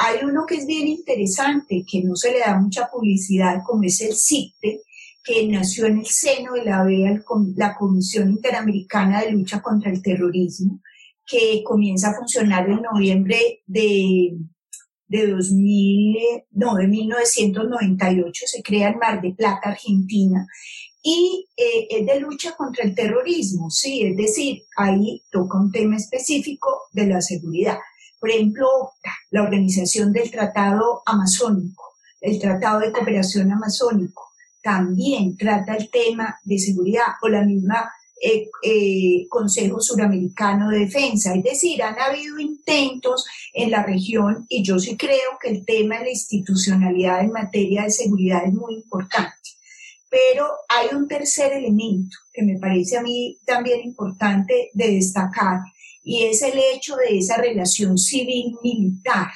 Hay 0.00 0.24
uno 0.24 0.46
que 0.46 0.54
es 0.54 0.66
bien 0.66 0.86
interesante, 0.86 1.84
que 1.90 2.02
no 2.02 2.14
se 2.14 2.30
le 2.30 2.38
da 2.38 2.58
mucha 2.58 2.88
publicidad, 2.88 3.62
como 3.66 3.82
es 3.82 4.00
el 4.00 4.14
CICTE, 4.14 4.82
que 5.24 5.46
nació 5.48 5.86
en 5.86 5.98
el 5.98 6.06
seno 6.06 6.52
de 6.52 6.64
la 6.64 6.82
OEA, 6.82 7.22
la 7.56 7.74
Comisión 7.74 8.30
Interamericana 8.30 9.22
de 9.22 9.32
Lucha 9.32 9.60
contra 9.60 9.90
el 9.90 10.00
Terrorismo, 10.00 10.80
que 11.26 11.62
comienza 11.64 12.10
a 12.10 12.14
funcionar 12.14 12.70
en 12.70 12.82
noviembre 12.82 13.62
de, 13.66 14.38
de 15.08 15.26
2000, 15.26 16.16
no, 16.52 16.76
de 16.76 16.86
1998, 16.86 18.44
se 18.46 18.62
crea 18.62 18.90
en 18.90 18.98
Mar 18.98 19.20
de 19.20 19.34
Plata, 19.34 19.70
Argentina, 19.70 20.46
y 21.02 21.46
eh, 21.56 21.88
es 21.90 22.06
de 22.06 22.20
lucha 22.20 22.54
contra 22.56 22.84
el 22.84 22.94
terrorismo, 22.94 23.70
sí, 23.70 24.02
es 24.02 24.16
decir, 24.16 24.62
ahí 24.76 25.22
toca 25.30 25.58
un 25.58 25.70
tema 25.70 25.96
específico 25.96 26.82
de 26.92 27.06
la 27.06 27.20
seguridad. 27.20 27.78
Por 28.20 28.30
ejemplo, 28.30 28.66
la 29.30 29.42
organización 29.42 30.12
del 30.12 30.30
Tratado 30.30 31.02
Amazónico, 31.06 31.84
el 32.20 32.38
Tratado 32.40 32.80
de 32.80 32.92
Cooperación 32.92 33.52
Amazónico, 33.52 34.28
también 34.62 35.36
trata 35.36 35.76
el 35.76 35.88
tema 35.90 36.38
de 36.44 36.58
seguridad 36.58 37.06
o 37.22 37.28
la 37.28 37.42
misma 37.42 37.90
eh, 38.20 38.50
eh, 38.62 39.26
Consejo 39.28 39.80
Suramericano 39.80 40.70
de 40.70 40.80
Defensa. 40.80 41.34
Es 41.34 41.44
decir, 41.44 41.82
han 41.82 41.98
habido 41.98 42.40
intentos 42.40 43.24
en 43.54 43.70
la 43.70 43.84
región 43.84 44.44
y 44.48 44.64
yo 44.64 44.78
sí 44.80 44.96
creo 44.96 45.38
que 45.40 45.50
el 45.50 45.64
tema 45.64 45.98
de 45.98 46.04
la 46.04 46.10
institucionalidad 46.10 47.20
en 47.20 47.30
materia 47.30 47.84
de 47.84 47.90
seguridad 47.90 48.44
es 48.44 48.52
muy 48.52 48.74
importante. 48.74 49.34
Pero 50.10 50.48
hay 50.68 50.96
un 50.96 51.06
tercer 51.06 51.52
elemento 51.52 52.16
que 52.32 52.42
me 52.42 52.58
parece 52.58 52.96
a 52.96 53.02
mí 53.02 53.38
también 53.44 53.80
importante 53.82 54.70
de 54.72 54.90
destacar 54.92 55.60
y 56.08 56.24
es 56.24 56.40
el 56.40 56.58
hecho 56.74 56.96
de 56.96 57.18
esa 57.18 57.36
relación 57.36 57.98
civil-militar. 57.98 59.28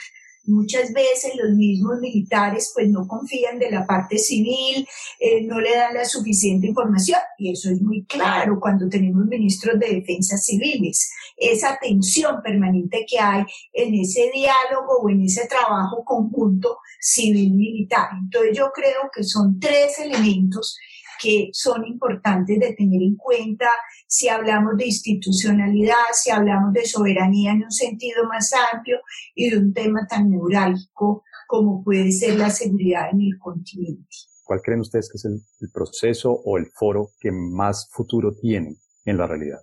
Muchas 0.44 0.90
veces 0.94 1.32
los 1.36 1.54
mismos 1.54 2.00
militares 2.00 2.72
pues 2.74 2.88
no 2.88 3.06
confían 3.06 3.58
de 3.58 3.70
la 3.70 3.86
parte 3.86 4.16
civil, 4.16 4.88
eh, 5.20 5.42
no 5.42 5.60
le 5.60 5.76
dan 5.76 5.92
la 5.92 6.06
suficiente 6.06 6.66
información 6.66 7.20
y 7.36 7.52
eso 7.52 7.68
es 7.70 7.82
muy 7.82 8.06
claro 8.06 8.58
cuando 8.58 8.88
tenemos 8.88 9.26
ministros 9.26 9.78
de 9.78 9.96
defensa 9.96 10.38
civiles. 10.38 11.12
Esa 11.36 11.78
tensión 11.78 12.40
permanente 12.42 13.04
que 13.06 13.18
hay 13.18 13.44
en 13.74 13.94
ese 13.94 14.30
diálogo 14.32 15.02
o 15.02 15.10
en 15.10 15.24
ese 15.24 15.46
trabajo 15.46 16.02
conjunto 16.02 16.78
civil-militar. 16.98 18.08
Entonces 18.18 18.56
yo 18.56 18.72
creo 18.74 19.10
que 19.14 19.24
son 19.24 19.60
tres 19.60 19.98
elementos 19.98 20.78
que 21.22 21.50
son 21.52 21.86
importantes 21.86 22.58
de 22.58 22.72
tener 22.72 23.02
en 23.02 23.16
cuenta 23.16 23.68
si 24.06 24.28
hablamos 24.28 24.76
de 24.76 24.86
institucionalidad, 24.86 25.94
si 26.12 26.30
hablamos 26.30 26.72
de 26.72 26.84
soberanía 26.84 27.52
en 27.52 27.64
un 27.64 27.70
sentido 27.70 28.24
más 28.24 28.52
amplio 28.72 28.98
y 29.34 29.50
de 29.50 29.58
un 29.58 29.72
tema 29.72 30.06
tan 30.08 30.30
neurálgico 30.30 31.24
como 31.46 31.84
puede 31.84 32.10
ser 32.10 32.38
la 32.38 32.50
seguridad 32.50 33.10
en 33.12 33.20
el 33.20 33.38
continente. 33.38 34.08
¿Cuál 34.44 34.60
creen 34.62 34.80
ustedes 34.80 35.08
que 35.08 35.18
es 35.18 35.24
el, 35.26 35.40
el 35.60 35.70
proceso 35.70 36.32
o 36.32 36.58
el 36.58 36.66
foro 36.74 37.10
que 37.20 37.30
más 37.30 37.88
futuro 37.90 38.34
tiene 38.34 38.76
en 39.04 39.18
la 39.18 39.26
realidad? 39.26 39.60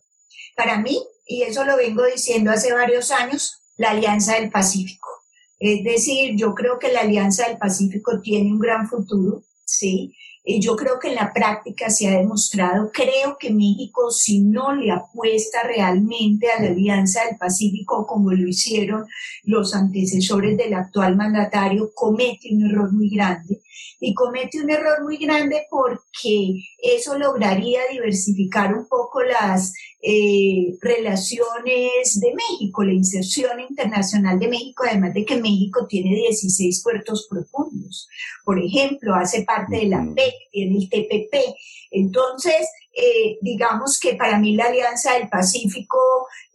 Para 0.56 0.80
mí, 0.80 0.98
y 1.26 1.42
eso 1.42 1.66
lo 1.66 1.78
vengo 1.78 2.06
diciendo 2.06 2.52
hace 2.52 2.74
varios 2.74 3.12
años, 3.12 3.62
la 3.78 3.92
Alianza 3.92 4.36
del 4.36 4.50
Pacífico. 4.50 5.10
Es 5.60 5.84
decir, 5.84 6.36
yo 6.38 6.54
creo 6.54 6.80
que 6.80 6.92
la 6.92 7.02
Alianza 7.02 7.48
del 7.48 7.58
Pacífico 7.58 8.22
tiene 8.22 8.52
un 8.52 8.60
gran 8.60 8.88
futuro, 8.88 9.44
¿sí? 9.78 10.16
yo 10.58 10.76
creo 10.76 10.98
que 11.00 11.10
en 11.10 11.16
la 11.16 11.32
práctica 11.34 11.90
se 11.90 12.08
ha 12.08 12.18
demostrado, 12.18 12.90
creo 12.92 13.38
que 13.40 13.52
México 13.52 14.10
si 14.10 14.40
no 14.40 14.74
le 14.74 14.92
apuesta 14.92 15.64
realmente 15.64 16.50
a 16.50 16.62
la 16.62 16.70
Alianza 16.70 17.26
del 17.26 17.38
Pacífico 17.38 18.08
como 18.08 18.32
lo 18.32 18.48
hicieron 18.48 19.06
los 19.44 19.76
antecesores 19.76 20.58
del 20.58 20.74
actual 20.74 21.16
mandatario, 21.16 21.92
comete 21.94 22.50
un 22.52 22.66
error 22.66 22.92
muy 22.92 23.10
grande. 23.10 23.62
Y 24.02 24.14
comete 24.14 24.62
un 24.62 24.70
error 24.70 25.04
muy 25.04 25.18
grande 25.18 25.64
porque 25.70 26.54
eso 26.82 27.18
lograría 27.18 27.82
diversificar 27.92 28.74
un 28.74 28.88
poco 28.88 29.22
las 29.22 29.74
eh, 30.02 30.78
relaciones 30.82 32.20
de 32.22 32.34
México, 32.34 32.84
la 32.84 32.94
inserción 32.94 33.60
internacional 33.60 34.40
de 34.40 34.48
México, 34.48 34.86
además 34.88 35.14
de 35.14 35.26
que 35.26 35.36
México 35.36 35.86
tiene 35.88 36.16
16 36.16 36.82
puertos 36.84 37.28
profundos. 37.30 38.08
Por 38.46 38.60
ejemplo, 38.60 39.14
hace 39.16 39.44
parte 39.44 39.76
de 39.76 39.88
la 39.88 40.08
PEC, 40.16 40.34
tiene 40.52 40.78
el 40.78 40.90
TPP. 40.90 41.36
Entonces, 41.92 42.68
eh, 42.94 43.40
digamos 43.42 44.00
que 44.00 44.16
para 44.16 44.40
mí 44.40 44.56
la 44.56 44.66
Alianza 44.68 45.16
del 45.16 45.28
Pacífico, 45.28 46.00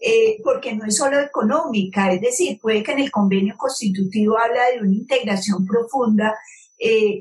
eh, 0.01 0.38
porque 0.42 0.74
no 0.74 0.86
es 0.86 0.97
solo 0.97 1.20
económica, 1.20 2.12
es 2.12 2.22
decir, 2.22 2.59
puede 2.61 2.82
que 2.82 2.92
en 2.92 3.01
el 3.01 3.11
convenio 3.11 3.57
constitutivo 3.59 4.38
habla 4.38 4.70
de 4.72 4.80
una 4.80 4.95
integración 4.95 5.66
profunda, 5.66 6.34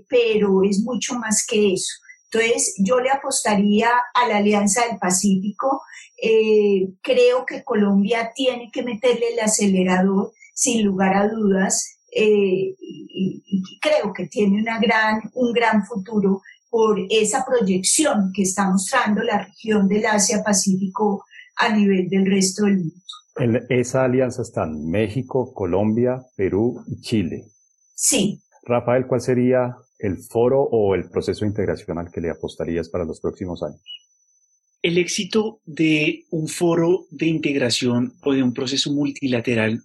pero 0.10 0.64
es 0.64 0.80
mucho 0.80 1.16
más 1.16 1.46
que 1.46 1.74
eso. 1.74 2.03
Entonces, 2.34 2.76
yo 2.78 3.00
le 3.00 3.12
apostaría 3.12 3.90
a 4.14 4.28
la 4.28 4.38
Alianza 4.38 4.86
del 4.88 4.98
Pacífico. 4.98 5.84
Eh, 6.22 6.94
creo 7.02 7.46
que 7.46 7.64
Colombia 7.64 8.32
tiene 8.34 8.70
que 8.72 8.84
meterle 8.84 9.34
el 9.34 9.40
acelerador, 9.40 10.32
sin 10.54 10.84
lugar 10.84 11.16
a 11.16 11.28
dudas, 11.28 12.00
eh, 12.12 12.76
y, 12.80 13.80
creo 13.82 14.14
que 14.14 14.28
tiene 14.28 14.62
una 14.62 14.80
gran, 14.80 15.22
un 15.34 15.52
gran 15.52 15.86
futuro 15.86 16.42
por 16.70 17.00
esa 17.10 17.46
proyección 17.46 18.32
que 18.34 18.44
está 18.44 18.70
mostrando 18.70 19.22
la 19.22 19.46
región 19.46 19.88
del 19.88 20.06
Asia-Pacífico 20.06 21.26
a 21.58 21.70
nivel 21.76 22.10
del 22.10 22.26
resto 22.26 22.66
del 22.66 22.78
mundo. 22.78 22.94
En 23.36 23.66
esa 23.70 24.06
alianza 24.06 24.42
están 24.44 24.90
México, 24.90 25.54
Colombia, 25.54 26.24
Perú 26.36 26.84
y 26.88 27.02
Chile. 27.02 27.46
Sí. 27.96 28.40
Rafael, 28.64 29.06
¿cuál 29.08 29.22
sería 29.22 29.76
el 30.04 30.18
foro 30.18 30.62
o 30.62 30.96
el 30.96 31.10
proceso 31.10 31.46
de 31.46 31.50
integración 31.50 31.98
al 31.98 32.12
que 32.12 32.22
le 32.22 32.30
apostarías 32.30 32.90
para 32.90 33.06
los 33.06 33.20
próximos 33.20 33.64
años? 33.64 33.82
El 34.82 34.98
éxito 34.98 35.62
de 35.66 36.26
un 36.30 36.50
foro 36.50 37.08
de 37.10 37.28
integración 37.28 38.14
o 38.22 38.34
de 38.34 38.44
un 38.44 38.54
proceso 38.54 38.92
multilateral 38.92 39.82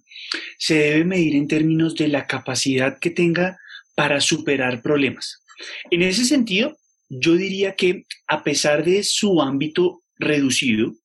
se 0.57 0.75
debe 0.75 1.05
medir 1.05 1.35
en 1.35 1.47
términos 1.47 1.95
de 1.95 2.09
la 2.09 2.27
capacidad 2.27 2.99
que 2.99 3.09
tenga 3.09 3.57
para 3.95 4.19
superar 4.19 4.81
problemas. 4.81 5.41
En 5.89 6.01
ese 6.01 6.25
sentido, 6.25 6.77
yo 7.07 7.35
diría 7.35 7.75
que 7.75 8.05
a 8.27 8.43
pesar 8.43 8.83
de 8.83 9.03
su 9.03 9.41
ámbito 9.41 10.03
reducido, 10.17 10.95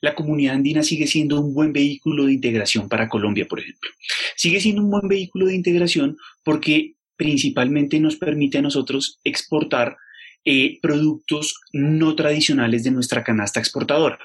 la 0.00 0.16
comunidad 0.16 0.56
andina 0.56 0.82
sigue 0.82 1.06
siendo 1.06 1.40
un 1.40 1.54
buen 1.54 1.72
vehículo 1.72 2.26
de 2.26 2.32
integración 2.32 2.88
para 2.88 3.08
Colombia, 3.08 3.46
por 3.48 3.60
ejemplo. 3.60 3.88
Sigue 4.36 4.60
siendo 4.60 4.82
un 4.82 4.90
buen 4.90 5.08
vehículo 5.08 5.46
de 5.46 5.54
integración 5.54 6.16
porque 6.42 6.93
principalmente 7.16 8.00
nos 8.00 8.16
permite 8.16 8.58
a 8.58 8.62
nosotros 8.62 9.20
exportar 9.24 9.96
eh, 10.44 10.78
productos 10.82 11.54
no 11.72 12.14
tradicionales 12.14 12.84
de 12.84 12.90
nuestra 12.90 13.24
canasta 13.24 13.60
exportadora 13.60 14.18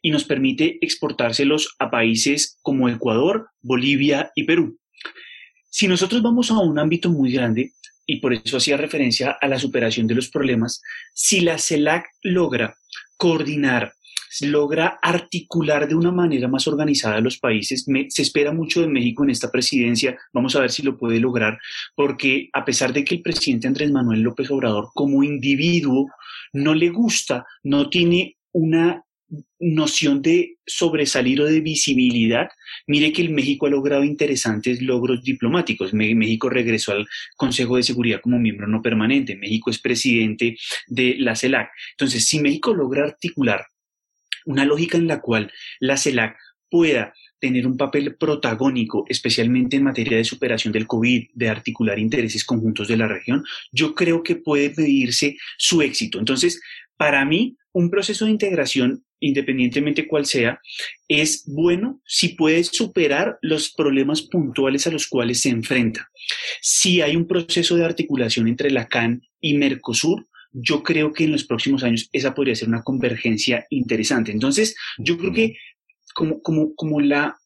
y 0.00 0.10
nos 0.10 0.24
permite 0.24 0.78
exportárselos 0.80 1.74
a 1.78 1.90
países 1.90 2.58
como 2.62 2.88
Ecuador, 2.88 3.48
Bolivia 3.60 4.30
y 4.34 4.44
Perú. 4.44 4.78
Si 5.68 5.86
nosotros 5.86 6.22
vamos 6.22 6.50
a 6.50 6.58
un 6.58 6.78
ámbito 6.78 7.10
muy 7.10 7.30
grande, 7.30 7.72
y 8.06 8.20
por 8.20 8.32
eso 8.32 8.56
hacía 8.56 8.76
referencia 8.76 9.36
a 9.40 9.48
la 9.48 9.58
superación 9.58 10.06
de 10.06 10.14
los 10.14 10.30
problemas, 10.30 10.80
si 11.12 11.40
la 11.40 11.58
CELAC 11.58 12.06
logra 12.22 12.78
coordinar 13.16 13.92
logra 14.42 14.98
articular 15.02 15.88
de 15.88 15.94
una 15.94 16.12
manera 16.12 16.48
más 16.48 16.66
organizada 16.68 17.16
a 17.16 17.20
los 17.20 17.38
países. 17.38 17.86
se 18.08 18.22
espera 18.22 18.52
mucho 18.52 18.80
de 18.80 18.88
México 18.88 19.24
en 19.24 19.30
esta 19.30 19.50
presidencia. 19.50 20.18
Vamos 20.32 20.56
a 20.56 20.60
ver 20.60 20.70
si 20.70 20.82
lo 20.82 20.96
puede 20.98 21.20
lograr, 21.20 21.58
porque 21.94 22.50
a 22.52 22.64
pesar 22.64 22.92
de 22.92 23.04
que 23.04 23.16
el 23.16 23.22
presidente 23.22 23.68
Andrés 23.68 23.90
Manuel 23.90 24.20
López 24.20 24.50
Obrador 24.50 24.88
como 24.94 25.22
individuo 25.22 26.08
no 26.52 26.74
le 26.74 26.90
gusta, 26.90 27.44
no 27.62 27.88
tiene 27.88 28.36
una 28.52 29.02
noción 29.58 30.22
de 30.22 30.56
sobresalir 30.66 31.40
o 31.40 31.46
de 31.46 31.60
visibilidad, 31.60 32.48
mire 32.86 33.12
que 33.12 33.22
el 33.22 33.30
México 33.30 33.66
ha 33.66 33.70
logrado 33.70 34.04
interesantes 34.04 34.82
logros 34.82 35.22
diplomáticos. 35.22 35.92
México 35.92 36.48
regresó 36.48 36.92
al 36.92 37.06
Consejo 37.36 37.76
de 37.76 37.82
Seguridad 37.82 38.20
como 38.20 38.38
miembro 38.38 38.68
no 38.68 38.82
permanente. 38.82 39.36
México 39.36 39.70
es 39.70 39.78
presidente 39.78 40.56
de 40.86 41.16
la 41.18 41.34
CELAC. 41.34 41.70
Entonces, 41.92 42.26
si 42.26 42.40
México 42.40 42.74
logra 42.74 43.04
articular 43.04 43.66
una 44.46 44.64
lógica 44.64 44.96
en 44.96 45.06
la 45.06 45.20
cual 45.20 45.52
la 45.78 45.98
CELAC 45.98 46.36
pueda 46.70 47.12
tener 47.38 47.66
un 47.66 47.76
papel 47.76 48.16
protagónico, 48.16 49.04
especialmente 49.08 49.76
en 49.76 49.84
materia 49.84 50.16
de 50.16 50.24
superación 50.24 50.72
del 50.72 50.86
COVID, 50.86 51.28
de 51.34 51.48
articular 51.48 51.98
intereses 51.98 52.44
conjuntos 52.44 52.88
de 52.88 52.96
la 52.96 53.06
región, 53.06 53.44
yo 53.70 53.94
creo 53.94 54.22
que 54.22 54.36
puede 54.36 54.72
medirse 54.76 55.36
su 55.58 55.82
éxito. 55.82 56.18
Entonces, 56.18 56.60
para 56.96 57.24
mí, 57.24 57.56
un 57.72 57.90
proceso 57.90 58.24
de 58.24 58.30
integración, 58.30 59.04
independientemente 59.20 60.08
cuál 60.08 60.24
sea, 60.24 60.60
es 61.08 61.44
bueno 61.46 62.00
si 62.06 62.30
puede 62.30 62.64
superar 62.64 63.38
los 63.42 63.72
problemas 63.72 64.22
puntuales 64.22 64.86
a 64.86 64.90
los 64.90 65.06
cuales 65.06 65.42
se 65.42 65.50
enfrenta. 65.50 66.08
Si 66.62 67.02
hay 67.02 67.16
un 67.16 67.26
proceso 67.26 67.76
de 67.76 67.84
articulación 67.84 68.48
entre 68.48 68.70
la 68.70 68.88
CAN 68.88 69.22
y 69.40 69.58
Mercosur, 69.58 70.26
yo 70.58 70.82
creo 70.82 71.12
que 71.12 71.24
en 71.24 71.32
los 71.32 71.44
próximos 71.44 71.82
años 71.82 72.08
esa 72.12 72.34
podría 72.34 72.54
ser 72.54 72.68
una 72.68 72.82
convergencia 72.82 73.66
interesante. 73.68 74.32
Entonces, 74.32 74.74
yo 74.96 75.18
creo 75.18 75.32
que 75.32 75.56
como, 76.14 76.40
como, 76.40 76.74
como 76.74 77.00
la 77.00 77.36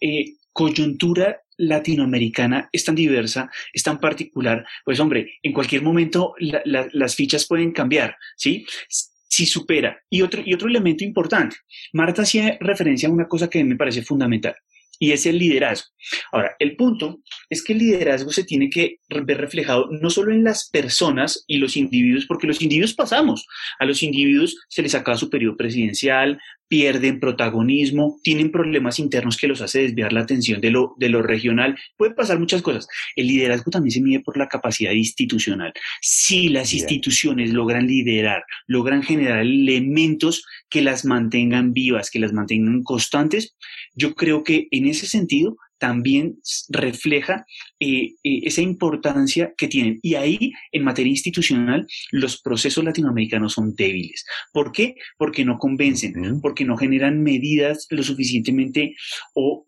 eh, 0.00 0.34
coyuntura 0.52 1.40
latinoamericana 1.56 2.68
es 2.72 2.84
tan 2.84 2.94
diversa, 2.94 3.50
es 3.72 3.82
tan 3.82 3.98
particular, 3.98 4.64
pues 4.84 5.00
hombre, 5.00 5.32
en 5.42 5.52
cualquier 5.52 5.82
momento 5.82 6.34
las 6.38 7.14
fichas 7.16 7.46
pueden 7.46 7.72
cambiar, 7.72 8.16
¿sí? 8.36 8.64
Si 8.88 9.46
supera. 9.46 10.00
Y 10.08 10.22
otro, 10.22 10.42
y 10.44 10.54
otro 10.54 10.68
elemento 10.68 11.04
importante, 11.04 11.56
Marta 11.92 12.22
hacía 12.22 12.56
referencia 12.60 13.08
a 13.08 13.12
una 13.12 13.28
cosa 13.28 13.50
que 13.50 13.64
me 13.64 13.76
parece 13.76 14.02
fundamental 14.02 14.54
y 15.00 15.12
es 15.12 15.26
el 15.26 15.38
liderazgo. 15.38 15.88
Ahora, 16.30 16.54
el 16.58 16.76
punto 16.76 17.20
es 17.48 17.64
que 17.64 17.72
el 17.72 17.80
liderazgo 17.80 18.30
se 18.30 18.44
tiene 18.44 18.68
que 18.68 18.98
ver 19.08 19.38
reflejado 19.38 19.88
no 19.90 20.10
solo 20.10 20.32
en 20.32 20.44
las 20.44 20.68
personas 20.68 21.44
y 21.46 21.56
los 21.56 21.76
individuos, 21.76 22.26
porque 22.26 22.46
los 22.46 22.60
individuos 22.60 22.94
pasamos, 22.94 23.46
a 23.78 23.86
los 23.86 24.02
individuos 24.02 24.56
se 24.68 24.82
les 24.82 24.94
acaba 24.94 25.16
su 25.16 25.30
periodo 25.30 25.56
presidencial, 25.56 26.38
pierden 26.70 27.18
protagonismo, 27.18 28.20
tienen 28.22 28.52
problemas 28.52 29.00
internos 29.00 29.36
que 29.36 29.48
los 29.48 29.60
hace 29.60 29.80
desviar 29.80 30.12
la 30.12 30.20
atención 30.20 30.60
de 30.60 30.70
lo, 30.70 30.94
de 30.98 31.08
lo 31.08 31.20
regional. 31.20 31.76
Puede 31.96 32.14
pasar 32.14 32.38
muchas 32.38 32.62
cosas. 32.62 32.86
El 33.16 33.26
liderazgo 33.26 33.72
también 33.72 33.90
se 33.90 34.00
mide 34.00 34.20
por 34.20 34.36
la 34.36 34.46
capacidad 34.46 34.92
institucional. 34.92 35.72
Si 36.00 36.48
las 36.48 36.72
instituciones 36.72 37.52
logran 37.52 37.88
liderar, 37.88 38.44
logran 38.68 39.02
generar 39.02 39.40
elementos 39.40 40.44
que 40.68 40.80
las 40.80 41.04
mantengan 41.04 41.72
vivas, 41.72 42.08
que 42.08 42.20
las 42.20 42.32
mantengan 42.32 42.84
constantes, 42.84 43.56
yo 44.00 44.14
creo 44.14 44.42
que 44.42 44.66
en 44.70 44.86
ese 44.86 45.06
sentido 45.06 45.56
también 45.78 46.38
refleja 46.68 47.46
eh, 47.78 48.14
eh, 48.22 48.40
esa 48.44 48.60
importancia 48.60 49.54
que 49.56 49.68
tienen. 49.68 49.98
Y 50.02 50.14
ahí, 50.14 50.52
en 50.72 50.84
materia 50.84 51.10
institucional, 51.10 51.86
los 52.10 52.40
procesos 52.40 52.84
latinoamericanos 52.84 53.54
son 53.54 53.74
débiles. 53.74 54.24
¿Por 54.52 54.72
qué? 54.72 54.96
Porque 55.16 55.44
no 55.44 55.58
convencen, 55.58 56.40
porque 56.40 56.64
no 56.64 56.76
generan 56.76 57.22
medidas 57.22 57.86
lo 57.90 58.02
suficientemente 58.02 58.94
o 59.34 59.66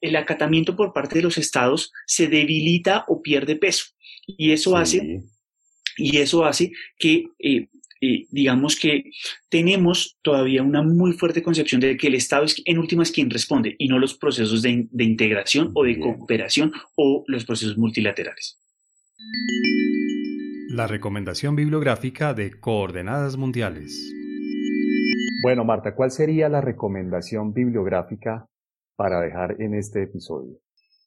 el 0.00 0.16
acatamiento 0.16 0.76
por 0.76 0.92
parte 0.92 1.16
de 1.16 1.22
los 1.22 1.38
estados 1.38 1.90
se 2.06 2.28
debilita 2.28 3.04
o 3.08 3.20
pierde 3.22 3.56
peso. 3.56 3.84
Y 4.26 4.52
eso 4.52 4.76
hace 4.76 5.22
y 5.98 6.18
eso 6.18 6.44
hace 6.44 6.70
que 6.98 7.26
eh, 7.40 7.68
digamos 8.00 8.78
que 8.78 9.04
tenemos 9.48 10.18
todavía 10.22 10.62
una 10.62 10.82
muy 10.82 11.12
fuerte 11.12 11.42
concepción 11.42 11.80
de 11.80 11.96
que 11.96 12.08
el 12.08 12.14
Estado 12.14 12.44
es 12.44 12.60
en 12.64 12.78
últimas 12.78 13.10
quien 13.10 13.30
responde 13.30 13.74
y 13.78 13.88
no 13.88 13.98
los 13.98 14.14
procesos 14.14 14.62
de, 14.62 14.88
integración 14.98 15.72
o 15.74 15.84
de 15.84 15.98
cooperación 15.98 16.72
o 16.96 17.24
los 17.26 17.44
procesos 17.44 17.76
multilaterales. 17.76 18.58
La 20.70 20.86
recomendación 20.86 21.56
bibliográfica 21.56 22.34
de 22.34 22.58
Coordenadas 22.60 23.36
Mundiales. 23.36 24.14
Bueno, 25.42 25.64
Marta, 25.64 25.94
¿cuál 25.94 26.10
sería 26.10 26.48
la 26.48 26.60
recomendación 26.60 27.52
bibliográfica 27.52 28.46
para 28.96 29.20
dejar 29.20 29.60
en 29.60 29.74
este 29.74 30.02
episodio? 30.02 30.60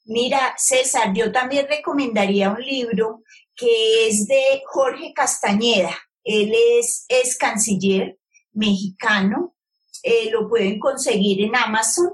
Mira, 0.06 0.54
César, 0.58 1.14
yo 1.14 1.32
también 1.32 1.68
recomendaría 1.70 2.50
un 2.50 2.62
libro 2.62 3.24
que 3.56 4.08
es 4.08 4.28
de 4.28 4.62
Jorge 4.66 5.14
Castañeda, 5.14 5.96
él 6.24 6.54
es, 6.78 7.38
canciller 7.38 8.18
mexicano, 8.54 9.56
eh, 10.04 10.30
lo 10.32 10.50
pueden 10.50 10.80
conseguir 10.80 11.42
en 11.42 11.56
Amazon. 11.56 12.10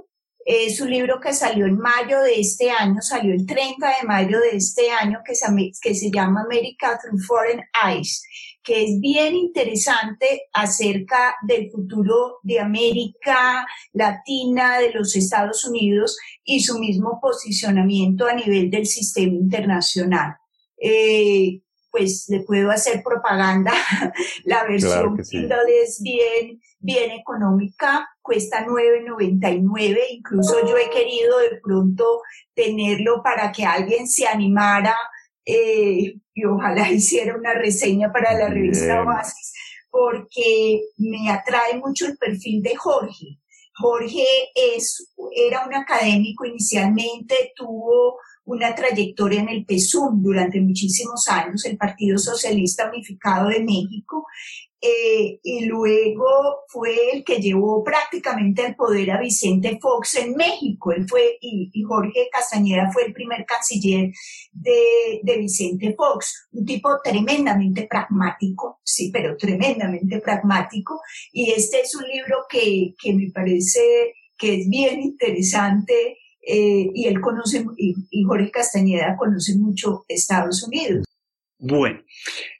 Es 0.46 0.80
un 0.80 0.90
libro 0.90 1.20
que 1.20 1.34
salió 1.34 1.66
en 1.66 1.78
mayo 1.78 2.22
de 2.22 2.40
este 2.40 2.72
año, 2.72 3.02
salió 3.02 3.34
el 3.34 3.46
30 3.46 3.88
de 4.00 4.08
mayo 4.08 4.40
de 4.40 4.56
este 4.56 4.90
año, 4.92 5.20
que 5.26 5.36
se, 5.36 5.46
que 5.82 5.94
se 5.94 6.10
llama 6.10 6.44
America 6.44 6.98
Through 7.02 7.22
Foreign 7.22 7.62
Eyes, 7.86 8.24
que 8.64 8.84
es 8.84 9.00
bien 9.02 9.36
interesante 9.36 10.44
acerca 10.54 11.36
del 11.46 11.70
futuro 11.70 12.40
de 12.44 12.62
América 12.62 13.68
Latina, 13.92 14.80
de 14.80 14.92
los 14.92 15.18
Estados 15.18 15.66
Unidos 15.66 16.18
y 16.46 16.62
su 16.62 16.80
mismo 16.80 17.20
posicionamiento 17.22 18.26
a 18.26 18.34
nivel 18.34 18.70
del 18.70 18.86
sistema 18.86 19.34
internacional. 19.34 20.38
Eh, 20.80 21.62
pues 21.98 22.26
le 22.30 22.42
puedo 22.42 22.70
hacer 22.72 23.02
propaganda. 23.04 23.74
La 24.46 24.64
versión 24.66 25.18
Kindle 25.18 25.82
es 25.84 26.02
bien, 26.02 26.62
bien 26.80 27.12
económica, 27.12 28.08
cuesta 28.22 28.66
9.99. 28.66 29.98
Incluso 30.12 30.66
yo 30.68 30.78
he 30.78 30.90
querido 30.90 31.40
de 31.40 31.60
pronto 31.62 32.22
tenerlo 32.54 33.22
para 33.24 33.52
que 33.52 33.66
alguien 33.66 34.08
se 34.08 34.28
animara 34.28 34.96
eh, 35.46 36.16
y 36.34 36.46
ojalá 36.46 36.90
hiciera 36.92 37.36
una 37.36 37.54
reseña 37.54 38.12
para 38.12 38.38
la 38.38 38.50
revista 38.50 39.04
Oasis, 39.04 39.54
porque 39.90 40.82
me 40.98 41.32
atrae 41.32 41.78
mucho 41.78 42.06
el 42.06 42.18
perfil 42.18 42.62
de 42.62 42.76
Jorge. 42.76 43.40
Jorge 43.80 44.26
es, 44.56 45.14
era 45.36 45.66
un 45.66 45.74
académico 45.74 46.46
inicialmente, 46.46 47.54
tuvo 47.56 48.18
una 48.48 48.74
trayectoria 48.74 49.42
en 49.42 49.50
el 49.50 49.66
PSUM 49.66 50.24
durante 50.24 50.62
muchísimos 50.62 51.28
años, 51.28 51.66
el 51.66 51.78
Partido 51.78 52.18
Socialista 52.18 52.88
Unificado 52.88 53.50
de 53.50 53.60
México, 53.60 54.26
eh, 54.80 55.40
y 55.44 55.66
luego 55.66 56.26
fue 56.68 56.96
el 57.12 57.24
que 57.24 57.38
llevó 57.38 57.84
prácticamente 57.84 58.64
al 58.64 58.76
poder 58.76 59.12
a 59.12 59.20
Vicente 59.20 59.80
Fox 59.82 60.16
en 60.16 60.36
México. 60.36 60.92
Él 60.94 61.06
fue, 61.10 61.38
y, 61.42 61.72
Jorge 61.84 62.30
Castañeda 62.32 62.90
fue 62.94 63.08
el 63.08 63.14
primer 63.14 63.46
canciller 63.46 64.12
de, 64.52 65.20
de, 65.24 65.38
Vicente 65.38 65.94
Fox, 65.98 66.48
un 66.52 66.64
tipo 66.64 66.90
tremendamente 67.04 67.88
pragmático, 67.88 68.80
sí, 68.84 69.10
pero 69.12 69.36
tremendamente 69.36 70.22
pragmático. 70.22 71.02
Y 71.34 71.52
este 71.52 71.82
es 71.82 71.94
un 71.96 72.04
libro 72.08 72.46
que, 72.50 72.94
que 73.02 73.14
me 73.14 73.30
parece 73.32 73.82
que 74.38 74.62
es 74.62 74.70
bien 74.70 75.02
interesante 75.02 76.18
eh, 76.48 76.90
y 76.94 77.08
él 77.08 77.20
conoce, 77.20 77.66
y, 77.78 78.24
Jorge 78.24 78.52
Castañeda 78.52 79.18
conoce 79.18 79.58
mucho 79.58 80.06
Estados 80.08 80.64
Unidos. 80.64 81.06
Bueno, 81.60 82.02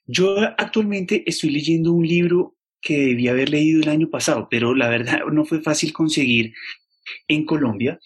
yo 0.06 0.36
actualmente 0.58 1.24
estoy 1.26 1.52
leyendo 1.52 1.94
un 1.94 2.06
libro 2.06 2.56
que 2.82 2.98
debía 2.98 3.32
haber 3.32 3.50
leído 3.50 3.82
el 3.82 3.90
año 3.90 4.10
pasado, 4.10 4.48
pero 4.52 4.76
la 4.76 4.90
verdad 4.90 5.20
no 5.32 5.46
fue 5.46 5.62
fácil 5.62 5.94
conseguir 5.94 6.54
en 7.28 7.46
Colombia. 7.46 8.00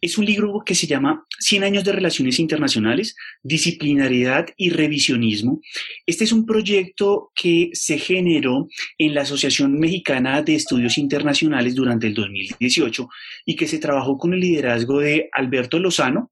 Es 0.00 0.18
un 0.18 0.24
libro 0.24 0.62
que 0.64 0.74
se 0.74 0.86
llama 0.86 1.24
100 1.40 1.64
años 1.64 1.84
de 1.84 1.92
relaciones 1.92 2.38
internacionales, 2.38 3.16
disciplinariedad 3.42 4.46
y 4.56 4.70
revisionismo. 4.70 5.60
Este 6.06 6.24
es 6.24 6.32
un 6.32 6.46
proyecto 6.46 7.32
que 7.34 7.70
se 7.72 7.98
generó 7.98 8.68
en 8.98 9.14
la 9.14 9.22
Asociación 9.22 9.78
Mexicana 9.78 10.42
de 10.42 10.54
Estudios 10.54 10.98
Internacionales 10.98 11.74
durante 11.74 12.06
el 12.06 12.14
2018 12.14 13.08
y 13.46 13.56
que 13.56 13.68
se 13.68 13.78
trabajó 13.78 14.18
con 14.18 14.34
el 14.34 14.40
liderazgo 14.40 15.00
de 15.00 15.28
Alberto 15.32 15.78
Lozano, 15.78 16.30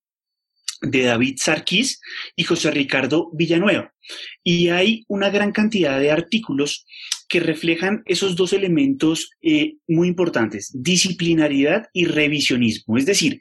de 0.80 1.02
David 1.02 1.36
Sarkis 1.38 2.00
y 2.36 2.44
José 2.44 2.70
Ricardo 2.70 3.30
Villanueva. 3.32 3.92
Y 4.42 4.68
hay 4.68 5.04
una 5.08 5.30
gran 5.30 5.52
cantidad 5.52 5.98
de 5.98 6.10
artículos 6.10 6.86
que 7.28 7.40
reflejan 7.40 8.02
esos 8.06 8.36
dos 8.36 8.52
elementos 8.52 9.30
eh, 9.42 9.76
muy 9.88 10.08
importantes, 10.08 10.70
disciplinaridad 10.74 11.88
y 11.92 12.06
revisionismo. 12.06 12.96
Es 12.96 13.06
decir, 13.06 13.40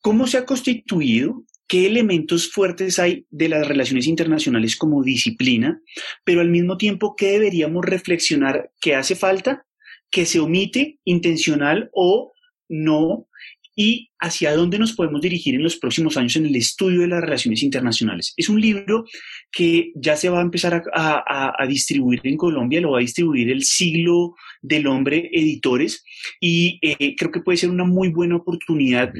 cómo 0.00 0.26
se 0.26 0.38
ha 0.38 0.46
constituido, 0.46 1.44
qué 1.66 1.86
elementos 1.86 2.50
fuertes 2.50 2.98
hay 2.98 3.26
de 3.30 3.48
las 3.48 3.66
relaciones 3.66 4.06
internacionales 4.06 4.76
como 4.76 5.02
disciplina, 5.02 5.80
pero 6.24 6.40
al 6.40 6.50
mismo 6.50 6.76
tiempo, 6.76 7.14
qué 7.16 7.32
deberíamos 7.32 7.84
reflexionar 7.84 8.70
que 8.80 8.94
hace 8.94 9.16
falta, 9.16 9.66
que 10.10 10.26
se 10.26 10.38
omite 10.38 10.98
intencional 11.04 11.90
o 11.92 12.32
no 12.68 13.28
y 13.76 14.10
hacia 14.18 14.56
dónde 14.56 14.78
nos 14.78 14.94
podemos 14.94 15.20
dirigir 15.20 15.54
en 15.54 15.62
los 15.62 15.76
próximos 15.76 16.16
años 16.16 16.34
en 16.36 16.46
el 16.46 16.56
estudio 16.56 17.02
de 17.02 17.08
las 17.08 17.20
relaciones 17.20 17.62
internacionales. 17.62 18.32
Es 18.36 18.48
un 18.48 18.60
libro 18.60 19.04
que 19.52 19.92
ya 19.94 20.16
se 20.16 20.30
va 20.30 20.38
a 20.38 20.42
empezar 20.42 20.82
a, 20.94 21.66
distribuir 21.68 22.20
en 22.24 22.36
Colombia, 22.36 22.80
lo 22.80 22.92
va 22.92 22.98
a 22.98 23.00
distribuir 23.00 23.50
el 23.50 23.62
siglo 23.62 24.34
del 24.62 24.86
hombre 24.86 25.28
editores 25.32 26.04
y 26.40 26.78
eh, 26.80 27.14
creo 27.16 27.30
que 27.30 27.40
puede 27.40 27.58
ser 27.58 27.70
una 27.70 27.84
muy 27.84 28.08
buena 28.08 28.36
oportunidad 28.36 29.12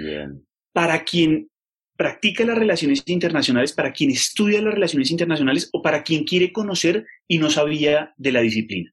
para 0.72 1.04
quien 1.04 1.48
practica 1.96 2.44
las 2.44 2.59
relaciones 2.59 3.02
internacionales, 3.07 3.72
para 3.72 3.92
quien 3.92 4.11
estudia 4.11 4.62
las 4.62 4.74
relaciones 4.74 5.11
internacionales 5.11 5.68
o 5.72 5.82
para 5.82 6.02
quien 6.02 6.24
quiere 6.24 6.52
conocer 6.52 7.04
y 7.28 7.38
no 7.38 7.50
sabía 7.50 8.14
de 8.16 8.32
la 8.32 8.40
disciplina. 8.40 8.92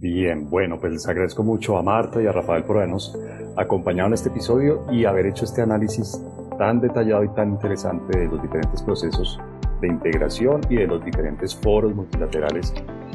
Bien, 0.00 0.48
bueno, 0.48 0.78
pues 0.78 0.92
les 0.92 1.08
agradezco 1.08 1.42
mucho 1.42 1.76
a 1.76 1.82
Marta 1.82 2.22
y 2.22 2.26
a 2.28 2.32
Rafael 2.32 2.62
por 2.62 2.76
habernos 2.76 3.18
acompañado 3.56 4.06
en 4.06 4.14
este 4.14 4.28
episodio 4.28 4.86
y 4.92 5.04
haber 5.04 5.26
hecho 5.26 5.44
este 5.44 5.60
análisis 5.60 6.22
tan 6.56 6.80
detallado 6.80 7.24
y 7.24 7.28
tan 7.30 7.50
interesante 7.50 8.16
de 8.16 8.26
los 8.26 8.40
diferentes 8.40 8.80
procesos 8.82 9.40
de 9.80 9.88
integración 9.88 10.60
y 10.70 10.76
de 10.76 10.86
los 10.86 11.04
diferentes 11.04 11.52
foros 11.56 11.92
multilaterales 11.96 12.72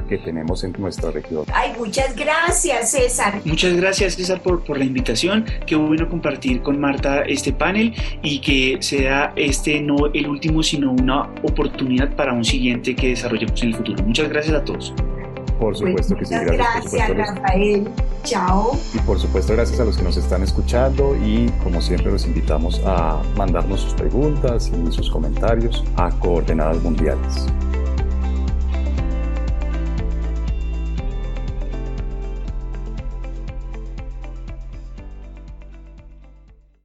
que 0.09 0.17
tenemos 0.17 0.65
en 0.65 0.73
nuestra 0.77 1.11
región. 1.11 1.45
Ay, 1.53 1.71
muchas 1.77 2.17
gracias, 2.17 2.91
César. 2.91 3.39
Muchas 3.45 3.77
gracias, 3.77 4.15
César, 4.15 4.41
por, 4.41 4.65
por 4.65 4.77
la 4.77 4.83
invitación. 4.83 5.45
Qué 5.65 5.77
bueno 5.77 6.09
compartir 6.09 6.61
con 6.61 6.81
Marta 6.81 7.21
este 7.21 7.53
panel 7.53 7.93
y 8.21 8.41
que 8.41 8.77
sea 8.81 9.31
este 9.37 9.81
no 9.81 10.07
el 10.13 10.27
último, 10.27 10.61
sino 10.61 10.91
una 10.91 11.29
oportunidad 11.43 12.13
para 12.17 12.33
un 12.33 12.43
siguiente 12.43 12.93
que 12.93 13.09
desarrollemos 13.09 13.61
en 13.63 13.69
el 13.69 13.75
futuro. 13.75 14.03
Muchas 14.03 14.27
gracias 14.27 14.55
a 14.57 14.65
todos. 14.65 14.93
Por 15.63 15.77
supuesto 15.77 16.15
que 16.17 16.25
sí. 16.25 16.35
Gracias, 16.35 16.91
gracias 16.91 17.35
Rafael. 17.35 17.89
Chao. 18.23 18.77
Y 18.93 18.99
por 18.99 19.17
supuesto, 19.17 19.53
gracias 19.53 19.79
a 19.79 19.85
los 19.85 19.95
que 19.95 20.03
nos 20.03 20.17
están 20.17 20.43
escuchando 20.43 21.15
y 21.15 21.49
como 21.63 21.81
siempre 21.81 22.11
los 22.11 22.25
invitamos 22.25 22.81
a 22.85 23.21
mandarnos 23.37 23.79
sus 23.79 23.93
preguntas 23.93 24.69
y 24.69 24.91
sus 24.91 25.09
comentarios 25.09 25.83
a 25.95 26.09
Coordenadas 26.19 26.81
Mundiales. 26.81 27.47